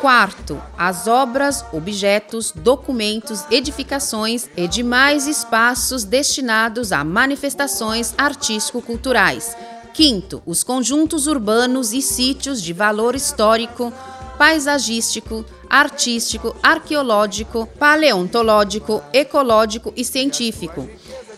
Quarto, 0.00 0.58
as 0.76 1.06
obras, 1.06 1.62
objetos, 1.70 2.50
documentos, 2.52 3.44
edificações 3.50 4.48
e 4.56 4.66
demais 4.66 5.26
espaços 5.26 6.02
destinados 6.02 6.92
a 6.92 7.04
manifestações 7.04 8.14
artístico-culturais. 8.16 9.54
Quinto, 9.92 10.42
os 10.46 10.62
conjuntos 10.62 11.26
urbanos 11.26 11.92
e 11.92 12.00
sítios 12.00 12.62
de 12.62 12.72
valor 12.72 13.14
histórico, 13.14 13.92
paisagístico, 14.38 15.44
artístico, 15.68 16.54
arqueológico, 16.62 17.66
paleontológico, 17.78 19.02
ecológico 19.12 19.92
e 19.96 20.04
científico. 20.04 20.88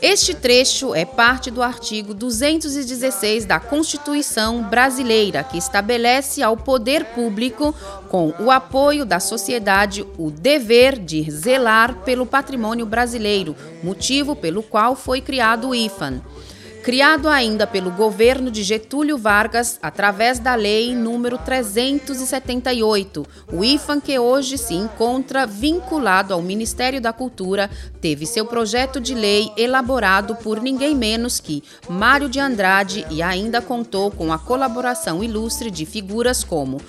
Este 0.02 0.35
trecho 0.35 0.94
é 0.94 1.05
parte 1.05 1.51
do 1.51 1.62
artigo 1.62 2.14
216 2.14 3.44
da 3.44 3.60
Constituição 3.60 4.62
Brasileira, 4.62 5.43
que 5.43 5.59
estabelece 5.59 6.43
ao 6.43 6.56
poder 6.56 7.06
público, 7.06 7.74
com 8.09 8.32
o 8.39 8.51
apoio 8.51 9.05
da 9.05 9.20
sociedade, 9.20 10.06
o 10.16 10.31
dever 10.31 10.98
de 10.98 11.31
zelar 11.31 11.97
pelo 12.02 12.24
patrimônio 12.24 12.86
brasileiro, 12.86 13.55
motivo 13.82 14.35
pelo 14.35 14.62
qual 14.62 14.94
foi 14.97 15.20
criado 15.20 15.68
o 15.68 15.74
IFAM 15.74 16.22
criado 16.82 17.28
ainda 17.28 17.66
pelo 17.66 17.90
governo 17.90 18.51
de 18.51 18.62
Getúlio 18.62 19.19
Vargas 19.19 19.78
através 19.82 20.39
da 20.39 20.55
Lei 20.55 20.94
número 20.94 21.39
378. 21.39 23.27
O 23.52 23.65
IFAM, 23.65 24.01
que 24.01 24.19
hoje 24.19 24.57
se 24.57 24.74
encontra 24.74 25.47
vinculado 25.47 26.32
ao 26.32 26.40
Ministério 26.43 27.01
da 27.01 27.12
Cultura, 27.12 27.70
teve 28.01 28.27
seu 28.27 28.47
projeto 28.47 29.01
de 29.01 29.15
lei 29.15 29.52
elaborado 29.57 30.35
por 30.36 30.61
ninguém 30.61 30.94
menos 30.97 31.39
que 31.39 31.62
Mário 31.89 32.28
de 32.28 32.40
Andrade 32.40 33.07
e 33.11 33.23
ainda 33.23 33.61
contou 33.61 34.11
com 34.11 34.32
a 34.32 34.39
colaboração 34.39 35.23
ilustre 35.23 35.70
de 35.70 35.85
figuras 35.85 36.43
como 36.43 36.81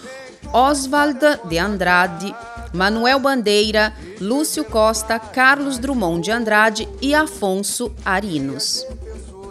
Oswald 0.54 1.20
de 1.46 1.58
Andrade, 1.58 2.34
Manuel 2.74 3.20
Bandeira, 3.20 3.94
Lúcio 4.20 4.64
Costa, 4.64 5.20
Carlos 5.20 5.78
Drummond 5.78 6.24
de 6.24 6.32
Andrade 6.32 6.88
e 7.02 7.14
Afonso 7.14 7.94
Arinos. 8.04 8.86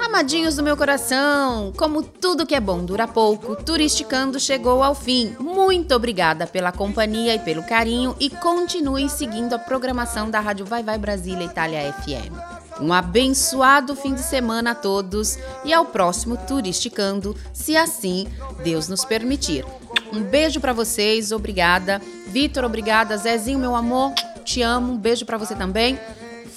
Amadinhos 0.02 0.56
do 0.56 0.62
meu 0.62 0.76
coração, 0.76 1.72
como 1.76 2.02
tudo 2.02 2.46
que 2.46 2.54
é 2.54 2.60
bom 2.60 2.84
dura 2.84 3.06
pouco, 3.06 3.54
Turisticando 3.54 4.40
chegou 4.40 4.82
ao 4.82 4.94
fim. 4.94 5.36
Muito 5.38 5.94
obrigada 5.94 6.46
pela 6.46 6.72
companhia 6.72 7.34
e 7.34 7.38
pelo 7.38 7.62
carinho 7.62 8.16
e 8.18 8.30
continue 8.30 9.08
seguindo 9.10 9.54
a 9.54 9.58
programação 9.58 10.30
da 10.30 10.40
Rádio 10.40 10.64
Vai 10.64 10.82
Vai 10.82 10.98
Brasília 10.98 11.44
Itália 11.44 11.92
FM. 11.92 12.80
Um 12.80 12.92
abençoado 12.92 13.94
fim 13.94 14.14
de 14.14 14.22
semana 14.22 14.70
a 14.70 14.74
todos 14.74 15.38
e 15.64 15.72
ao 15.72 15.84
próximo 15.84 16.36
Turisticando, 16.36 17.36
se 17.52 17.76
assim 17.76 18.26
Deus 18.64 18.88
nos 18.88 19.04
permitir. 19.04 19.66
Um 20.12 20.22
beijo 20.22 20.60
para 20.60 20.72
vocês, 20.72 21.30
obrigada. 21.30 22.00
Vitor, 22.26 22.64
obrigada. 22.64 23.16
Zezinho, 23.16 23.58
meu 23.58 23.76
amor, 23.76 24.12
te 24.44 24.62
amo. 24.62 24.94
Um 24.94 24.96
beijo 24.96 25.26
para 25.26 25.36
você 25.38 25.54
também. 25.54 25.98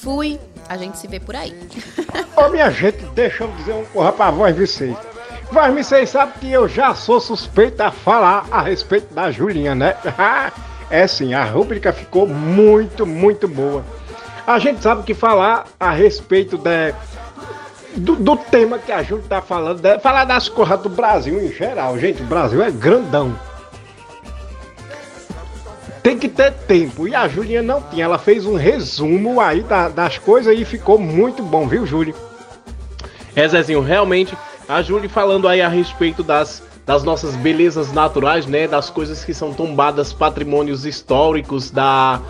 Fui. 0.01 0.39
A 0.69 0.77
gente 0.77 0.97
se 0.97 1.07
vê 1.07 1.19
por 1.19 1.35
aí. 1.35 1.57
Ô 2.35 2.49
minha 2.49 2.69
gente, 2.71 3.03
deixa 3.13 3.43
eu 3.43 3.51
dizer 3.51 3.73
uma 3.73 3.85
coisa 3.85 4.11
pra 4.11 4.31
voz 4.31 4.57
vocês. 4.57 4.95
Voz 5.51 5.73
vocês 5.73 6.09
sabem 6.09 6.33
que 6.39 6.51
eu 6.51 6.67
já 6.67 6.95
sou 6.95 7.19
suspeito 7.19 7.81
a 7.81 7.91
falar 7.91 8.45
a 8.51 8.61
respeito 8.61 9.13
da 9.13 9.29
Julinha, 9.31 9.75
né? 9.75 9.95
é 10.89 11.05
sim, 11.07 11.33
a 11.33 11.43
rúbrica 11.43 11.93
ficou 11.93 12.27
muito, 12.27 13.05
muito 13.05 13.47
boa. 13.47 13.83
A 14.45 14.59
gente 14.59 14.81
sabe 14.81 15.03
que 15.03 15.13
falar 15.13 15.65
a 15.79 15.91
respeito 15.91 16.57
de, 16.57 16.93
do, 17.95 18.15
do 18.15 18.35
tema 18.35 18.77
que 18.77 18.91
a 18.91 19.03
Júlia 19.03 19.25
tá 19.29 19.41
falando, 19.41 19.81
falar 20.01 20.25
das 20.25 20.49
coisas 20.49 20.79
do 20.81 20.89
Brasil 20.89 21.41
em 21.41 21.51
geral, 21.51 21.97
gente, 21.97 22.21
o 22.21 22.25
Brasil 22.25 22.61
é 22.61 22.69
grandão 22.69 23.33
tem 26.03 26.19
que 26.19 26.27
ter 26.27 26.51
tempo. 26.51 27.07
E 27.07 27.15
a 27.15 27.27
Julinha 27.29 27.63
não 27.63 27.81
tinha. 27.81 28.03
Ela 28.03 28.19
fez 28.19 28.45
um 28.45 28.55
resumo 28.55 29.39
aí 29.39 29.63
da, 29.63 29.87
das 29.87 30.17
coisas 30.17 30.55
e 30.55 30.65
ficou 30.65 30.99
muito 30.99 31.41
bom, 31.41 31.65
viu, 31.65 31.85
Júlio? 31.85 32.13
É, 33.33 33.47
Zezinho, 33.47 33.81
realmente, 33.81 34.37
a 34.67 34.81
Júlia 34.81 35.09
falando 35.09 35.47
aí 35.47 35.61
a 35.61 35.69
respeito 35.69 36.21
das, 36.21 36.61
das 36.85 37.03
nossas 37.03 37.35
belezas 37.37 37.93
naturais, 37.93 38.45
né? 38.45 38.67
Das 38.67 38.89
coisas 38.89 39.23
que 39.23 39.33
são 39.33 39.53
tombadas 39.53 40.11
patrimônios 40.11 40.85
históricos 40.85 41.71
da. 41.71 42.21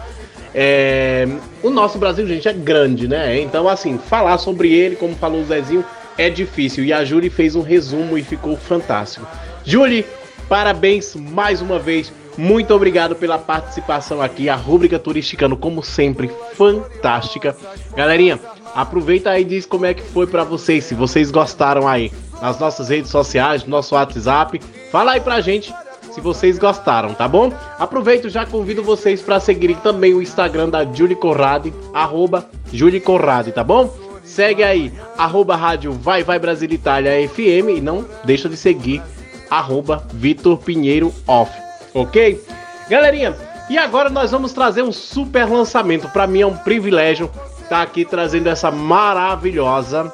É... 0.53 1.27
O 1.63 1.71
nosso 1.71 1.97
Brasil, 1.97 2.27
gente, 2.27 2.47
é 2.47 2.53
grande, 2.53 3.07
né? 3.07 3.41
Então, 3.41 3.67
assim, 3.67 3.97
falar 3.97 4.37
sobre 4.37 4.71
ele, 4.71 4.95
como 4.95 5.15
falou 5.15 5.41
o 5.41 5.45
Zezinho, 5.45 5.83
é 6.15 6.29
difícil. 6.29 6.85
E 6.85 6.93
a 6.93 7.03
Júlia 7.03 7.31
fez 7.31 7.55
um 7.55 7.61
resumo 7.61 8.17
e 8.19 8.23
ficou 8.23 8.55
fantástico. 8.55 9.25
Júlia, 9.65 10.05
parabéns 10.47 11.15
mais 11.15 11.59
uma 11.59 11.79
vez 11.79 12.13
muito 12.37 12.73
obrigado 12.73 13.15
pela 13.15 13.37
participação 13.37 14.21
aqui. 14.21 14.49
A 14.49 14.55
rúbrica 14.55 14.97
Turisticano, 14.97 15.55
como 15.55 15.83
sempre, 15.83 16.31
fantástica. 16.55 17.55
Galerinha, 17.95 18.39
aproveita 18.73 19.29
aí 19.29 19.43
e 19.43 19.45
diz 19.45 19.65
como 19.65 19.85
é 19.85 19.93
que 19.93 20.01
foi 20.01 20.25
para 20.25 20.43
vocês, 20.43 20.83
se 20.83 20.95
vocês 20.95 21.29
gostaram 21.29 21.87
aí. 21.87 22.11
Nas 22.41 22.59
nossas 22.59 22.89
redes 22.89 23.11
sociais, 23.11 23.63
no 23.63 23.69
nosso 23.69 23.95
WhatsApp. 23.95 24.59
Fala 24.91 25.13
aí 25.13 25.21
pra 25.21 25.41
gente 25.41 25.73
se 26.11 26.21
vocês 26.21 26.59
gostaram, 26.59 27.13
tá 27.13 27.27
bom? 27.27 27.51
Aproveito 27.79 28.29
já 28.29 28.45
convido 28.45 28.83
vocês 28.83 29.21
para 29.21 29.39
seguirem 29.39 29.75
também 29.77 30.13
o 30.13 30.21
Instagram 30.21 30.69
da 30.69 30.85
Julie 30.85 31.15
Corrade, 31.15 31.73
arroba 31.91 32.47
Julie 32.71 33.01
Corrade, 33.01 33.51
tá 33.51 33.63
bom? 33.63 33.91
Segue 34.23 34.63
aí, 34.63 34.93
arroba 35.17 35.55
rádio 35.55 35.91
Vai 35.91 36.23
Vai 36.23 36.37
Brasil 36.37 36.69
Itália 36.71 37.27
FM 37.27 37.77
e 37.77 37.81
não 37.81 38.05
deixa 38.23 38.47
de 38.47 38.55
seguir, 38.55 39.01
arroba 39.49 40.07
Vitor 40.13 40.57
Pinheiro 40.59 41.11
Off 41.27 41.62
ok? 41.93 42.43
Galerinha, 42.89 43.35
e 43.69 43.77
agora 43.77 44.09
nós 44.09 44.31
vamos 44.31 44.53
trazer 44.53 44.81
um 44.81 44.91
super 44.91 45.45
lançamento. 45.49 46.09
Para 46.09 46.27
mim 46.27 46.41
é 46.41 46.47
um 46.47 46.55
privilégio 46.55 47.29
estar 47.61 47.69
tá 47.69 47.81
aqui 47.81 48.03
trazendo 48.03 48.47
essa 48.47 48.69
maravilhosa, 48.69 50.13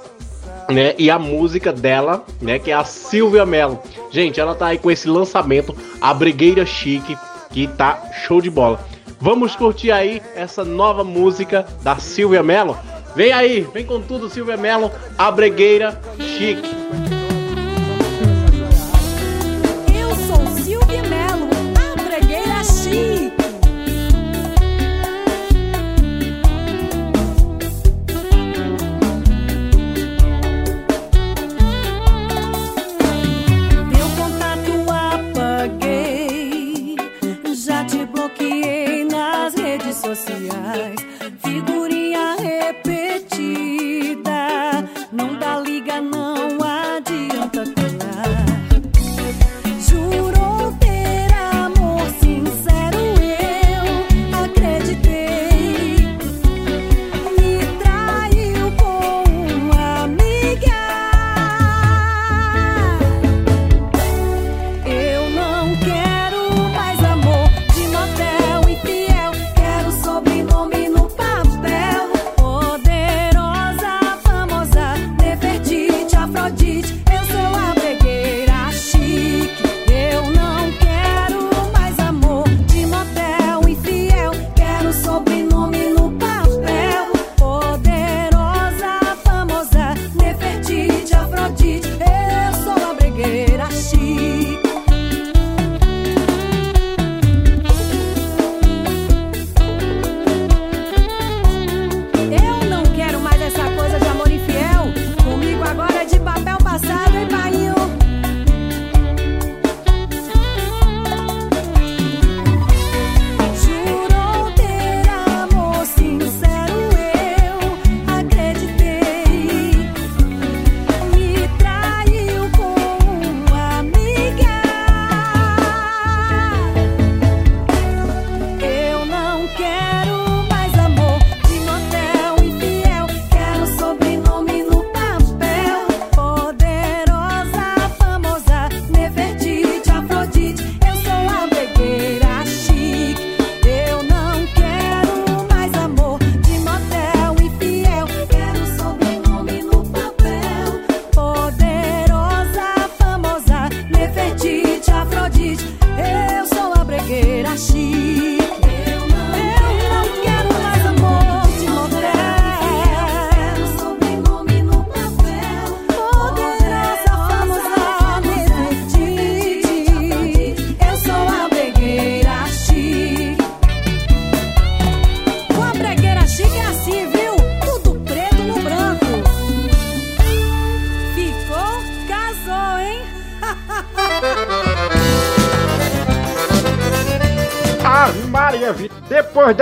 né? 0.69 0.93
E 0.97 1.09
a 1.09 1.17
música 1.17 1.73
dela, 1.73 2.23
né? 2.41 2.59
Que 2.59 2.71
é 2.71 2.75
a 2.75 2.83
Silvia 2.83 3.45
Mello. 3.45 3.79
Gente, 4.11 4.39
ela 4.39 4.55
tá 4.55 4.67
aí 4.67 4.77
com 4.77 4.91
esse 4.91 5.07
lançamento, 5.07 5.75
a 5.99 6.13
Brigueira 6.13 6.65
Chique, 6.65 7.17
que 7.49 7.67
tá 7.67 8.01
show 8.25 8.39
de 8.39 8.49
bola. 8.49 8.79
Vamos 9.19 9.55
curtir 9.55 9.91
aí 9.91 10.21
essa 10.35 10.63
nova 10.63 11.03
música 11.03 11.65
da 11.81 11.97
Silvia 11.97 12.41
Mello. 12.41 12.77
Vem 13.15 13.33
aí, 13.33 13.61
vem 13.73 13.85
com 13.85 13.99
tudo, 13.99 14.29
Silvia 14.29 14.55
Mello, 14.55 14.91
a 15.17 15.29
Bregueira 15.31 15.99
Chique. 16.17 17.18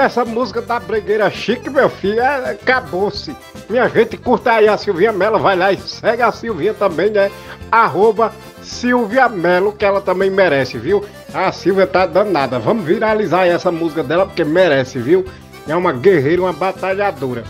Dessa 0.07 0.23
música 0.23 0.61
da 0.61 0.79
Bregueira 0.79 1.29
Chique, 1.29 1.69
meu 1.69 1.89
filho, 1.89 2.21
é, 2.21 2.51
acabou-se. 2.51 3.35
Minha 3.69 3.89
gente, 3.89 4.15
curta 4.15 4.53
aí 4.53 4.65
a 4.65 4.77
Silvinha 4.77 5.11
Mello, 5.11 5.37
vai 5.37 5.57
lá 5.57 5.73
e 5.73 5.77
segue 5.77 6.21
a 6.21 6.31
Silvinha 6.31 6.73
também, 6.73 7.09
né? 7.09 7.29
Arroba 7.69 8.31
Silvia 8.61 9.27
Mello, 9.27 9.73
que 9.73 9.83
ela 9.83 9.99
também 9.99 10.29
merece, 10.31 10.77
viu? 10.77 11.03
A 11.33 11.51
Silvia 11.51 11.85
tá 11.85 12.05
danada. 12.05 12.57
Vamos 12.57 12.85
viralizar 12.85 13.45
essa 13.45 13.69
música 13.69 14.01
dela, 14.01 14.25
porque 14.25 14.45
merece, 14.45 14.97
viu? 14.97 15.25
É 15.67 15.75
uma 15.75 15.91
guerreira, 15.91 16.41
uma 16.41 16.53
batalhadora. 16.53 17.43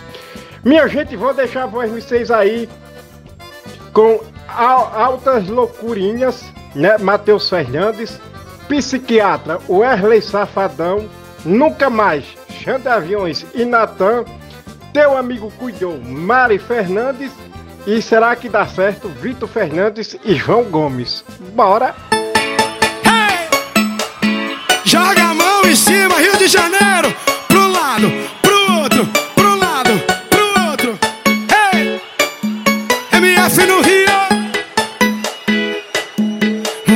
Minha 0.65 0.87
gente, 0.87 1.15
vou 1.15 1.35
deixar 1.35 1.67
vocês 1.67 2.31
aí 2.31 2.67
com 3.93 4.19
altas 4.47 5.47
loucurinhas, 5.47 6.43
né? 6.73 6.97
Matheus 6.97 7.47
Fernandes, 7.47 8.19
psiquiatra 8.67 9.59
Wesley 9.69 10.23
Safadão, 10.23 11.07
nunca 11.45 11.87
mais, 11.87 12.25
Xande 12.67 12.89
Aviões 12.89 13.45
e 13.55 13.63
Natan, 13.63 14.25
teu 14.91 15.17
amigo 15.17 15.49
cuidou, 15.51 15.97
Mari 16.03 16.59
Fernandes 16.59 17.31
e 17.85 18.01
será 18.01 18.35
que 18.35 18.49
dá 18.49 18.67
certo 18.67 19.07
Vitor 19.07 19.47
Fernandes 19.47 20.17
e 20.25 20.35
João 20.35 20.65
Gomes? 20.65 21.23
Bora! 21.55 21.95
Hey! 23.05 23.47
Joga 24.83 25.29
a 25.29 25.33
mão 25.33 25.61
em 25.63 25.75
cima, 25.77 26.19
Rio 26.19 26.35
de 26.35 26.49
Janeiro, 26.49 27.15
pro 27.47 27.71
lado, 27.71 28.11
pro 28.41 28.81
outro, 28.81 29.07
pro 29.33 29.55
lado, 29.55 29.91
pro 30.29 30.69
outro. 30.69 30.99
Hey! 31.73 32.01
MF 33.13 33.65
no 33.65 33.79
Rio. 33.79 34.07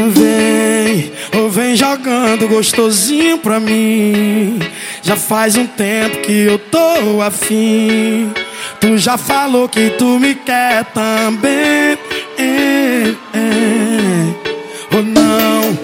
Vem, 0.10 1.14
ou 1.39 1.49
vem 1.49 1.77
jogando 1.77 2.49
gostosinho 2.49 3.38
pra 3.38 3.57
mim. 3.57 4.60
Já 5.03 5.15
faz 5.15 5.55
um 5.55 5.65
tempo 5.65 6.21
que 6.21 6.45
eu 6.45 6.59
tô 6.59 7.21
afim. 7.21 8.31
Tu 8.79 8.97
já 8.97 9.17
falou 9.17 9.67
que 9.67 9.89
tu 9.91 10.19
me 10.19 10.35
quer 10.35 10.85
também. 10.85 11.97
É, 12.37 13.13
é. 13.33 14.95
Ou 14.95 15.03
não 15.03 15.77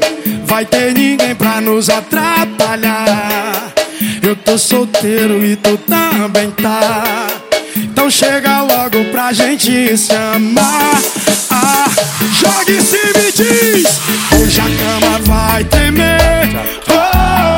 vai 0.45 0.65
ter 0.65 0.94
ninguém 0.94 1.35
pra 1.35 1.60
nos 1.61 1.89
atrapalhar. 1.89 3.73
Eu 4.22 4.35
tô 4.35 4.57
solteiro 4.57 5.45
e 5.45 5.56
tu 5.56 5.77
também 5.77 6.52
tá. 6.52 7.27
Então 7.76 8.10
chega 8.10 8.61
logo 8.61 9.03
pra 9.11 9.34
gente 9.34 9.98
se 9.98 10.14
amar. 10.14 11.02
Ah, 11.49 11.89
cima 12.81 13.19
e 13.27 13.31
diz: 13.31 13.99
Hoje 14.31 14.61
a 14.61 14.64
cama 14.64 15.19
vai 15.23 15.64
tremer. 15.64 16.18
Oh, 16.89 17.57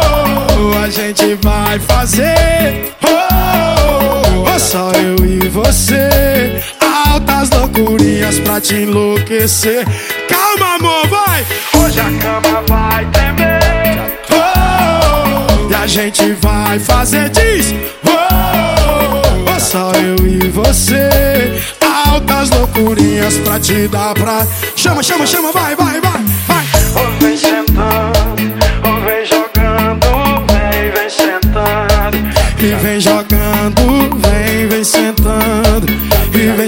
a 0.84 0.90
gente 0.90 1.36
vai 1.36 1.80
fazer. 1.80 2.94
Oh, 3.04 4.54
oh, 4.54 4.60
só 4.60 4.92
eu 4.92 5.26
e 5.26 5.48
você. 5.48 6.62
Altas 6.80 7.50
loucurinhas 7.52 8.40
pra 8.40 8.60
te 8.60 8.76
enlouquecer. 8.76 9.86
Calma, 10.28 10.76
amor, 10.76 11.08
vai. 11.08 11.46
Hoje 11.82 12.00
a 12.00 12.12
cama 12.20 12.64
vai 12.68 13.06
tremer. 13.12 14.20
Oh, 14.32 15.72
e 15.72 15.76
a 15.76 15.88
gente 15.88 16.34
vai 16.34 16.78
fazer. 16.80 17.30
Diz: 17.30 17.74
Oh, 18.06 19.52
oh, 19.56 19.60
só 19.60 19.92
eu 19.94 20.28
e 20.28 20.50
você. 20.50 21.62
Altas 22.06 22.50
loucurinhas 22.50 23.38
pra 23.38 23.60
te 23.60 23.88
dar 23.88 24.14
pra. 24.14 24.46
Chama, 24.76 25.02
chama, 25.04 25.26
chama, 25.26 25.52
vai, 25.52 25.76
vai, 25.76 26.02
vai, 26.02 26.22
vai. 26.48 26.66
Oh, 26.96 27.24
vem 27.24 27.38
sentando, 27.38 28.59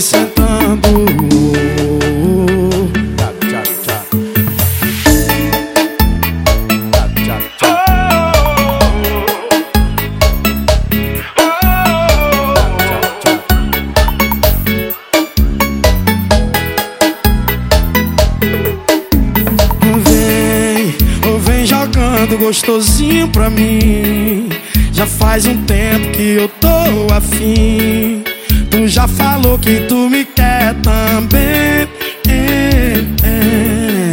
Vem 0.01 0.09
sentando. 0.09 0.89
Vem, 20.03 20.95
ou 21.27 21.39
vem 21.39 21.65
jogando 21.67 22.39
gostosinho 22.39 23.27
pra 23.27 23.51
mim. 23.51 24.49
Já 24.91 25.05
faz 25.05 25.45
um 25.45 25.63
tempo 25.65 26.11
que 26.11 26.37
eu 26.37 26.49
tô 26.59 27.13
afim. 27.13 28.23
Tu 28.71 28.87
já 28.87 29.07
falou 29.07 29.59
que 29.59 29.81
tu 29.81 30.09
me 30.09 30.23
quer 30.23 30.73
também. 30.75 31.87
É, 32.27 33.03
é. 33.23 34.09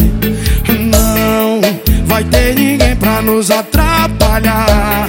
Não 0.83 1.61
vai 2.05 2.25
ter 2.25 2.55
ninguém 2.57 2.97
pra 2.97 3.23
nos 3.23 3.51
atrapalhar. 3.51 5.09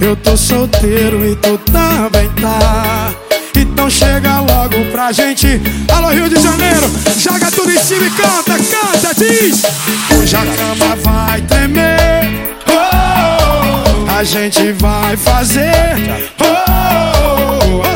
Eu 0.00 0.14
tô 0.14 0.36
solteiro 0.36 1.24
e 1.26 1.34
tu 1.36 1.58
também 1.58 2.28
tá. 2.40 3.10
Então 3.56 3.88
chega 3.88 4.40
logo 4.40 4.84
pra 4.92 5.10
gente. 5.10 5.60
Alô, 5.90 6.08
Rio 6.08 6.28
de 6.28 6.38
Janeiro, 6.40 6.90
joga 7.18 7.50
tudo 7.50 7.72
em 7.72 7.78
cima 7.78 8.06
e 8.06 8.10
canta, 8.10 8.58
canta, 8.58 9.14
diz. 9.14 9.62
Hoje 10.14 10.36
a 10.36 10.40
cama 10.40 10.96
vai 10.96 11.40
tremer. 11.40 12.54
Oh, 12.68 14.10
a 14.18 14.22
gente 14.22 14.72
vai 14.72 15.16
fazer. 15.16 16.28
Oh, 16.40 17.15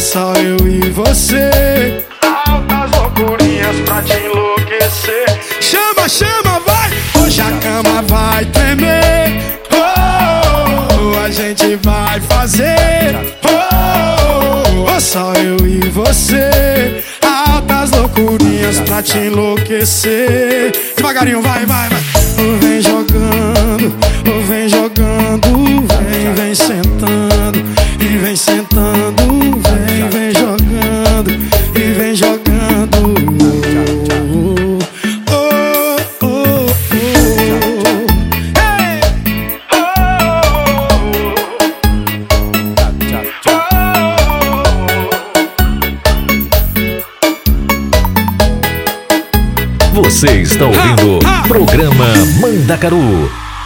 só 0.00 0.32
eu 0.34 0.66
e 0.66 0.80
você. 0.90 2.02
Altas 2.22 2.90
loucurinhas 2.98 3.76
pra 3.84 4.00
te 4.02 4.14
enlouquecer. 4.14 5.26
Chama, 5.60 6.08
chama, 6.08 6.60
vai. 6.66 6.90
Hoje 7.22 7.40
a 7.42 7.50
cama 7.58 8.02
vai 8.02 8.44
tremer. 8.46 9.60
Oh, 9.72 11.24
a 11.24 11.30
gente 11.30 11.76
vai 11.82 12.18
fazer. 12.20 13.14
Oh, 13.44 14.94
oh, 14.96 15.00
só 15.00 15.34
eu 15.34 15.66
e 15.66 15.80
você. 15.90 17.04
Altas 17.20 17.90
loucurinhas 17.90 18.80
pra 18.80 19.02
te 19.02 19.18
enlouquecer. 19.18 20.72
Devagarinho, 20.96 21.42
vai, 21.42 21.66
vai, 21.66 21.88
vai. 21.90 22.00
Vem 22.60 22.80
jogando, 22.80 23.59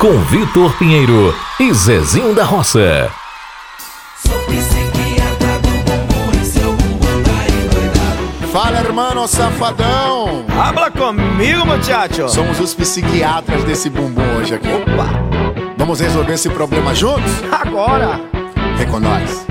com 0.05 0.19
Vitor 0.25 0.71
Pinheiro 0.77 1.35
e 1.59 1.73
Zezinho 1.73 2.35
da 2.35 2.45
Roça. 2.45 3.11
Fala, 8.53 8.81
hermano 8.81 9.27
safadão! 9.27 10.45
Habla 10.63 10.91
comigo, 10.91 11.65
muchacho! 11.65 12.29
Somos 12.29 12.61
os 12.61 12.75
psiquiatras 12.75 13.65
desse 13.65 13.89
bumbum 13.89 14.37
hoje 14.37 14.57
aqui. 14.57 14.69
Opa! 14.69 15.09
Vamos 15.79 16.01
resolver 16.01 16.35
esse 16.35 16.51
problema 16.51 16.95
juntos? 16.95 17.33
Agora! 17.51 18.21
Vem 18.77 18.87
com 18.87 19.01
nós. 19.01 19.47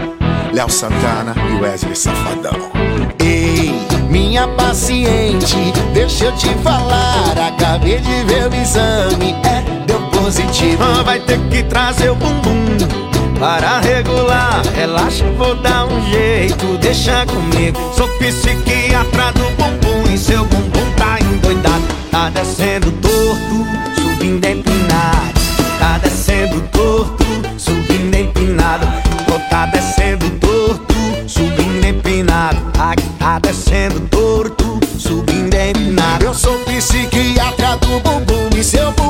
Léo 0.54 0.70
Santana 0.70 1.34
e 1.50 1.64
Wesley 1.64 1.96
Safadão. 1.96 2.72
Ei, 3.18 3.74
minha 4.08 4.48
paciente, 4.50 5.56
deixa 5.96 6.26
eu 6.26 6.36
te 6.36 6.50
falar. 6.60 7.34
Acabei 7.48 7.98
de 7.98 8.24
ver 8.26 8.48
o 8.48 8.56
exame, 8.56 9.34
é, 9.44 9.73
Ah, 10.26 11.04
Vai 11.04 11.20
ter 11.20 11.38
que 11.50 11.64
trazer 11.64 12.10
o 12.10 12.16
bumbum 12.16 12.78
para 13.38 13.82
regular. 13.82 14.64
Relaxa, 14.74 15.26
vou 15.38 15.54
dar 15.56 15.86
um 15.86 16.10
jeito, 16.10 16.78
deixa 16.78 17.26
comigo. 17.26 17.78
Sou 17.94 18.08
psiquiatra 18.20 19.34
do 19.34 19.44
bumbum 19.58 20.10
e 20.10 20.18
seu 20.18 20.46
bumbum 20.46 20.92
tá 20.96 21.20
endoidado. 21.20 21.84
Tá 22.10 22.30
descendo 22.30 22.90
torto, 23.02 23.68
subindo 24.02 24.46
empinado. 24.46 25.42
Tá 25.78 25.98
descendo 25.98 26.62
torto, 26.72 27.26
subindo 27.58 28.16
empinado. 28.16 28.88
Pô, 29.26 29.38
tá 29.50 29.66
descendo 29.66 30.30
torto, 30.40 30.96
subindo 31.28 31.86
empinado. 31.86 32.62
Aqui 32.80 33.10
tá 33.20 33.40
descendo 33.40 34.00
torto, 34.08 34.80
subindo 34.98 35.54
empinado. 35.54 36.24
Eu 36.24 36.34
sou 36.34 36.58
psiquiatra 36.60 37.76
do 37.76 38.00
bumbum 38.00 38.58
e 38.58 38.64
seu 38.64 38.90
bumbum 38.94 39.03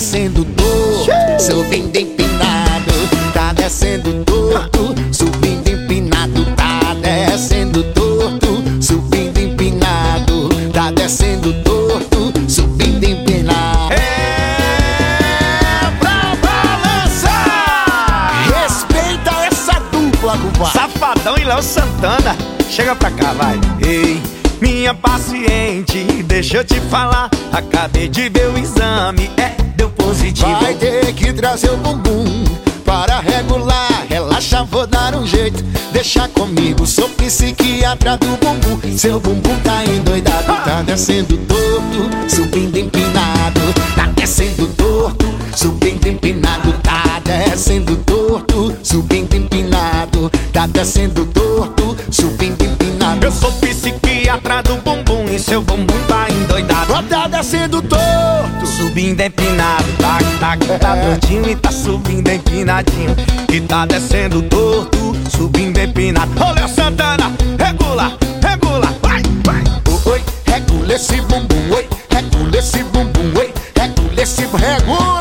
descendo 0.00 0.46
torto, 0.56 1.12
subindo 1.38 1.94
empinado. 1.94 2.90
Tá 3.34 3.52
descendo 3.52 4.24
torto, 4.24 4.94
subindo 5.12 5.68
empinado. 5.68 6.42
Tá 6.56 6.94
descendo 7.02 7.82
torto, 7.92 8.64
subindo 8.80 9.38
empinado. 9.38 10.48
Tá 10.72 10.90
descendo 10.90 11.52
torto, 11.62 12.32
subindo 12.48 13.04
empinado. 13.04 13.92
É 13.92 15.92
pra 16.00 16.34
balançar! 16.40 18.32
Respeita 18.62 19.32
essa 19.52 19.78
dupla, 19.92 20.38
cumpadre. 20.38 20.72
Safadão 20.72 21.36
e 21.36 21.44
Léo 21.44 21.62
Santana. 21.62 22.34
Chega 22.70 22.96
pra 22.96 23.10
cá, 23.10 23.34
vai. 23.34 23.60
Ei 23.86 24.22
minha 24.60 24.94
paciente, 24.94 26.04
deixa 26.24 26.58
eu 26.58 26.64
te 26.64 26.80
falar. 26.80 27.30
Acabei 27.52 28.08
de 28.08 28.28
ver 28.28 28.48
o 28.48 28.58
exame, 28.58 29.30
é, 29.36 29.50
deu 29.76 29.90
positivo. 29.90 30.60
Vai 30.60 30.74
ter 30.74 31.12
que 31.14 31.32
trazer 31.32 31.70
o 31.70 31.76
bumbum 31.76 32.44
para 32.84 33.20
regular. 33.20 34.06
Relaxa, 34.08 34.64
vou 34.64 34.86
dar 34.86 35.14
um 35.14 35.26
jeito. 35.26 35.62
Deixa 35.92 36.28
comigo, 36.28 36.86
sou 36.86 37.08
psiquiatra 37.08 38.16
do 38.16 38.26
bumbum. 38.38 38.98
Seu 38.98 39.18
bumbum 39.18 39.58
tá 39.60 39.84
endoidado, 39.84 40.46
tá 40.64 40.82
descendo 40.82 41.36
torto, 41.38 42.34
subindo 42.34 42.76
empinado. 42.76 43.60
Tá 43.94 44.06
descendo 44.14 44.66
torto, 44.74 45.26
subindo 45.56 46.06
empinado. 46.06 46.72
Tá 46.82 47.20
descendo 47.24 47.96
torto, 47.96 48.76
subindo 48.82 49.34
empinado. 49.34 50.30
Tá 50.52 50.66
descendo 50.66 51.24
torto, 51.26 51.96
subindo 52.10 52.62
empinado. 52.62 52.79
Eu 53.22 53.32
sou 53.32 53.50
psiquiatra 53.52 54.62
do 54.62 54.76
bumbum 54.76 55.24
e 55.24 55.38
seu 55.38 55.60
bumbum 55.62 55.98
tá 56.06 56.26
endoidado. 56.30 57.02
Tá 57.08 57.26
descendo 57.26 57.82
torto, 57.82 58.66
subindo 58.66 59.20
empinado. 59.20 59.84
Tá, 59.98 60.18
tá, 60.38 60.56
tá 60.78 60.96
tortinho 60.96 61.50
e 61.50 61.56
tá 61.56 61.72
subindo 61.72 62.28
empinadinho. 62.28 63.16
E 63.52 63.60
tá 63.60 63.84
descendo 63.86 64.42
torto, 64.42 65.16
subindo 65.28 65.78
empinado. 65.78 66.32
Léo 66.54 66.68
Santana, 66.68 67.32
regula, 67.58 68.16
regula, 68.42 68.94
vai, 69.02 69.22
vai. 69.44 69.64
Oi, 70.12 70.24
regula 70.46 70.94
esse 70.94 71.20
bumbum, 71.22 71.74
oi, 71.74 71.88
regula 72.10 72.58
esse 72.58 72.82
bumbum, 72.84 73.38
oi, 73.38 73.52
regula 73.76 74.22
esse 74.22 74.42
regula 74.42 75.19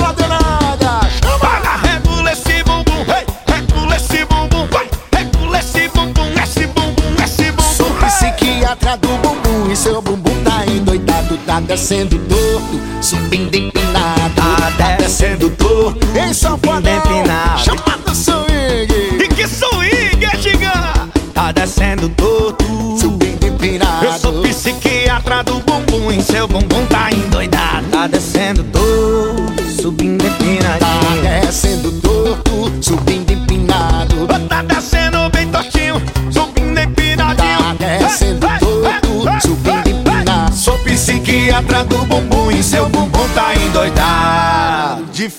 tá 11.60 11.66
descendo 11.68 12.18
torto, 12.20 12.80
subindo 13.02 13.56
empinado, 13.56 14.32
tá 14.78 14.96
descendo 14.98 15.50
torto, 15.52 16.08
em 16.18 16.34
safadão, 16.34 16.98
empinado. 16.98 17.60
chamado 17.60 18.16
swing. 18.16 19.24
E 19.24 19.28
que 19.28 19.48
swing, 19.48 20.26
é 20.26 20.38
gigante? 20.38 21.12
Tá 21.34 21.52
descendo 21.52 22.08
torto, 22.10 22.66
subindo 23.00 23.46
empinado. 23.46 24.06
Eu 24.06 24.14
sou 24.14 24.42
psiquiatra 24.42 25.44
do 25.44 25.60
bumbum 25.60 26.12
e 26.12 26.22
seu 26.22 26.48
bumbum 26.48 26.86
tá 26.86 27.12
endoidado. 27.12 27.88
Tá 27.92 28.08
descendo 28.08 28.64
torto, 28.64 28.79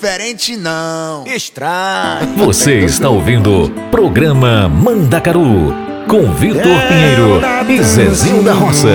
Diferente 0.01 0.57
não. 0.57 1.25
Estranho. 1.27 2.35
Você 2.39 2.79
está 2.79 3.11
ouvindo 3.11 3.71
Programa 3.91 4.67
Mandacaru 4.67 5.75
com 6.09 6.33
Vitor 6.33 6.63
Pinheiro 6.63 7.39
e 7.69 7.83
Zezinho 7.83 8.43
da 8.43 8.55
Roça. 8.55 8.89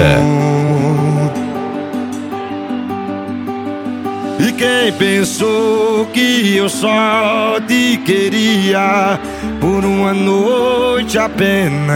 E 4.39 4.51
quem 4.53 4.91
pensou 4.93 6.07
que 6.07 6.57
eu 6.57 6.67
só 6.67 7.59
te 7.67 7.97
queria 7.97 9.19
por 9.61 9.85
uma 9.85 10.11
noite 10.11 11.19
apenas 11.19 11.93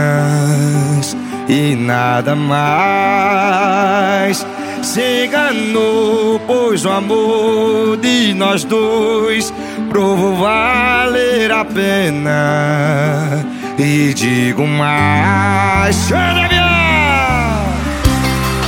e 1.47 1.75
nada 1.75 2.35
mais 2.35 4.45
se 4.89 5.25
enganou, 5.25 6.39
pois 6.47 6.83
o 6.83 6.89
amor 6.89 7.95
de 7.97 8.33
nós 8.33 8.63
dois 8.63 9.53
provou 9.87 10.35
valer 10.37 11.51
a 11.51 11.63
pena. 11.63 13.45
E 13.77 14.11
digo 14.15 14.65
mais, 14.65 15.95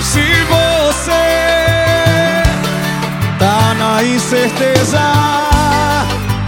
se 0.02 0.22
você 0.46 1.24
tá 3.40 3.74
na 3.80 4.04
incerteza, 4.04 5.02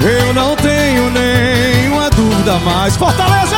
eu 0.01 0.35
não 0.35 0.55
tenho 0.55 1.09
nenhuma 1.09 2.11
dúvida 2.11 2.59
mais. 2.59 2.95
Fortaleza! 2.95 3.57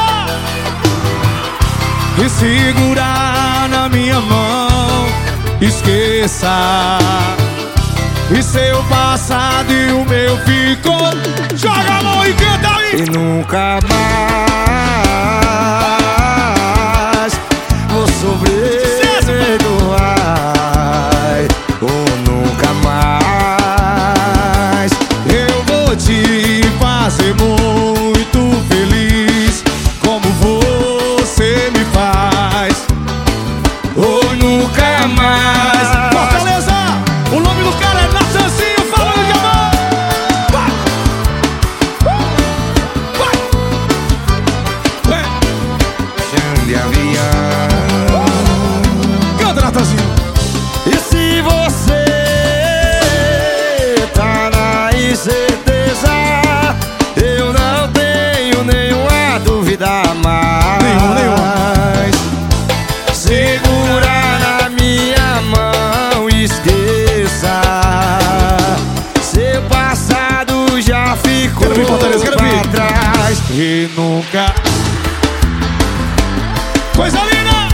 E 2.17 2.29
segurar 2.29 3.67
na 3.69 3.89
minha 3.89 4.21
mão, 4.21 4.54
esqueça. 5.85 6.97
E 8.31 8.41
seu 8.41 8.81
passado 8.85 9.71
e 9.71 9.91
o 9.91 10.03
meu 10.05 10.35
ficou. 10.39 11.11
Joga 11.55 11.99
a 11.99 12.03
mão 12.03 12.25
e 12.25 12.33
canta 12.33 12.75
aí! 12.75 12.95
E 12.95 13.01
nunca 13.11 13.77
mais 13.87 14.03
vou 17.89 18.07
sofrer 18.07 18.95
ou 21.81 22.05
nunca 22.25 22.73
mais 22.83 24.91
eu 25.27 25.63
vou 25.65 25.95
te 25.95 26.63
fazer 26.79 27.35
Nunca 74.25 74.53
Coisa 76.95 77.19
linda! 77.19 77.67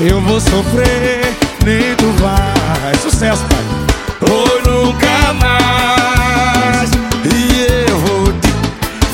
Eu 0.00 0.20
vou 0.20 0.40
sofrer, 0.40 1.34
nem 1.64 1.94
tu 1.96 2.12
vai. 2.20 2.94
Sucesso, 3.00 3.44
pai. 3.46 4.30
Ou 4.30 4.84
nunca 4.84 5.32
mais. 5.34 6.90
E 7.24 7.88
eu 7.88 7.98
vou 8.00 8.26
te 8.32 8.52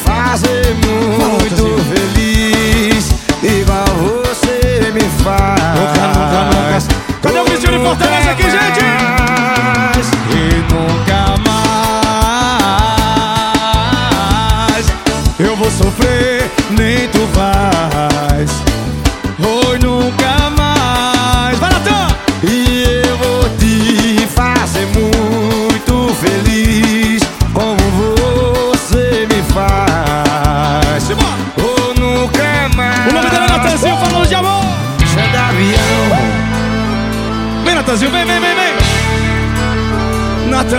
fazer 0.05 0.74
muito 0.74 1.78
feliz. 1.84 3.10
Igual 3.42 3.86
você 4.24 4.90
me 4.92 5.02
faz 5.22 5.60
Nunca, 5.78 6.06
nunca, 6.09 6.44
nunca 6.44 6.78
Cadê 7.22 7.38
o 7.38 7.44
vestido 7.44 7.78
de 7.78 7.84
Fortaleza 7.84 8.30
aqui, 8.30 8.42
gente? 8.42 9.23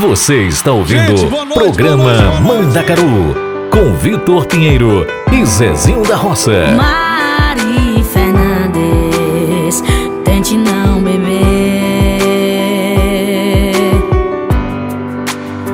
Você 0.00 0.48
está 0.48 0.72
ouvindo 0.72 1.14
o 1.14 1.46
programa 1.46 2.40
Mandacaru 2.40 3.36
com 3.70 3.94
Vitor 3.94 4.46
Pinheiro 4.46 5.06
e 5.30 5.46
Zezinho 5.46 6.02
da 6.02 6.16
Roça. 6.16 6.74
Mari 6.76 8.02
Fernandes, 8.02 9.84
tente 10.24 10.56
não 10.56 11.00
beber. 11.00 12.18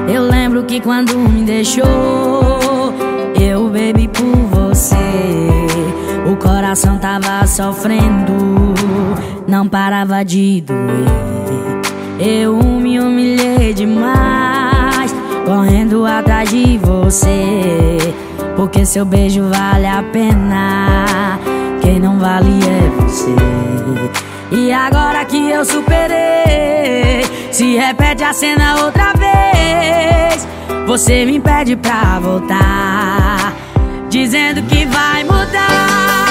Eu 0.06 0.24
lembro 0.24 0.64
que 0.64 0.80
quando 0.80 1.16
me 1.16 1.44
deixou, 1.44 2.92
eu 3.40 3.70
bebi 3.70 4.06
por 4.06 4.36
você. 4.50 4.96
O 6.30 6.36
coração 6.36 6.98
tava 6.98 7.46
sofrendo 7.46 8.17
não 9.58 9.68
parava 9.68 10.24
de 10.24 10.60
doer. 10.60 11.08
Eu 12.20 12.62
me 12.62 13.00
humilhei 13.00 13.74
demais, 13.74 15.12
correndo 15.44 16.06
atrás 16.06 16.48
de 16.48 16.78
você. 16.78 17.98
Porque 18.54 18.86
seu 18.86 19.04
beijo 19.04 19.42
vale 19.48 19.86
a 19.86 20.00
pena, 20.12 21.40
quem 21.80 21.98
não 21.98 22.20
vale 22.20 22.52
é 22.62 23.02
você. 23.02 23.34
E 24.52 24.70
agora 24.70 25.24
que 25.24 25.50
eu 25.50 25.64
superei, 25.64 27.24
se 27.50 27.76
repete 27.76 28.22
a 28.22 28.32
cena 28.32 28.84
outra 28.84 29.12
vez. 29.14 30.46
Você 30.86 31.24
me 31.26 31.40
pede 31.40 31.74
pra 31.74 32.20
voltar, 32.20 33.54
dizendo 34.08 34.62
que 34.62 34.86
vai 34.86 35.24
mudar. 35.24 36.27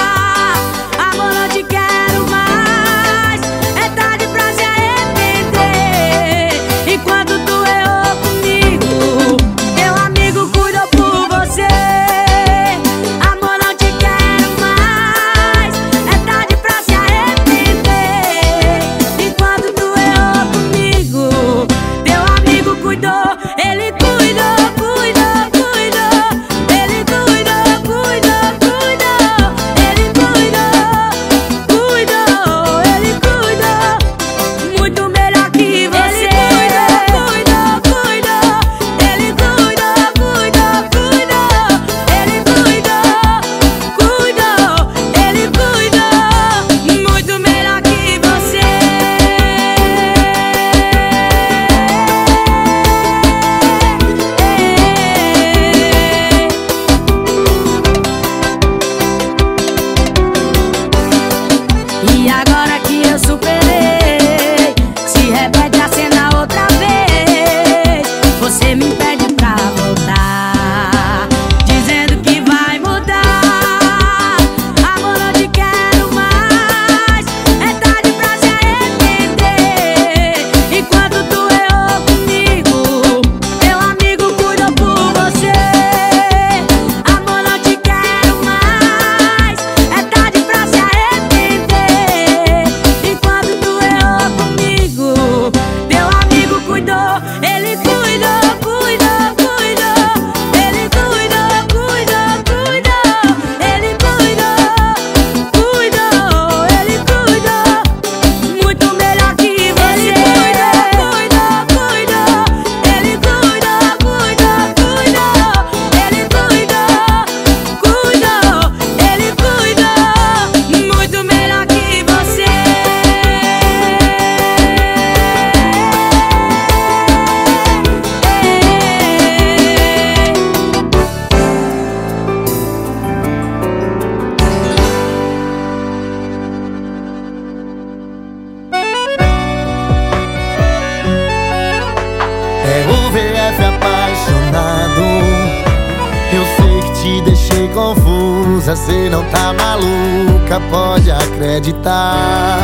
Acreditar. 151.58 152.58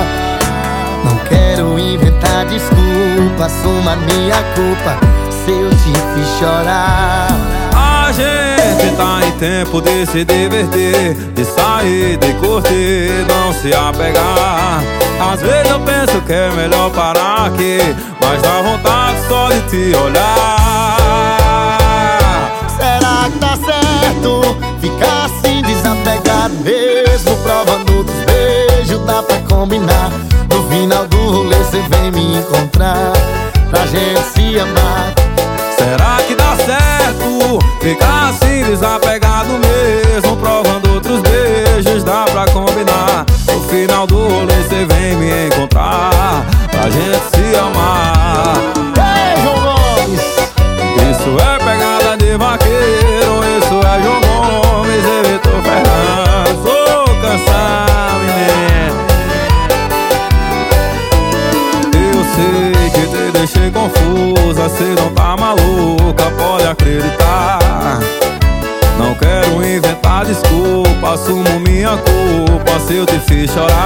Não 1.05 1.17
quero 1.29 1.79
inventar 1.79 2.47
desculpa, 2.47 3.47
assuma 3.47 3.97
minha 3.97 4.37
culpa. 4.55 4.97
Se 5.45 5.51
eu 5.51 5.71
te 5.71 5.93
fiz 6.15 6.39
chorar. 6.39 7.29
A 7.75 8.13
gente 8.13 8.97
tá 8.97 9.21
em 9.27 9.33
tempo 9.33 9.81
de 9.83 10.07
se 10.07 10.25
divertir, 10.25 11.15
de 11.35 11.45
sair, 11.45 12.17
de 12.17 12.33
curtir, 12.35 13.27
não 13.29 13.53
se 13.53 13.75
apegar. 13.75 14.83
Às 15.33 15.41
vezes 15.41 15.71
eu 15.71 15.81
penso 15.81 16.21
que 16.23 16.33
é 16.33 16.51
melhor 16.51 16.91
parar 16.91 17.47
aqui, 17.47 17.79
mas 18.21 18.41
dá 18.43 18.63
vontade 18.63 19.19
só 19.29 19.49
de 19.49 19.61
te 19.63 19.97
olhar. 19.97 20.99
Será 22.77 23.29
que 23.31 23.39
dá 23.39 23.57
certo 23.57 24.57
ficar 24.81 25.25
assim 25.25 25.63
desapegado 25.63 26.55
mesmo 26.63 27.37
provando 27.43 28.05
dos 28.05 28.25
beijos 28.27 28.64
dá 28.99 29.23
pra 29.23 29.39
combinar 29.49 30.11
no 30.51 30.69
final 30.69 31.07
do 31.07 31.17
rolê 31.17 31.63
cê 31.71 31.83
vem 31.91 32.11
me 32.11 32.39
encontrar 32.39 33.13
pra 33.71 33.87
gente 33.87 34.23
se 34.33 34.59
amar 34.59 35.15
Será 35.77 36.17
que 36.27 36.35
dá 36.35 36.57
certo 36.57 37.59
ficar 37.81 38.31
assim 38.31 38.65
desapegado 38.65 39.51
mesmo, 39.59 40.37
provando 40.37 40.95
outros 40.95 41.21
beijos 41.21 42.03
dá 42.03 42.25
pra 42.25 42.47
combinar? 42.47 43.27
No 43.47 43.61
final 43.69 44.07
do 44.07 44.17
rolê 44.17 44.63
cê 44.69 44.87
vem 44.87 45.17
me 45.17 45.47
encontrar 45.47 46.45
pra 46.71 46.89
gente 46.89 47.21
se 47.35 47.57
amar. 47.57 48.55
Beijo, 48.95 49.53
Gomes! 49.61 50.21
Isso 51.11 51.37
é 51.39 51.59
pegada 51.59 52.17
de 52.17 52.37
vaqueiro, 52.39 52.64
eu 72.95 73.07
te 73.07 73.19
fiz 73.21 73.51
chorar. 73.51 73.84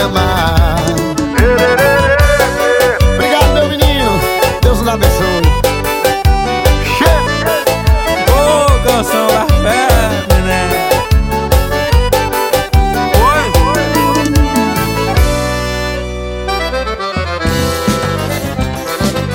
amar. 0.00 0.76
Obrigado, 3.14 3.52
meu 3.54 3.68
menino. 3.68 4.10
Deus 4.62 4.78
nos 4.78 4.88
abençoe. 4.88 5.42
Oh, 8.30 8.66
canção 8.86 9.26
da 9.26 9.44
né? 9.62 9.88
Oi. 13.34 13.46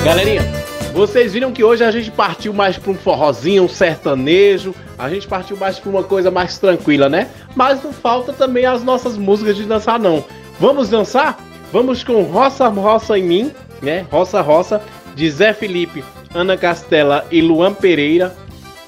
Galerinha. 0.04 0.44
Vocês 0.94 1.32
viram 1.32 1.50
que 1.50 1.64
hoje 1.64 1.82
a 1.82 1.90
gente 1.90 2.08
partiu 2.08 2.54
mais 2.54 2.78
para 2.78 2.92
um 2.92 2.94
forrozinho, 2.94 3.64
um 3.64 3.68
sertanejo, 3.68 4.72
a 4.96 5.10
gente 5.10 5.26
partiu 5.26 5.56
mais 5.56 5.76
para 5.76 5.90
uma 5.90 6.04
coisa 6.04 6.30
mais 6.30 6.56
tranquila, 6.56 7.08
né? 7.08 7.28
Mas 7.56 7.82
não 7.82 7.92
falta 7.92 8.32
também 8.32 8.64
as 8.64 8.84
nossas 8.84 9.18
músicas 9.18 9.56
de 9.56 9.64
dançar 9.64 9.98
não. 9.98 10.24
Vamos 10.58 10.88
dançar? 10.88 11.38
Vamos 11.72 12.04
com 12.04 12.22
Roça 12.22 12.68
Roça 12.68 13.18
em 13.18 13.24
Mim, 13.24 13.52
né? 13.82 14.06
Roça 14.10 14.40
Roça, 14.40 14.80
de 15.14 15.28
Zé 15.30 15.52
Felipe, 15.52 16.04
Ana 16.34 16.56
Castela 16.56 17.26
e 17.30 17.40
Luan 17.40 17.74
Pereira. 17.74 18.34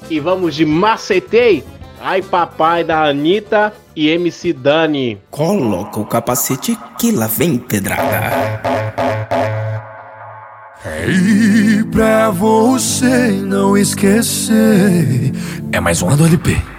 E 0.09 0.19
vamos 0.19 0.55
de 0.55 0.65
Macetei, 0.65 1.63
Ai 1.99 2.21
Papai 2.21 2.83
da 2.83 3.03
Anitta 3.03 3.73
e 3.95 4.07
MC 4.09 4.53
Dani. 4.53 5.19
Coloca 5.29 5.99
o 5.99 6.05
capacete 6.05 6.77
que 6.97 7.11
lá 7.11 7.27
vem 7.27 7.57
pedrada. 7.57 8.31
E 11.09 11.83
pra 11.91 12.29
você 12.29 13.31
não 13.31 13.77
esquecer, 13.77 15.31
é 15.71 15.79
mais 15.79 16.01
uma 16.01 16.15
do 16.15 16.25
LP. 16.25 16.76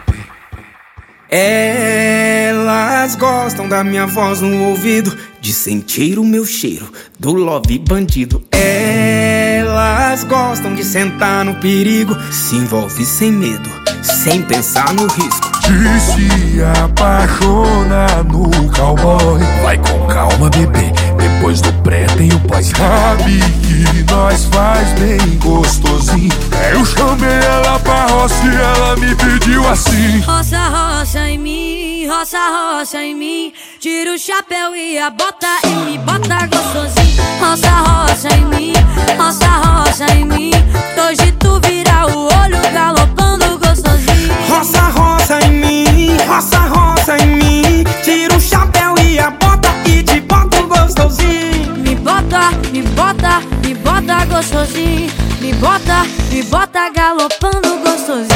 Elas 1.30 3.14
gostam 3.14 3.68
da 3.68 3.84
minha 3.84 4.06
voz 4.06 4.40
no 4.40 4.70
ouvido, 4.70 5.14
de 5.40 5.52
sentir 5.52 6.18
o 6.18 6.24
meu 6.24 6.46
cheiro 6.46 6.90
do 7.18 7.34
love 7.34 7.78
bandido. 7.78 8.42
Elas 8.50 10.24
gostam 10.24 10.74
de 10.74 10.82
sentar 10.82 11.44
no 11.44 11.54
perigo, 11.56 12.16
se 12.32 12.56
envolve 12.56 13.04
sem 13.04 13.30
medo, 13.30 13.68
sem 14.02 14.40
pensar 14.42 14.94
no 14.94 15.06
risco. 15.06 15.52
De 15.68 16.00
se 16.00 16.62
apaixonar 16.82 18.24
no 18.24 18.48
cowboy. 18.72 19.42
Vai 19.62 19.76
com 19.76 20.06
calma, 20.06 20.48
bebê. 20.48 20.90
Depois 21.28 21.60
do 21.60 21.72
pré 21.82 22.06
tem 22.16 22.32
o 22.32 22.40
pós. 22.40 22.66
Sabe 22.68 23.40
que 23.62 24.12
nós 24.12 24.44
faz 24.46 24.88
bem 24.98 25.18
gostosinho. 25.38 26.32
Eu 26.72 26.84
chamei 26.84 27.28
ela 27.28 27.78
pra 27.80 28.06
roça 28.06 28.34
e 28.44 28.56
ela 28.56 28.96
me 28.96 29.14
pediu 29.14 29.68
assim. 29.68 30.20
Roça, 30.20 30.58
roça 30.68 31.20
em 31.28 31.38
mim, 31.38 32.06
roça, 32.08 32.38
roça 32.38 33.02
em 33.02 33.14
mim. 33.14 33.52
Tira 33.78 34.14
o 34.14 34.18
chapéu 34.18 34.74
e 34.74 34.98
a 34.98 35.10
bota 35.10 35.46
e 35.64 35.68
me 35.68 35.98
bota 35.98 36.46
gostosinho. 36.46 37.22
Roça, 37.40 37.70
roça 37.70 38.28
em 38.34 38.44
mim, 38.46 38.72
roça, 39.18 39.46
roça 39.46 40.06
em 40.14 40.24
mim. 40.24 40.50
Hoje 40.96 41.32
tu 41.32 41.60
vira 41.60 42.06
o 42.06 42.24
olho 42.24 42.58
galopando 42.72 43.58
gostosinho. 43.58 44.34
Roça, 44.48 44.80
roça 44.80 45.40
em 45.46 45.52
mim, 45.52 46.16
roça, 46.26 46.58
roça 46.58 47.16
em 47.22 47.26
mim. 47.36 47.84
Tira 48.02 48.36
o 48.36 48.40
chapéu 48.40 48.94
e 49.02 49.18
a 49.18 49.30
bota 49.30 49.68
e 49.86 50.02
te 50.02 50.20
boto 50.20 50.57
gostosinho. 50.88 51.76
Me 51.76 51.94
bota, 51.96 52.50
me 52.72 52.82
bota, 52.82 53.40
me 53.62 53.74
bota 53.74 54.24
gostosinho. 54.26 55.10
Me 55.40 55.52
bota, 55.54 56.04
me 56.30 56.42
bota 56.44 56.90
galopando 56.90 57.78
gostosinho. 57.84 58.28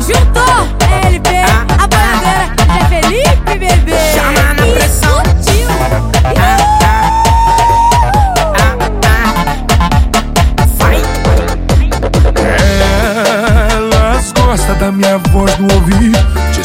Juntou 0.00 0.68
LP, 1.06 1.30
a 1.78 1.86
boiadeira 1.86 2.54
é 2.68 2.84
Felipe, 2.88 3.58
bebê. 3.58 3.96
Chama 4.14 4.54
na 4.54 4.66
pressão. 4.72 5.22
Explodiu. 5.22 5.68
Elas 13.76 14.32
gostam 14.32 14.76
da 14.78 14.92
minha 14.92 15.18
voz 15.18 15.58
no 15.58 15.72
ouvido, 15.74 16.18
de 16.52 16.64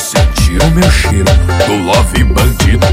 sentir 0.50 0.64
o 0.64 0.72
meu 0.72 0.92
cheiro 0.92 1.26
do 1.68 1.84
love 1.84 2.24
bandido. 2.24 2.88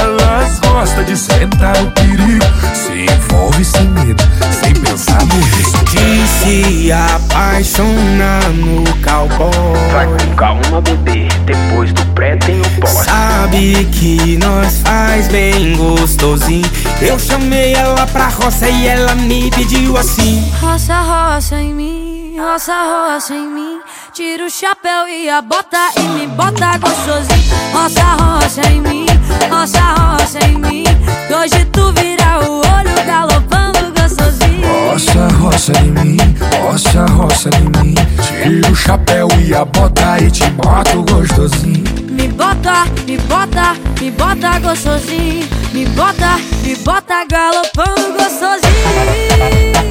Elas 0.00 0.60
gostam 0.60 1.04
de 1.04 1.16
sentar 1.16 1.76
no 1.78 1.90
perigo, 1.90 2.44
se 2.74 3.12
envolve 3.12 3.64
sem 3.64 3.88
medo, 3.88 4.22
sem 4.52 4.72
pensar 4.74 5.24
no 5.26 5.40
risco. 5.56 5.84
De 5.90 6.26
se 6.28 6.92
apaixonar 6.92 8.48
no 8.50 8.84
cowboy. 9.02 9.50
Vai 9.92 10.06
com 10.06 10.34
calma, 10.36 10.80
bebê. 10.80 11.28
Depois 11.44 11.92
do 11.92 12.04
pré 12.14 12.36
tem 12.36 12.60
o 12.60 12.80
pós. 12.80 13.04
Sabe 13.04 13.84
que 13.92 14.38
nós 14.38 14.80
faz 14.84 15.28
bem 15.28 15.76
gostosinho. 15.76 16.70
Eu 17.00 17.18
chamei 17.18 17.74
ela 17.74 18.06
pra 18.06 18.28
roça 18.28 18.68
e 18.68 18.86
ela 18.86 19.14
me 19.14 19.50
pediu 19.50 19.96
assim. 19.96 20.48
Roça, 20.60 21.00
roça 21.00 21.56
em 21.56 21.74
mim, 21.74 22.09
roça, 22.40 22.72
roça 22.72 23.34
em 23.34 23.46
mim. 23.46 23.80
Tira 24.12 24.46
o 24.46 24.50
chapéu 24.50 25.06
e 25.08 25.28
a 25.28 25.42
bota 25.42 25.90
e 25.96 26.00
me 26.00 26.26
bota 26.26 26.78
gostosinho. 26.78 27.54
Roça, 27.72 28.02
roça 28.02 28.62
em 28.68 28.80
mim, 28.80 29.06
roça, 29.50 29.80
roça 29.80 30.38
em 30.46 30.58
mim. 30.58 30.84
Hoje 31.28 31.64
tu 31.66 31.92
vira 31.92 32.40
o 32.40 32.58
olho 32.58 33.06
galopando 33.06 33.92
gostosinho. 34.00 34.66
Roça, 34.90 35.28
roça 35.38 35.72
em 35.80 35.90
mim, 35.90 36.16
roça, 36.62 37.04
roça 37.06 37.50
em 37.56 37.84
mim. 37.84 37.94
Tira 38.42 38.70
o 38.70 38.76
chapéu 38.76 39.28
e 39.38 39.54
a 39.54 39.64
bota 39.64 40.18
e 40.20 40.30
te 40.30 40.48
boto 40.50 41.02
gostosinho. 41.12 41.84
Me 42.10 42.28
bota, 42.28 42.86
me 43.06 43.18
bota, 43.18 43.76
me 44.00 44.10
bota 44.10 44.58
gostosinho. 44.60 45.48
Me 45.72 45.86
bota, 45.86 46.38
me 46.62 46.74
bota 46.76 47.24
galopando 47.24 48.12
gostosinho. 48.14 49.89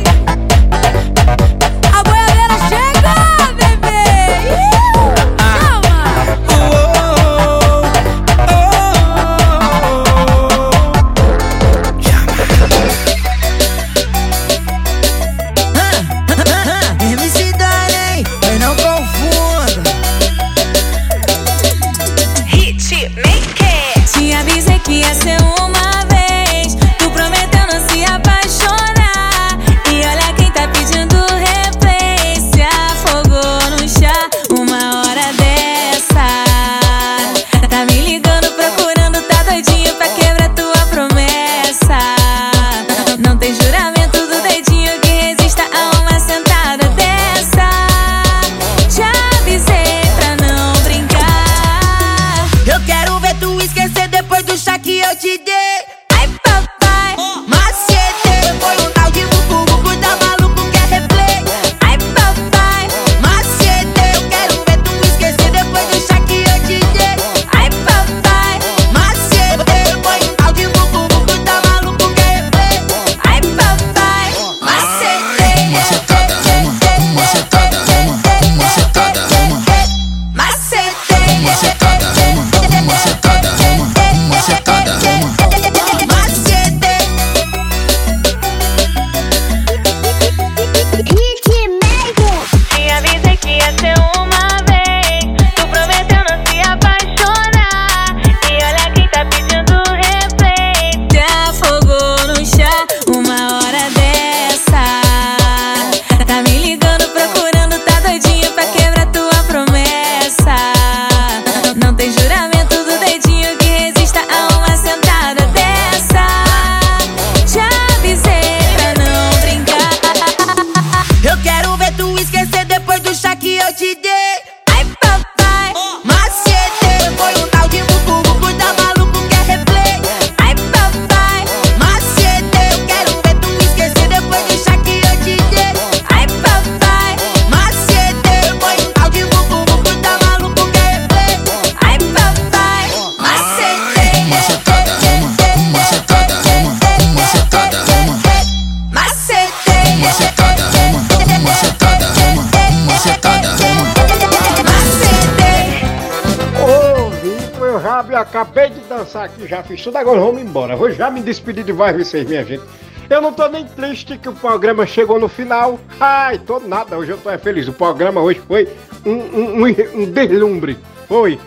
Já 159.50 159.64
fiz 159.64 159.82
tudo, 159.82 159.98
agora 159.98 160.20
vamos 160.20 160.42
embora. 160.42 160.76
Vou 160.76 160.92
já 160.92 161.10
me 161.10 161.22
despedir 161.22 161.64
de 161.64 161.72
vocês, 161.72 162.28
minha 162.28 162.46
gente. 162.46 162.64
Eu 163.10 163.20
não 163.20 163.34
tô 163.34 163.48
nem 163.48 163.66
triste 163.66 164.16
que 164.20 164.30
o 164.30 164.34
programa 164.34 164.86
chegou 164.86 165.20
no 165.20 165.28
final. 165.28 165.80
Ai, 166.00 166.38
tô 166.38 166.60
nada, 166.60 166.96
hoje 166.96 167.12
eu 167.12 167.18
tô 167.18 167.32
é 167.32 167.38
feliz. 167.40 167.68
O 167.68 167.74
programa 167.74 168.22
hoje 168.22 168.40
foi 168.48 168.70
um, 169.04 169.12
um, 169.12 169.64
um, 169.64 170.04
um 170.04 170.12
deslumbre. 170.12 170.78
Foi. 171.08 171.40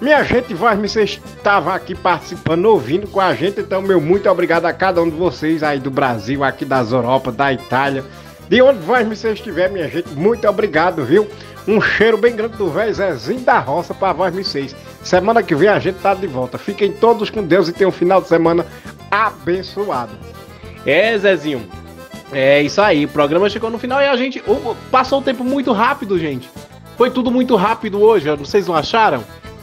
Minha 0.00 0.24
gente, 0.24 0.52
voz 0.52 0.78
vocês 0.78 1.20
estavam 1.36 1.72
aqui 1.72 1.94
participando, 1.94 2.66
ouvindo 2.66 3.06
com 3.06 3.20
a 3.20 3.32
gente, 3.32 3.60
então 3.60 3.80
meu 3.80 3.98
muito 4.00 4.28
obrigado 4.28 4.66
a 4.66 4.72
cada 4.72 5.00
um 5.00 5.08
de 5.08 5.16
vocês 5.16 5.62
aí 5.62 5.78
do 5.78 5.90
Brasil, 5.90 6.44
aqui 6.44 6.66
das 6.66 6.92
Europa, 6.92 7.32
da 7.32 7.50
Itália, 7.50 8.04
de 8.46 8.60
onde 8.60 8.80
voz 8.80 9.08
vocês 9.08 9.38
estiver, 9.38 9.70
minha 9.70 9.88
gente, 9.88 10.10
muito 10.10 10.46
obrigado, 10.46 11.02
viu? 11.02 11.26
Um 11.66 11.80
cheiro 11.80 12.18
bem 12.18 12.36
grande 12.36 12.58
do 12.58 12.68
velho 12.68 12.92
Zezinho 12.92 13.40
da 13.40 13.58
Roça 13.58 13.94
para 13.94 14.12
voz 14.12 14.34
vocês. 14.34 14.76
Semana 15.06 15.40
que 15.40 15.54
vem 15.54 15.68
a 15.68 15.78
gente 15.78 16.00
tá 16.00 16.14
de 16.14 16.26
volta. 16.26 16.58
Fiquem 16.58 16.90
todos 16.90 17.30
com 17.30 17.40
Deus 17.40 17.68
e 17.68 17.72
tenham 17.72 17.90
um 17.90 17.92
final 17.92 18.20
de 18.20 18.26
semana 18.26 18.66
abençoado. 19.08 20.10
É, 20.84 21.16
Zezinho. 21.16 21.64
É 22.32 22.60
isso 22.60 22.82
aí, 22.82 23.04
o 23.04 23.08
programa 23.08 23.48
chegou 23.48 23.70
no 23.70 23.78
final 23.78 24.02
e 24.02 24.04
a 24.04 24.16
gente 24.16 24.42
passou 24.90 25.20
o 25.20 25.22
tempo 25.22 25.44
muito 25.44 25.72
rápido, 25.72 26.18
gente. 26.18 26.50
Foi 26.96 27.08
tudo 27.08 27.30
muito 27.30 27.54
rápido 27.54 28.02
hoje, 28.02 28.28
vocês 28.34 28.66
não 28.66 28.74
acharam? 28.74 29.22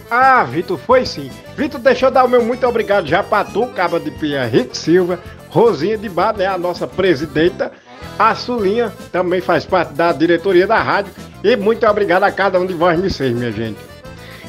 Ah, 0.10 0.46
Vitor, 0.46 0.78
foi 0.78 1.06
sim. 1.06 1.30
Vitor, 1.58 1.82
deixa 1.82 2.06
eu 2.06 2.12
dar 2.12 2.24
o 2.24 2.30
meu 2.30 2.42
muito 2.42 2.66
obrigado 2.66 3.06
já 3.06 3.22
pra 3.22 3.44
tu, 3.44 3.68
Caba 3.68 4.00
de 4.00 4.12
Pia, 4.12 4.46
Rick 4.46 4.78
Silva, 4.78 5.20
Rosinha 5.50 5.98
de 5.98 6.08
Bar, 6.08 6.38
né, 6.38 6.46
a 6.46 6.58
nossa 6.58 6.88
presidenta, 6.88 7.70
a 8.18 8.34
Sulinha, 8.34 8.94
também 9.12 9.42
faz 9.42 9.66
parte 9.66 9.92
da 9.94 10.14
diretoria 10.14 10.66
da 10.66 10.82
rádio, 10.82 11.12
e 11.44 11.58
muito 11.58 11.86
obrigado 11.86 12.24
a 12.24 12.32
cada 12.32 12.62
um 12.62 12.66
de 12.66 12.74
vós, 12.74 12.98
vocês, 12.98 13.36
minha 13.36 13.52
gente. 13.52 13.78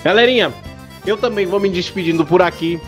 Galerinha, 0.05 0.53
eu 1.06 1.16
também 1.16 1.47
vou 1.47 1.60
me 1.60 1.68
despedindo 1.68 2.24
por 2.24 2.43
aqui. 2.43 2.81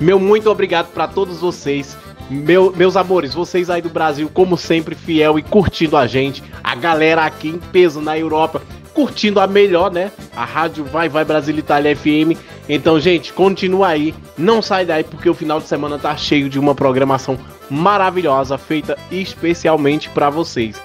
Meu 0.00 0.18
muito 0.18 0.50
obrigado 0.50 0.92
para 0.92 1.06
todos 1.06 1.38
vocês. 1.38 1.96
Meu, 2.30 2.72
meus 2.74 2.96
amores, 2.96 3.34
vocês 3.34 3.68
aí 3.68 3.82
do 3.82 3.90
Brasil, 3.90 4.30
como 4.32 4.56
sempre, 4.56 4.94
fiel 4.94 5.38
e 5.38 5.42
curtindo 5.42 5.96
a 5.96 6.06
gente. 6.06 6.42
A 6.62 6.74
galera 6.74 7.24
aqui 7.24 7.48
em 7.48 7.58
peso 7.58 8.00
na 8.00 8.18
Europa, 8.18 8.62
curtindo 8.94 9.38
a 9.38 9.46
melhor, 9.46 9.92
né? 9.92 10.10
A 10.34 10.44
rádio 10.44 10.84
Vai 10.84 11.08
Vai 11.08 11.24
Brasil 11.24 11.56
Itália 11.56 11.94
FM. 11.94 12.38
Então, 12.68 12.98
gente, 12.98 13.32
continua 13.32 13.88
aí. 13.88 14.14
Não 14.36 14.62
sai 14.62 14.86
daí 14.86 15.04
porque 15.04 15.28
o 15.28 15.34
final 15.34 15.60
de 15.60 15.66
semana 15.66 15.98
tá 15.98 16.16
cheio 16.16 16.48
de 16.48 16.58
uma 16.58 16.74
programação 16.74 17.38
maravilhosa 17.68 18.56
feita 18.56 18.96
especialmente 19.10 20.08
para 20.08 20.30
vocês. 20.30 20.80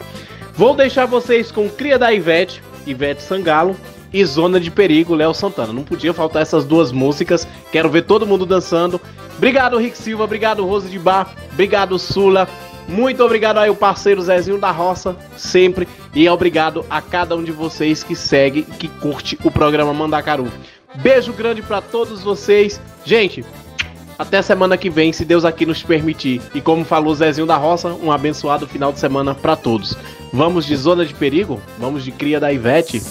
Vou 0.54 0.76
deixar 0.76 1.06
vocês 1.06 1.52
com 1.52 1.70
Cria 1.70 2.00
da 2.00 2.12
Ivete, 2.12 2.62
Ivete 2.86 3.22
Sangalo 3.22 3.76
e 4.12 4.24
Zona 4.26 4.60
de 4.60 4.72
Perigo, 4.72 5.16
Léo 5.16 5.34
Santana. 5.34 5.74
Não 5.74 5.84
podia 5.84 6.14
faltar 6.14 6.42
essas 6.42 6.66
duas 6.66 6.92
músicas. 6.92 7.48
Quero 7.72 7.90
ver 7.90 8.04
todo 8.04 8.28
mundo 8.28 8.46
dançando. 8.46 9.00
Obrigado, 9.38 9.78
Rick 9.78 9.98
Silva. 9.98 10.24
Obrigado, 10.24 10.66
Rose 10.66 10.90
de 10.90 11.00
Bar. 11.00 11.34
Obrigado, 11.54 11.98
Sula. 12.00 12.48
Muito 12.88 13.22
obrigado 13.22 13.58
aí 13.58 13.70
o 13.70 13.76
parceiro 13.76 14.22
Zezinho 14.22 14.58
da 14.58 14.72
Roça, 14.72 15.16
sempre. 15.36 15.88
E 16.16 16.28
obrigado 16.30 16.86
a 16.90 17.02
cada 17.02 17.36
um 17.36 17.44
de 17.44 17.52
vocês 17.52 18.02
que 18.02 18.16
segue 18.16 18.60
e 18.60 18.72
que 18.72 18.88
curte 18.88 19.38
o 19.44 19.52
programa 19.52 19.94
Mandacaru. 19.94 20.48
Beijo 20.96 21.34
grande 21.34 21.62
para 21.62 21.82
todos 21.82 22.24
vocês. 22.24 22.80
Gente, 23.04 23.44
até 24.18 24.42
semana 24.42 24.78
que 24.78 24.90
vem, 24.90 25.12
se 25.12 25.26
Deus 25.26 25.44
aqui 25.44 25.66
nos 25.66 25.84
permitir. 25.84 26.42
E 26.56 26.62
como 26.62 26.86
falou 26.86 27.14
Zezinho 27.14 27.46
da 27.46 27.58
Roça, 27.58 27.90
um 27.90 28.12
abençoado 28.12 28.66
final 28.66 28.94
de 28.94 29.00
semana 29.00 29.36
para 29.36 29.56
todos. 29.56 29.96
Vamos 30.32 30.66
de 30.66 30.76
zona 30.76 31.06
de 31.06 31.14
perigo? 31.14 31.62
Vamos 31.78 32.04
de 32.04 32.12
cria 32.12 32.40
da 32.40 32.52
Ivete? 32.52 33.02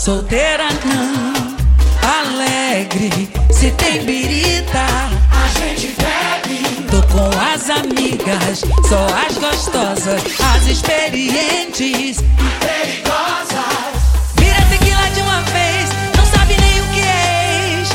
Solteira 0.00 0.66
não, 0.86 1.56
alegre, 2.02 3.28
se 3.50 3.70
tem 3.72 4.02
birita, 4.02 4.78
a 4.78 5.46
gente 5.60 5.88
bebe. 5.88 6.86
Tô 6.90 7.02
com 7.08 7.28
as 7.38 7.68
amigas, 7.68 8.60
só 8.88 9.06
as 9.28 9.36
gostosas, 9.36 10.22
as 10.54 10.66
experientes 10.66 12.18
e 12.18 12.48
perigosas. 12.64 13.92
Vira 14.36 14.62
tequila 14.70 15.10
de 15.10 15.20
uma 15.20 15.42
vez, 15.42 15.90
não 16.16 16.24
sabe 16.24 16.56
nem 16.58 16.80
o 16.80 16.84
que 16.94 17.00
é 17.00 17.76
ex. 17.76 17.88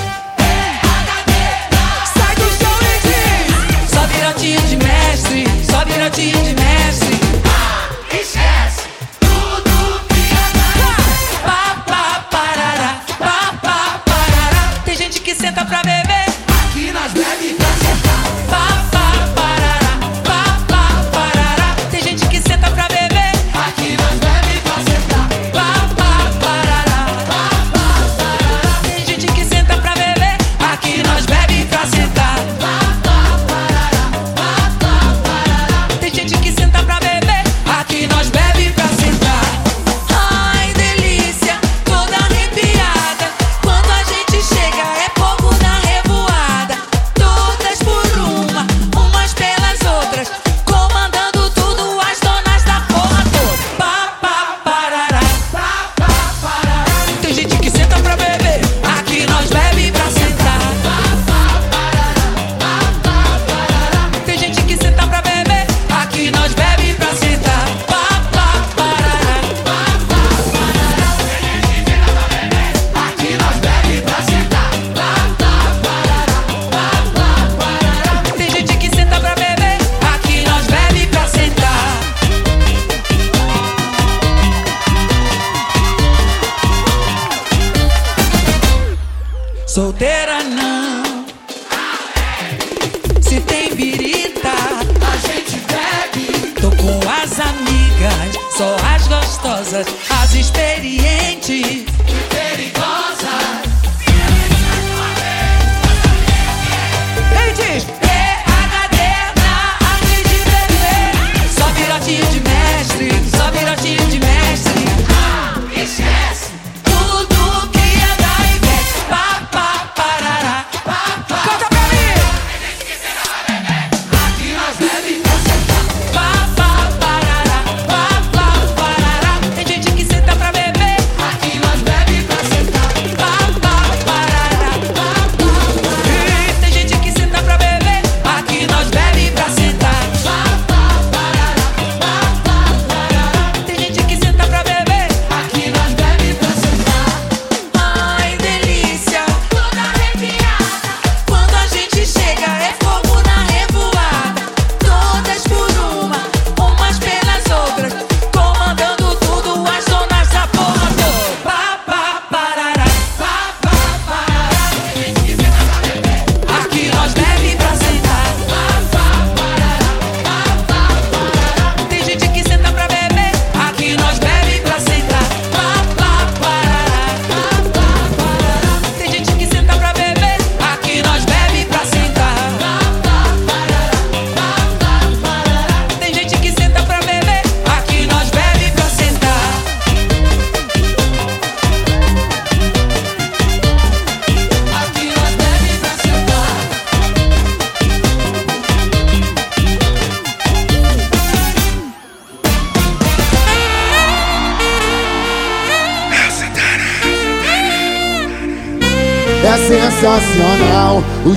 Sai 2.13 2.35
do 2.35 2.47
chão 2.59 2.77
e 2.83 2.99
diz: 3.07 3.89
Só 3.89 4.05
virotinho 4.05 4.61
de 4.61 4.77
mestre, 4.77 5.47
só 5.67 5.83
virotinho 5.83 6.37
de 6.43 6.53
mestre. 6.53 6.64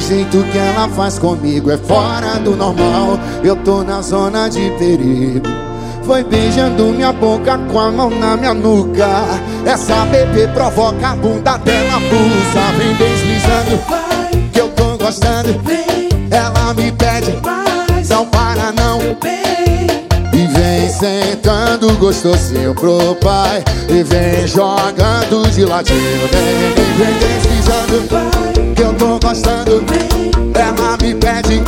Jeito 0.09 0.43
que 0.51 0.57
ela 0.57 0.89
faz 0.89 1.19
comigo 1.19 1.71
é 1.71 1.77
fora 1.77 2.39
do 2.39 2.57
normal. 2.57 3.19
Eu 3.45 3.55
tô 3.57 3.83
na 3.85 4.01
zona 4.01 4.49
de 4.49 4.71
perigo. 4.79 5.47
Foi 6.03 6.25
beijando 6.25 6.85
minha 6.87 7.13
boca 7.13 7.59
com 7.71 7.79
a 7.79 7.91
mão 7.91 8.09
na 8.09 8.35
minha 8.35 8.55
nuca. 8.55 9.07
Essa 9.67 10.07
bebê 10.07 10.49
provoca 10.49 11.09
a 11.09 11.17
bunda 11.17 11.59
dela 11.59 12.01
pulsa. 12.09 12.73
Vem 12.79 12.95
deslizando, 12.95 14.51
que 14.51 14.59
eu 14.59 14.69
tô 14.71 14.97
gostando. 14.97 15.61
Ela 16.31 16.73
me 16.73 16.91
pede, 16.93 17.39
não 18.09 18.25
para 18.27 18.73
não. 18.73 19.01
E 20.33 20.47
vem 20.47 20.89
sentando 20.89 21.93
gostosinho 21.99 22.73
pro 22.75 23.17
pai 23.17 23.63
E 23.89 24.05
vem 24.05 24.47
jogando 24.47 25.51
de 25.51 25.65
ladinho 25.65 26.29
Vem, 26.31 26.75
vem, 26.75 26.95
vem 26.97 27.15
deslizando 27.19 28.55
Que 28.55 28.58
gostando 29.29 29.85
Ela 30.55 30.97
me 31.03 31.15
pede 31.15 31.63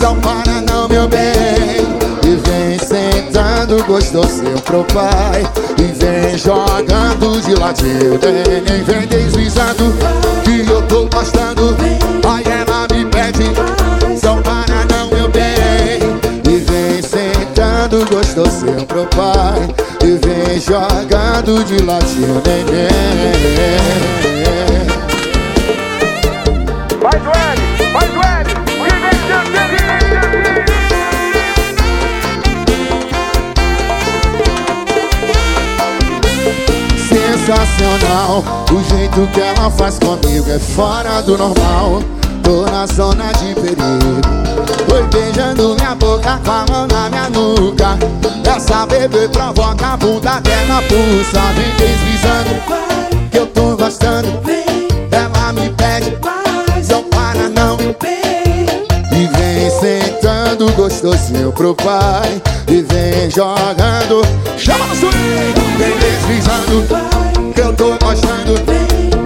Não 0.00 0.18
para 0.20 0.62
não, 0.62 0.88
meu 0.88 1.06
bem 1.08 1.84
E 2.24 2.36
vem 2.36 2.78
sentando 2.78 3.84
gostosinho 3.84 4.58
pro 4.62 4.82
pai 4.84 5.42
E 5.78 5.92
vem 5.92 6.38
jogando 6.38 7.40
de 7.42 7.54
ladinho 7.54 8.18
Vem, 8.18 8.82
vem, 8.84 9.06
deslizando 9.06 9.92
Que 10.42 10.66
eu 10.70 10.82
tô 10.82 11.06
gostando. 11.06 11.76
Aí 12.26 12.44
ela 12.46 12.86
me 12.90 13.04
pede 13.10 13.50
Não 14.22 14.40
para 14.40 14.86
não, 14.90 15.10
meu 15.10 15.28
bem 15.28 16.00
E 16.48 16.58
vem 16.58 17.02
sentando 17.02 18.06
gostosinho 18.08 18.86
pro 18.86 19.06
pai 19.08 19.68
E 20.02 20.18
vem 20.26 20.58
jogando 20.58 21.62
de 21.64 21.82
ladinho, 21.82 22.42
neném 22.46 23.56
Sensacional, 37.46 38.42
o 38.72 38.82
jeito 38.90 39.24
que 39.32 39.40
ela 39.40 39.70
faz 39.70 40.00
comigo 40.00 40.50
é 40.50 40.58
fora 40.58 41.20
do 41.22 41.38
normal. 41.38 42.02
Tô 42.42 42.62
na 42.66 42.88
zona 42.88 43.32
de 43.34 43.54
perigo. 43.54 44.20
Foi 44.88 45.04
beijando 45.04 45.76
minha 45.76 45.94
boca 45.94 46.40
com 46.44 46.50
a 46.50 46.66
mão 46.68 46.88
na 46.88 47.08
minha 47.08 47.30
nuca. 47.30 47.96
Essa 48.52 48.84
bebê 48.86 49.28
provoca 49.28 49.92
a 49.92 49.96
bunda 49.96 50.40
dela 50.40 50.82
pulsa 50.88 51.40
Vem 51.54 51.70
deslizando, 51.76 53.30
que 53.30 53.38
eu 53.38 53.46
tô 53.46 53.76
gostando. 53.76 54.28
Ela 55.12 55.52
me 55.52 55.70
pede, 55.70 56.18
não 56.90 57.04
para 57.04 57.48
não. 57.48 57.78
E 59.12 59.26
vem 59.38 59.70
sentando 59.70 60.72
gostosinho 60.72 61.52
pro 61.52 61.76
pai. 61.76 62.42
E 62.66 62.82
vem 62.82 63.30
jogando, 63.30 64.26
chama 64.58 64.86
no 64.88 65.10
Vem 65.78 65.96
deslizando, 65.98 67.15
que 67.56 67.62
eu 67.62 67.72
tô 67.72 67.96
gostando. 68.04 68.54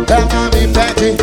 Ela 0.08 0.48
me 0.54 0.68
pede, 0.68 1.16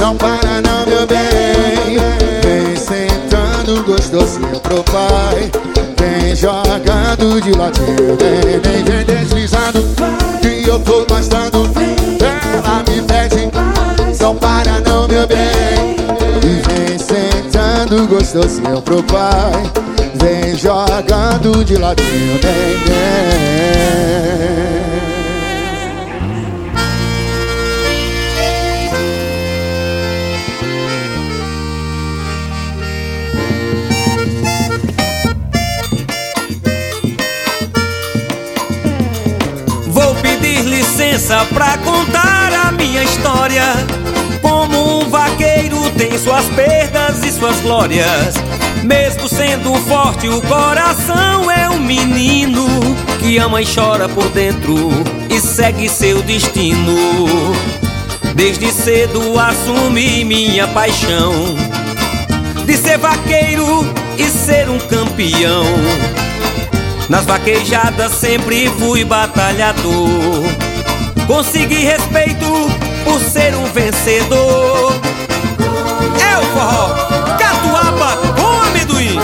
não 0.00 0.16
para 0.16 0.60
não 0.60 0.84
meu 0.86 1.06
bem. 1.06 2.00
Vem 2.42 2.76
sentando 2.76 3.84
gostosinho 3.84 4.58
pro 4.60 4.82
pai. 4.82 5.52
Vem 5.96 6.34
jogando 6.34 7.40
de 7.40 7.52
ladinho 7.52 8.18
Vem, 8.18 8.40
vem, 8.60 8.82
vem 8.82 9.04
deslizando. 9.04 9.84
Que 10.40 10.64
eu 10.68 10.80
tô 10.80 11.06
gostando. 11.06 11.70
Ela 12.20 12.82
me 12.88 13.00
pede 13.02 13.48
Não 14.20 14.34
para 14.34 14.80
não 14.80 15.06
meu 15.06 15.28
bem. 15.28 15.94
Vem 16.66 16.98
sentando 16.98 18.08
gostosinho 18.08 18.82
pro 18.82 19.00
pai. 19.04 19.62
Vem 20.14 20.56
jogando 20.56 21.64
de 21.64 21.76
ladinho 21.76 22.40
Vem, 22.40 22.78
vem 22.84 24.32
licença 41.12 41.44
pra 41.52 41.76
contar 41.78 42.52
a 42.68 42.72
minha 42.72 43.02
história. 43.04 43.64
Como 44.40 45.00
um 45.00 45.10
vaqueiro 45.10 45.90
tem 45.90 46.16
suas 46.18 46.46
perdas 46.46 47.22
e 47.22 47.30
suas 47.30 47.60
glórias. 47.60 48.34
Mesmo 48.82 49.28
sendo 49.28 49.74
forte, 49.86 50.28
o 50.28 50.40
coração 50.42 51.50
é 51.50 51.68
um 51.68 51.78
menino 51.78 52.66
que 53.20 53.36
ama 53.36 53.60
e 53.60 53.66
chora 53.66 54.08
por 54.08 54.26
dentro 54.30 54.90
e 55.28 55.38
segue 55.38 55.86
seu 55.88 56.22
destino. 56.22 56.96
Desde 58.34 58.72
cedo 58.72 59.38
assumi 59.38 60.24
minha 60.24 60.66
paixão 60.68 61.32
de 62.64 62.76
ser 62.76 62.96
vaqueiro 62.96 63.86
e 64.16 64.24
ser 64.24 64.70
um 64.70 64.78
campeão. 64.78 65.64
Nas 67.10 67.26
vaquejadas 67.26 68.12
sempre 68.12 68.70
fui 68.78 69.04
batalhador. 69.04 70.61
Consegui 71.26 71.84
respeito 71.84 72.46
por 73.04 73.20
ser 73.20 73.54
um 73.54 73.64
vencedor. 73.66 74.92
É 76.20 76.38
o 76.38 76.42
forró, 76.46 76.88
catuaba 77.38 78.16
com 78.34 78.60
amendoim. 78.68 79.18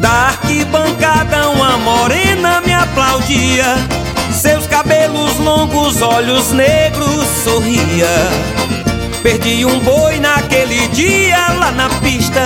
Da 0.00 0.10
arquibancada 0.10 1.50
uma 1.50 1.78
morena 1.78 2.60
me 2.60 2.74
aplaudia. 2.74 3.76
Seus 4.32 4.66
cabelos 4.66 5.38
longos, 5.38 6.02
olhos 6.02 6.50
negros 6.50 7.26
sorria. 7.44 8.08
Perdi 9.22 9.64
um 9.64 9.78
boi 9.78 10.18
naquele 10.18 10.88
dia 10.88 11.52
lá 11.52 11.70
na 11.70 11.88
pista, 12.00 12.42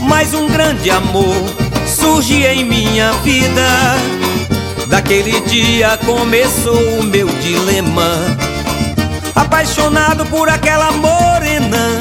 mas 0.00 0.34
um 0.34 0.48
grande 0.48 0.90
amor 0.90 1.61
surge 2.02 2.44
em 2.44 2.64
minha 2.64 3.12
vida. 3.24 3.96
Daquele 4.88 5.40
dia 5.42 5.96
começou 6.04 6.98
o 6.98 7.02
meu 7.04 7.28
dilema, 7.28 8.18
apaixonado 9.34 10.26
por 10.26 10.48
aquela 10.48 10.90
morena. 10.90 11.98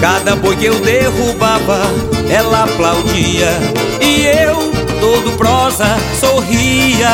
Cada 0.00 0.34
boi 0.34 0.56
que 0.56 0.66
eu 0.66 0.80
derrubava, 0.80 1.80
ela 2.28 2.64
aplaudia 2.64 3.52
e 4.00 4.26
eu, 4.26 4.56
todo 5.00 5.36
prosa, 5.38 5.86
sorria. 6.18 7.08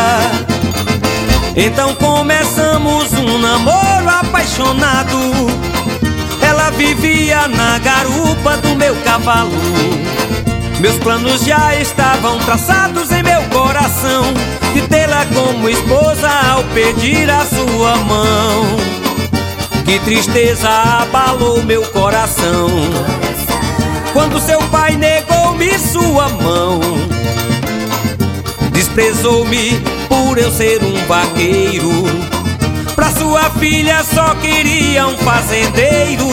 Então 1.54 1.94
começamos 1.94 3.12
um 3.12 3.38
namoro 3.38 4.08
apaixonado. 4.08 5.18
Ela 6.40 6.70
vivia 6.70 7.46
na 7.48 7.78
garupa 7.78 8.56
do 8.56 8.74
meu 8.74 8.94
cavalo. 8.96 9.52
Meus 10.80 10.96
planos 10.98 11.44
já 11.44 11.74
estavam 11.76 12.38
traçados 12.40 13.10
em 13.10 13.22
meu 13.22 13.42
coração 13.44 14.24
de 14.74 14.82
tê-la 14.82 15.24
como 15.34 15.68
esposa 15.68 16.28
ao 16.50 16.62
pedir 16.64 17.30
a 17.30 17.44
sua 17.46 17.96
mão. 17.96 18.76
Que 19.84 19.98
tristeza 20.00 20.68
abalou 20.68 21.62
meu 21.62 21.82
coração 21.86 22.68
quando 24.12 24.40
seu 24.40 24.58
pai 24.64 24.96
negou-me 24.96 25.78
sua 25.78 26.28
mão. 26.28 26.80
Desprezou-me 28.72 29.80
por 30.08 30.38
eu 30.38 30.50
ser 30.50 30.82
um 30.82 31.06
vaqueiro. 31.06 31.90
Pra 32.94 33.10
sua 33.10 33.50
filha 33.50 34.02
só 34.04 34.34
queria 34.36 35.06
um 35.06 35.16
fazendeiro. 35.18 36.26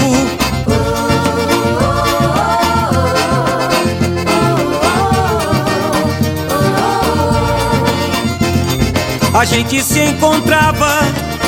A 9.33 9.45
gente 9.45 9.81
se 9.81 9.99
encontrava 9.99 10.99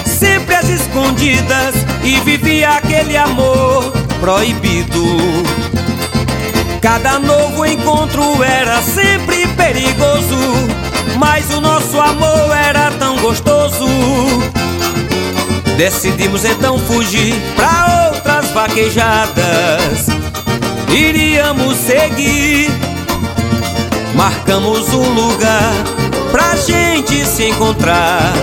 sempre 0.06 0.56
às 0.56 0.68
escondidas 0.68 1.76
e 2.04 2.20
vivia 2.22 2.72
aquele 2.72 3.16
amor 3.16 3.94
proibido. 4.20 5.06
Cada 6.82 7.20
novo 7.20 7.64
encontro 7.64 8.44
era 8.44 8.82
sempre 8.82 9.48
perigoso, 9.50 10.36
mas 11.20 11.52
o 11.52 11.62
nosso 11.62 12.00
amor 12.00 12.52
era 12.58 12.90
tão 12.98 13.18
gostoso. 13.18 13.86
Decidimos 15.78 16.44
então 16.44 16.80
fugir 16.80 17.36
pra 17.56 18.12
outras 18.12 18.50
vaquejadas. 18.50 20.08
Iríamos 20.90 21.78
seguir, 21.78 22.72
marcamos 24.16 24.92
um 24.92 25.10
lugar 25.14 25.95
pra 26.36 26.58
gente 26.58 27.26
se 27.26 27.46
encontrar. 27.46 28.34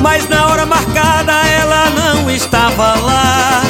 Mas 0.00 0.28
na 0.28 0.48
hora 0.48 0.66
marcada 0.66 1.32
ela 1.32 1.88
não 1.90 2.28
estava 2.28 2.96
lá. 2.96 3.62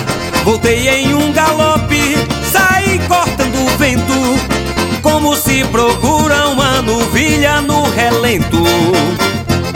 Voltei 0.43 0.89
em 0.89 1.12
um 1.12 1.31
galope, 1.35 2.16
saí 2.51 2.99
cortando 3.01 3.62
o 3.62 3.77
vento, 3.77 5.01
como 5.03 5.36
se 5.36 5.65
procura 5.65 6.49
uma 6.49 6.81
novilha 6.81 7.61
no 7.61 7.82
relento. 7.90 8.65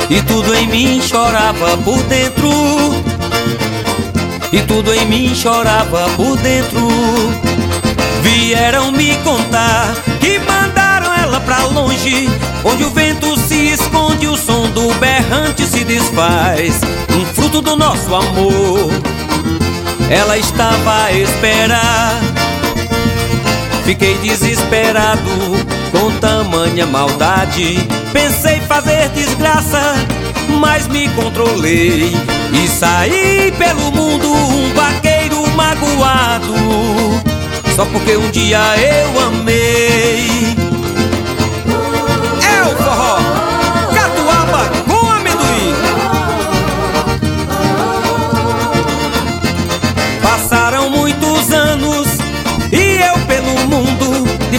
E 0.08 0.22
tudo 0.22 0.54
em 0.54 0.66
mim 0.68 1.02
chorava 1.02 1.76
por 1.76 2.02
dentro. 2.04 2.48
E 4.50 4.62
tudo 4.62 4.94
em 4.94 5.04
mim 5.04 5.34
chorava 5.34 6.08
por 6.16 6.38
dentro. 6.38 6.88
Vieram 8.22 8.90
me 8.90 9.16
contar 9.16 9.94
que 10.18 10.38
mandaram 10.38 11.12
ela 11.14 11.40
pra 11.40 11.64
longe, 11.66 12.30
onde 12.64 12.84
o 12.84 12.90
vento 12.90 13.31
o 14.86 14.94
berrante 14.94 15.66
se 15.66 15.84
desfaz. 15.84 16.80
Um 17.10 17.24
fruto 17.26 17.60
do 17.60 17.76
nosso 17.76 18.14
amor. 18.14 18.90
Ela 20.10 20.36
estava 20.36 21.04
a 21.04 21.12
esperar. 21.12 22.20
Fiquei 23.84 24.16
desesperado 24.18 25.30
com 25.90 26.10
tamanha 26.18 26.86
maldade. 26.86 27.78
Pensei 28.12 28.60
fazer 28.60 29.08
desgraça, 29.10 29.94
mas 30.60 30.86
me 30.88 31.08
controlei 31.10 32.12
e 32.52 32.68
saí 32.68 33.52
pelo 33.58 33.90
mundo 33.92 34.32
um 34.32 34.72
vaqueiro 34.74 35.48
magoado. 35.56 36.54
Só 37.74 37.84
porque 37.86 38.16
um 38.16 38.30
dia 38.30 38.60
eu 38.76 39.20
amei. 39.20 40.61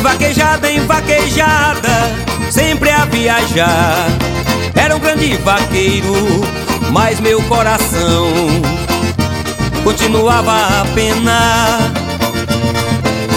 Vaquejada 0.04 0.70
em 0.70 0.82
vaquejada, 0.86 2.12
sempre 2.52 2.92
a 2.92 3.06
viajar. 3.06 4.06
Era 4.76 4.98
um 4.98 5.00
grande 5.00 5.38
vaqueiro, 5.38 6.14
mas 6.92 7.22
meu 7.22 7.42
coração 7.44 8.28
continuava 9.82 10.52
a 10.52 10.86
penar. 10.94 11.80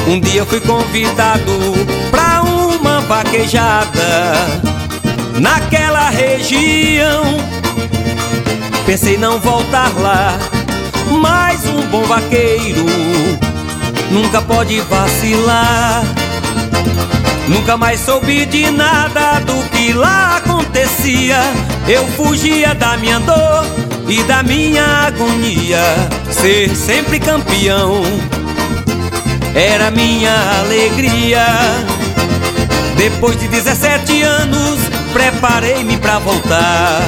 Um 0.09 0.19
dia 0.19 0.45
fui 0.45 0.59
convidado 0.59 1.53
pra 2.11 2.43
uma 2.43 3.01
vaquejada 3.03 4.35
naquela 5.41 6.11
região. 6.11 7.23
Pensei 8.85 9.17
não 9.17 9.39
voltar 9.39 9.93
lá, 10.01 10.37
mas 11.21 11.65
um 11.65 11.83
bom 11.87 12.03
vaqueiro 12.03 12.85
nunca 14.11 14.43
pode 14.43 14.81
vacilar. 14.81 16.26
Nunca 17.49 17.77
mais 17.77 18.01
soube 18.01 18.45
de 18.47 18.71
nada 18.71 19.41
do 19.41 19.69
que 19.71 19.93
lá 19.93 20.39
acontecia. 20.39 21.39
Eu 21.89 22.07
fugia 22.09 22.75
da 22.75 22.97
minha 22.97 23.21
dor 23.21 23.65
e 24.09 24.23
da 24.25 24.43
minha 24.43 24.85
agonia. 25.07 25.83
Ser 26.31 26.75
sempre 26.75 27.21
campeão 27.21 28.03
era 29.55 29.91
minha 29.91 30.61
alegria. 30.61 31.47
Depois 32.97 33.39
de 33.39 33.47
17 33.49 34.23
anos, 34.23 34.79
preparei-me 35.13 35.97
pra 35.99 36.19
voltar 36.19 37.01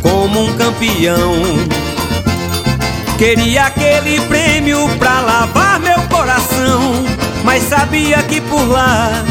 como 0.00 0.44
um 0.44 0.52
campeão. 0.56 1.34
Queria 3.18 3.66
aquele 3.66 4.20
prêmio 4.22 4.88
pra 4.98 5.20
lavar 5.20 5.78
meu 5.78 6.00
coração, 6.08 7.04
mas 7.44 7.62
sabia 7.64 8.22
que 8.22 8.40
por 8.40 8.68
lá 8.68 9.24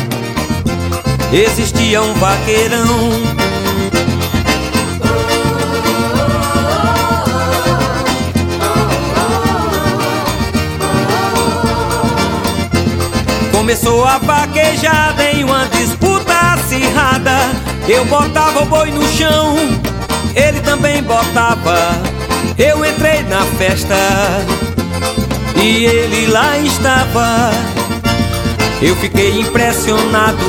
existia 1.31 2.01
um 2.01 2.13
vaqueirão. 2.15 2.87
Começou 13.51 14.05
a 14.05 14.17
vaquejada 14.17 15.23
em 15.31 15.43
uma 15.43 15.65
disputa 15.67 16.33
acirrada. 16.53 17.37
Eu 17.87 18.03
botava 18.05 18.63
o 18.63 18.65
boi 18.65 18.91
no 18.91 19.07
chão, 19.07 19.55
ele 20.35 20.59
também 20.61 21.01
botava. 21.03 21.77
Eu 22.57 22.85
entrei 22.85 23.23
na 23.23 23.43
festa 23.57 23.95
e 25.55 25.85
ele 25.85 26.27
lá 26.27 26.57
estava. 26.57 27.70
Eu 28.81 28.95
fiquei 28.95 29.39
impressionado 29.39 30.43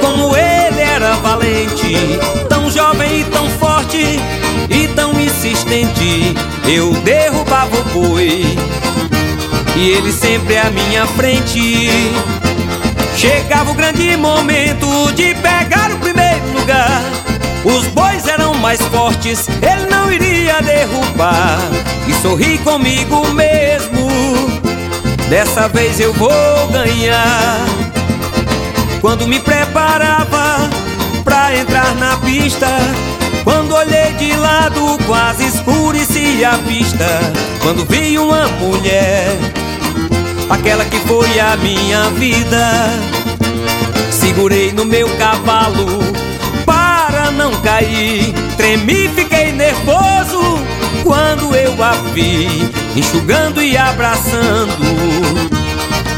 como 0.00 0.36
ele 0.36 0.80
era 0.80 1.14
valente, 1.16 1.94
tão 2.48 2.68
jovem 2.68 3.20
e 3.20 3.24
tão 3.24 3.48
forte 3.50 4.18
e 4.68 4.88
tão 4.88 5.12
insistente. 5.20 6.34
Eu 6.66 6.92
derrubava 7.04 7.76
o 7.76 7.84
boi 7.84 8.58
e 9.76 9.90
ele 9.90 10.12
sempre 10.12 10.58
à 10.58 10.70
minha 10.70 11.06
frente. 11.06 11.88
Chegava 13.16 13.70
o 13.70 13.74
grande 13.74 14.16
momento 14.16 15.12
de 15.12 15.34
pegar 15.36 15.92
o 15.92 15.98
primeiro 15.98 16.52
lugar. 16.58 17.02
Os 17.64 17.86
bois 17.88 18.26
eram 18.26 18.54
mais 18.54 18.80
fortes, 18.82 19.46
ele 19.62 19.86
não 19.88 20.12
iria 20.12 20.60
derrubar. 20.62 21.60
E 22.08 22.14
sorri 22.14 22.58
comigo 22.58 23.24
mesmo. 23.34 24.47
Dessa 25.28 25.68
vez 25.68 26.00
eu 26.00 26.12
vou 26.12 26.68
ganhar. 26.72 27.66
Quando 29.00 29.26
me 29.26 29.38
preparava 29.38 30.68
pra 31.22 31.56
entrar 31.56 31.94
na 31.96 32.16
pista, 32.18 32.68
quando 33.44 33.74
olhei 33.74 34.12
de 34.18 34.34
lado, 34.34 34.98
quase 35.06 35.46
escurecia 35.46 36.50
a 36.50 36.56
vista. 36.56 37.06
Quando 37.62 37.84
vi 37.84 38.18
uma 38.18 38.46
mulher 38.60 39.36
aquela 40.50 40.84
que 40.84 40.98
foi 41.00 41.38
a 41.38 41.56
minha 41.56 42.10
vida. 42.10 42.90
Segurei 44.10 44.72
no 44.72 44.84
meu 44.84 45.08
cavalo 45.16 45.86
para 46.64 47.30
não 47.30 47.52
cair. 47.60 48.32
Tremi, 48.56 49.08
fiquei 49.08 49.52
nervoso 49.52 50.58
quando 51.04 51.54
eu 51.54 51.72
a 51.82 51.92
vi, 52.12 52.68
enxugando 52.98 53.62
e 53.62 53.76
abraçando 53.76 54.74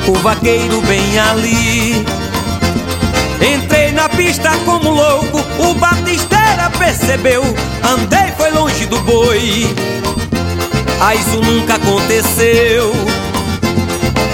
o 0.09 0.15
vaqueiro 0.21 0.81
bem 0.83 1.19
ali. 1.19 2.07
Entrei 3.55 3.93
na 3.93 4.09
pista 4.09 4.51
como 4.65 4.91
louco, 4.91 5.45
o 5.59 5.75
batisteira 5.75 6.71
percebeu. 6.79 7.43
Andei, 7.83 8.33
foi 8.37 8.51
longe 8.51 8.87
do 8.87 8.99
boi. 9.01 9.75
Ah, 11.03 11.15
isso 11.15 11.41
nunca 11.43 11.75
aconteceu. 11.75 12.93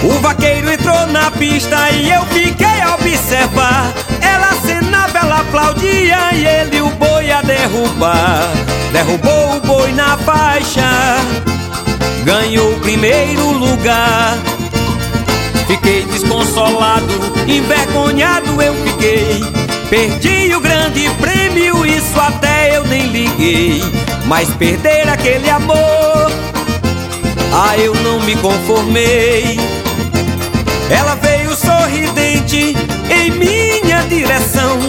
O 0.03 0.19
vaqueiro 0.21 0.71
entrou 0.71 1.05
na 1.07 1.29
pista 1.31 1.89
e 1.91 2.09
eu 2.09 2.25
fiquei 2.27 2.81
a 2.81 2.95
observar. 2.95 3.91
Ela 4.21 4.51
acenava, 4.51 5.17
ela 5.17 5.39
aplaudia 5.41 6.33
e 6.33 6.45
ele 6.45 6.81
o 6.81 6.89
boi 6.91 7.29
a 7.29 7.41
derrubar. 7.41 8.47
Derrubou 8.93 9.57
o 9.57 9.59
boi 9.61 9.91
na 9.91 10.17
faixa, 10.17 11.17
ganhou 12.23 12.73
o 12.73 12.79
primeiro 12.79 13.51
lugar. 13.51 14.37
Fiquei 15.67 16.03
desconsolado, 16.03 17.13
envergonhado 17.47 18.61
eu 18.61 18.73
fiquei. 18.85 19.43
Perdi 19.89 20.53
o 20.55 20.59
grande 20.59 21.09
prêmio, 21.19 21.85
isso 21.85 22.19
até 22.19 22.75
eu 22.75 22.85
nem 22.85 23.07
liguei. 23.07 23.81
Mas 24.25 24.49
perder 24.49 25.07
aquele 25.07 25.49
amor, 25.49 26.31
ah, 27.53 27.77
eu 27.77 27.93
não 27.95 28.19
me 28.21 28.35
conformei. 28.37 29.57
Ela 30.89 31.15
veio 31.15 31.55
sorridente 31.55 32.75
em 33.09 33.31
minha 33.31 34.01
direção 34.03 34.79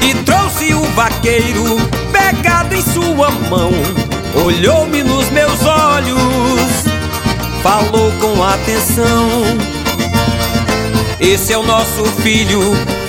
e 0.00 0.14
trouxe 0.24 0.74
o 0.74 0.82
vaqueiro 0.94 1.76
pegado 2.12 2.74
em 2.74 2.82
sua 2.82 3.30
mão 3.30 3.72
olhou-me 4.42 5.02
nos 5.02 5.28
meus 5.30 5.64
olhos, 5.64 6.84
falou 7.62 8.12
com 8.20 8.42
atenção. 8.42 9.28
Esse 11.20 11.52
é 11.52 11.58
o 11.58 11.62
nosso 11.62 12.04
filho 12.22 12.60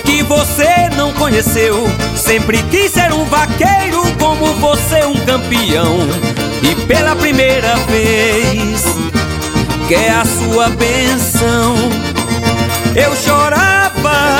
que 0.04 0.22
você 0.22 0.88
não 0.96 1.12
conheceu. 1.12 1.86
Sempre 2.16 2.62
quis 2.70 2.92
ser 2.92 3.12
um 3.12 3.24
vaqueiro, 3.24 4.02
como 4.18 4.54
você, 4.54 5.04
um 5.04 5.16
campeão. 5.26 5.98
E 6.62 6.74
pela 6.86 7.14
primeira 7.14 7.76
vez, 7.88 8.84
quer 9.88 10.10
a 10.10 10.24
sua 10.24 10.68
benção. 10.70 11.74
Eu 12.94 13.14
chorava 13.16 14.38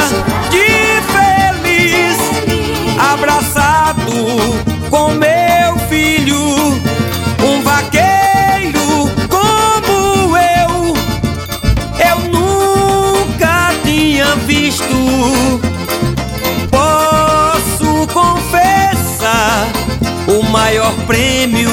de 0.51 0.67
feliz, 1.13 2.17
abraçado 2.99 4.13
com 4.89 5.11
meu 5.11 5.79
filho. 5.91 6.56
Posso 16.71 18.07
confessar 18.13 19.69
o 20.29 20.43
maior 20.51 20.93
prêmio 21.07 21.71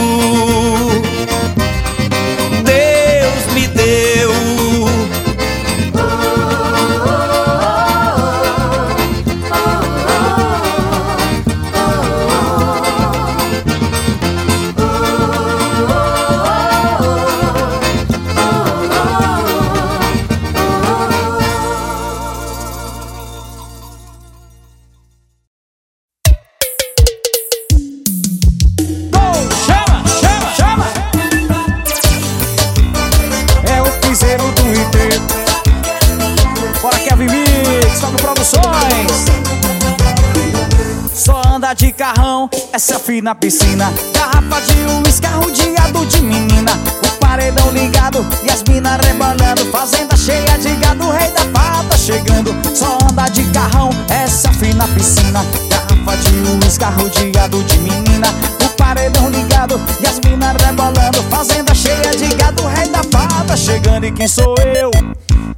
selfie 42.83 43.21
na 43.21 43.33
piscina. 43.33 43.93
Garrafa 44.13 44.61
de 44.61 45.07
uísque 45.07 45.25
arrodeado 45.25 46.05
de 46.05 46.21
menina. 46.21 46.73
O 47.05 47.17
paredão 47.17 47.71
ligado 47.71 48.25
e 48.43 48.51
as 48.51 48.61
minas 48.63 48.99
rebolando. 49.05 49.65
Fazenda 49.71 50.17
cheia 50.17 50.57
de 50.59 50.75
gado, 50.75 51.09
rei 51.09 51.31
da 51.31 51.45
pata 51.45 51.97
chegando. 51.97 52.53
Só 52.75 52.97
anda 53.09 53.29
de 53.29 53.43
carrão, 53.51 53.89
é 54.09 54.27
selfie 54.27 54.73
na 54.73 54.85
piscina. 54.89 55.45
Garrafa 55.69 56.17
de 56.17 56.65
uísque 56.65 56.83
arrodeado 56.83 57.63
de 57.63 57.77
menina. 57.79 58.27
O 58.61 58.67
paredão 58.75 59.29
ligado 59.29 59.79
e 60.01 60.05
as 60.05 60.19
minas 60.19 60.53
rebolando. 60.61 61.23
Fazenda 61.29 61.73
cheia 61.73 62.11
de 62.11 62.35
gado, 62.35 62.67
rei 62.67 62.89
da 62.89 63.03
pata 63.05 63.55
chegando. 63.55 64.05
E 64.07 64.11
quem 64.11 64.27
sou 64.27 64.55
eu? 64.75 64.91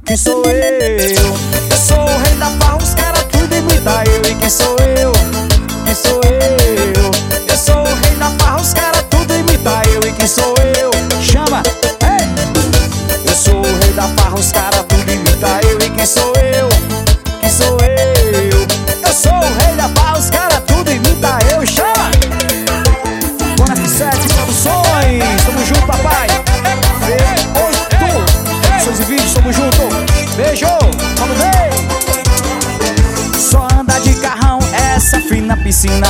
Quem 0.04 0.16
sou 0.16 0.44
eu? 0.44 1.34
Eu 1.70 1.76
sou 1.76 1.98
o 1.98 2.18
rei 2.22 2.36
da 2.36 2.46
farra, 2.50 2.76
os 2.76 2.94
caras 2.94 3.24
tudo 3.32 3.52
imita 3.52 4.04
eu. 4.06 4.30
E 4.30 4.34
quem 4.36 4.48
sou 4.48 4.76
eu? 4.78 5.12
Quem 5.84 5.94
sou 5.94 6.20
eu? 6.22 6.95
Eu 7.56 7.60
sou 7.62 7.80
o 7.80 7.84
rei 7.86 8.14
da 8.16 8.28
farra, 8.32 8.60
os 8.60 8.74
caras 8.74 9.02
tudo 9.08 9.34
imita 9.34 9.80
eu. 9.88 10.06
E 10.06 10.12
quem 10.12 10.26
sou 10.26 10.54
eu? 10.78 10.90
Chama! 11.22 11.62
Ei! 12.02 12.28
Eu 13.24 13.34
sou 13.34 13.60
o 13.60 13.78
rei 13.80 13.92
da 13.94 14.02
farra, 14.08 14.34
os 14.38 14.52
caras 14.52 14.84
tudo 14.86 15.10
imita 15.10 15.60
eu. 15.62 15.78
E 15.78 15.88
quem 15.88 16.04
sou 16.04 16.34
eu? 16.36 16.68
Quem 17.40 17.48
sou 17.48 17.78
eu? 17.80 18.60
Eu 19.02 19.14
sou 19.14 19.32
o 19.32 19.40
rei 19.40 19.74
da 19.74 19.88
farra, 19.88 20.18
os 20.18 20.28
caras 20.28 20.60
tudo 20.66 20.92
imita 20.92 21.38
eu. 21.50 21.66
Chama! 21.66 22.10
Bora 23.56 23.72
F7 23.72 24.34
Produções, 24.34 25.24
tamo 25.46 25.64
junto, 25.64 25.86
papai. 25.86 26.28
V8 27.06 28.84
Seus 28.84 29.00
e 29.00 29.04
vídeos, 29.04 29.32
tamo 29.32 29.50
junto. 29.50 29.88
Beijo, 30.36 30.66
vamos 31.16 31.38
ver. 31.38 31.70
Só 33.40 33.66
anda 33.80 33.98
de 34.00 34.12
carrão, 34.16 34.58
essa 34.94 35.18
fina 35.20 35.56
piscina. 35.56 36.06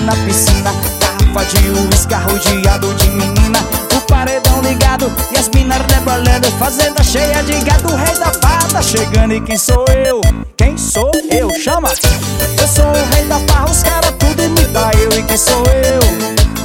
Fina 0.00 0.16
piscina. 0.24 0.72
Garrafa 1.00 1.44
de 1.44 1.70
uísque 1.70 2.14
arrodeado 2.14 2.94
de 2.94 3.10
menina. 3.10 3.60
O 3.94 4.00
paredão 4.02 4.60
ligado 4.62 5.12
e 5.32 5.38
as 5.38 5.48
minas 5.48 5.78
rebolando. 5.92 6.50
Fazenda 6.58 7.02
cheia 7.02 7.42
de 7.42 7.60
gado, 7.64 7.92
o 7.92 7.96
rei 7.96 8.14
da 8.18 8.30
pata 8.30 8.82
chegando. 8.82 9.34
E 9.34 9.40
quem 9.40 9.56
sou 9.56 9.84
eu? 9.88 10.20
Quem 10.56 10.76
sou 10.76 11.10
eu? 11.30 11.50
Chama! 11.60 11.90
Eu 12.60 12.68
sou 12.68 12.84
o 12.84 13.14
rei 13.14 13.24
da 13.26 13.38
farra, 13.40 13.70
os 13.70 13.82
caras 13.82 14.14
tudo 14.18 14.42
imita 14.42 14.90
eu. 14.98 15.18
E 15.18 15.22
quem 15.22 15.36
sou 15.36 15.62
eu? 15.66 16.00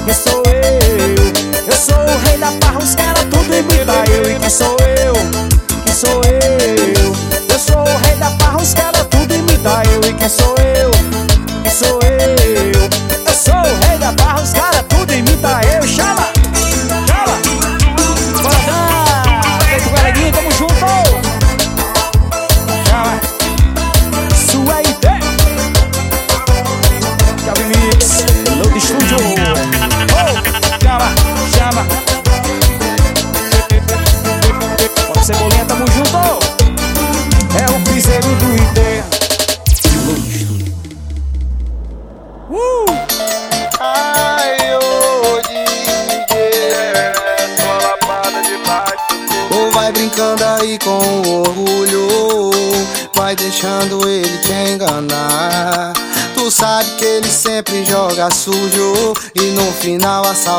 Quem 0.05 0.13
sou 0.13 0.43
eu? 0.45 1.67
Eu 1.67 1.77
sou 1.77 1.97
o 1.97 2.27
rei 2.27 2.37
da 2.37 2.51
farra, 2.61 2.79
os 2.79 2.95
caras 2.95 3.25
tudo 3.25 3.53
imita 3.53 4.11
eu. 4.11 4.31
E 4.31 4.39
quem 4.39 4.49
sou 4.49 4.77
eu? 4.79 5.13
Quem 5.83 5.93
sou 5.93 6.21
eu? 6.23 7.15
Eu 7.49 7.59
sou 7.59 7.81
o 7.81 7.97
rei 8.05 8.15
da 8.17 8.29
farra, 8.31 8.61
os 8.61 8.73
caras 8.73 9.05
tudo 9.09 9.33
imita 9.33 9.81
eu. 9.91 10.09
E 10.09 10.13
quem 10.13 10.29
sou 10.29 10.55
eu? 10.59 10.74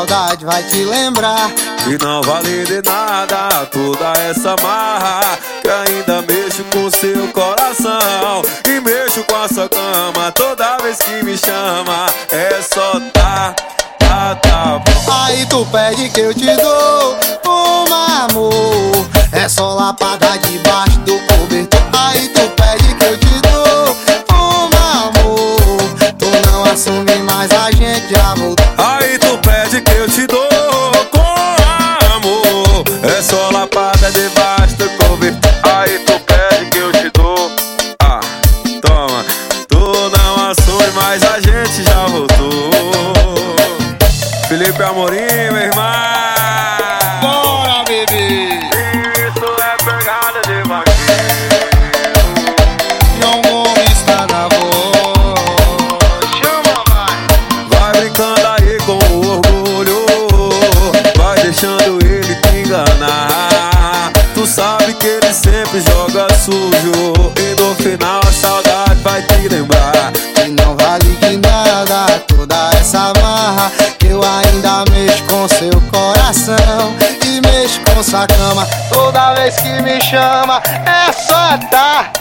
Saudade 0.07 0.45
vai 0.45 0.63
te 0.63 0.83
lembrar. 0.85 1.51
E 1.85 1.97
não 2.03 2.21
vale 2.21 2.63
de 2.63 2.81
nada 2.81 3.65
toda 3.71 4.11
essa 4.19 4.55
marra 4.61 5.37
Que 5.61 5.69
ainda 5.69 6.21
mexo 6.21 6.63
com 6.65 6.89
seu 6.89 7.29
coração 7.29 8.41
E 8.67 8.81
mexo 8.81 9.23
com 9.23 9.35
a 9.35 9.47
sua 9.47 9.69
cama 9.69 10.29
Toda 10.33 10.77
vez 10.79 10.97
que 10.97 11.23
me 11.23 11.37
chama 11.37 12.07
É 12.29 12.61
só 12.61 12.99
tá, 13.13 13.55
tá, 13.99 14.35
tá 14.35 14.81
bom 14.85 15.13
Aí 15.23 15.45
tu 15.45 15.65
pede 15.67 16.09
que 16.09 16.19
eu 16.19 16.33
te 16.33 16.45
dou 16.57 17.17
um 17.45 17.93
amor. 17.93 19.07
É 19.31 19.47
só 19.47 19.73
lapada 19.73 20.37
debaixo 20.37 20.99
do 20.99 21.19
cobertor. 21.19 21.81
Aí 21.93 22.27
tu 22.29 22.41
pede 22.55 22.95
que 22.95 23.05
eu 23.05 23.17
te 23.17 23.41
dou 23.41 23.95
um 24.33 24.69
amor. 25.03 26.15
Tu 26.17 26.49
não 26.49 26.63
assume 26.65 27.15
mais, 27.23 27.51
a 27.51 27.71
gente 27.71 28.09
já 28.09 28.35
voltou. 28.35 28.65
Aí 28.77 29.17
que 29.81 29.91
eu 29.91 30.09
te 30.09 30.27
dou 30.27 30.91
com 31.11 32.15
amor. 32.15 32.83
É 33.03 33.21
só 33.21 33.49
lapada 33.51 34.11
debaixo 34.11 34.75
do 34.75 34.89
cobertor 34.97 35.51
Aí 35.63 35.99
tu 35.99 36.19
pede 36.21 36.69
que 36.69 36.77
eu 36.77 36.91
te 36.91 37.09
dou. 37.13 37.51
Ah, 38.01 38.19
toma. 38.81 39.25
Tu 39.67 39.77
não 39.77 40.49
assume, 40.49 40.91
mas 40.95 41.23
a 41.23 41.39
gente 41.39 41.83
já 41.83 42.05
voltou. 42.07 42.71
Felipe 44.47 44.81
Amorim, 44.81 45.51
meu 45.51 45.57
irmão 45.57 45.96
É 80.85 81.11
só 81.11 81.57
tá, 81.69 82.11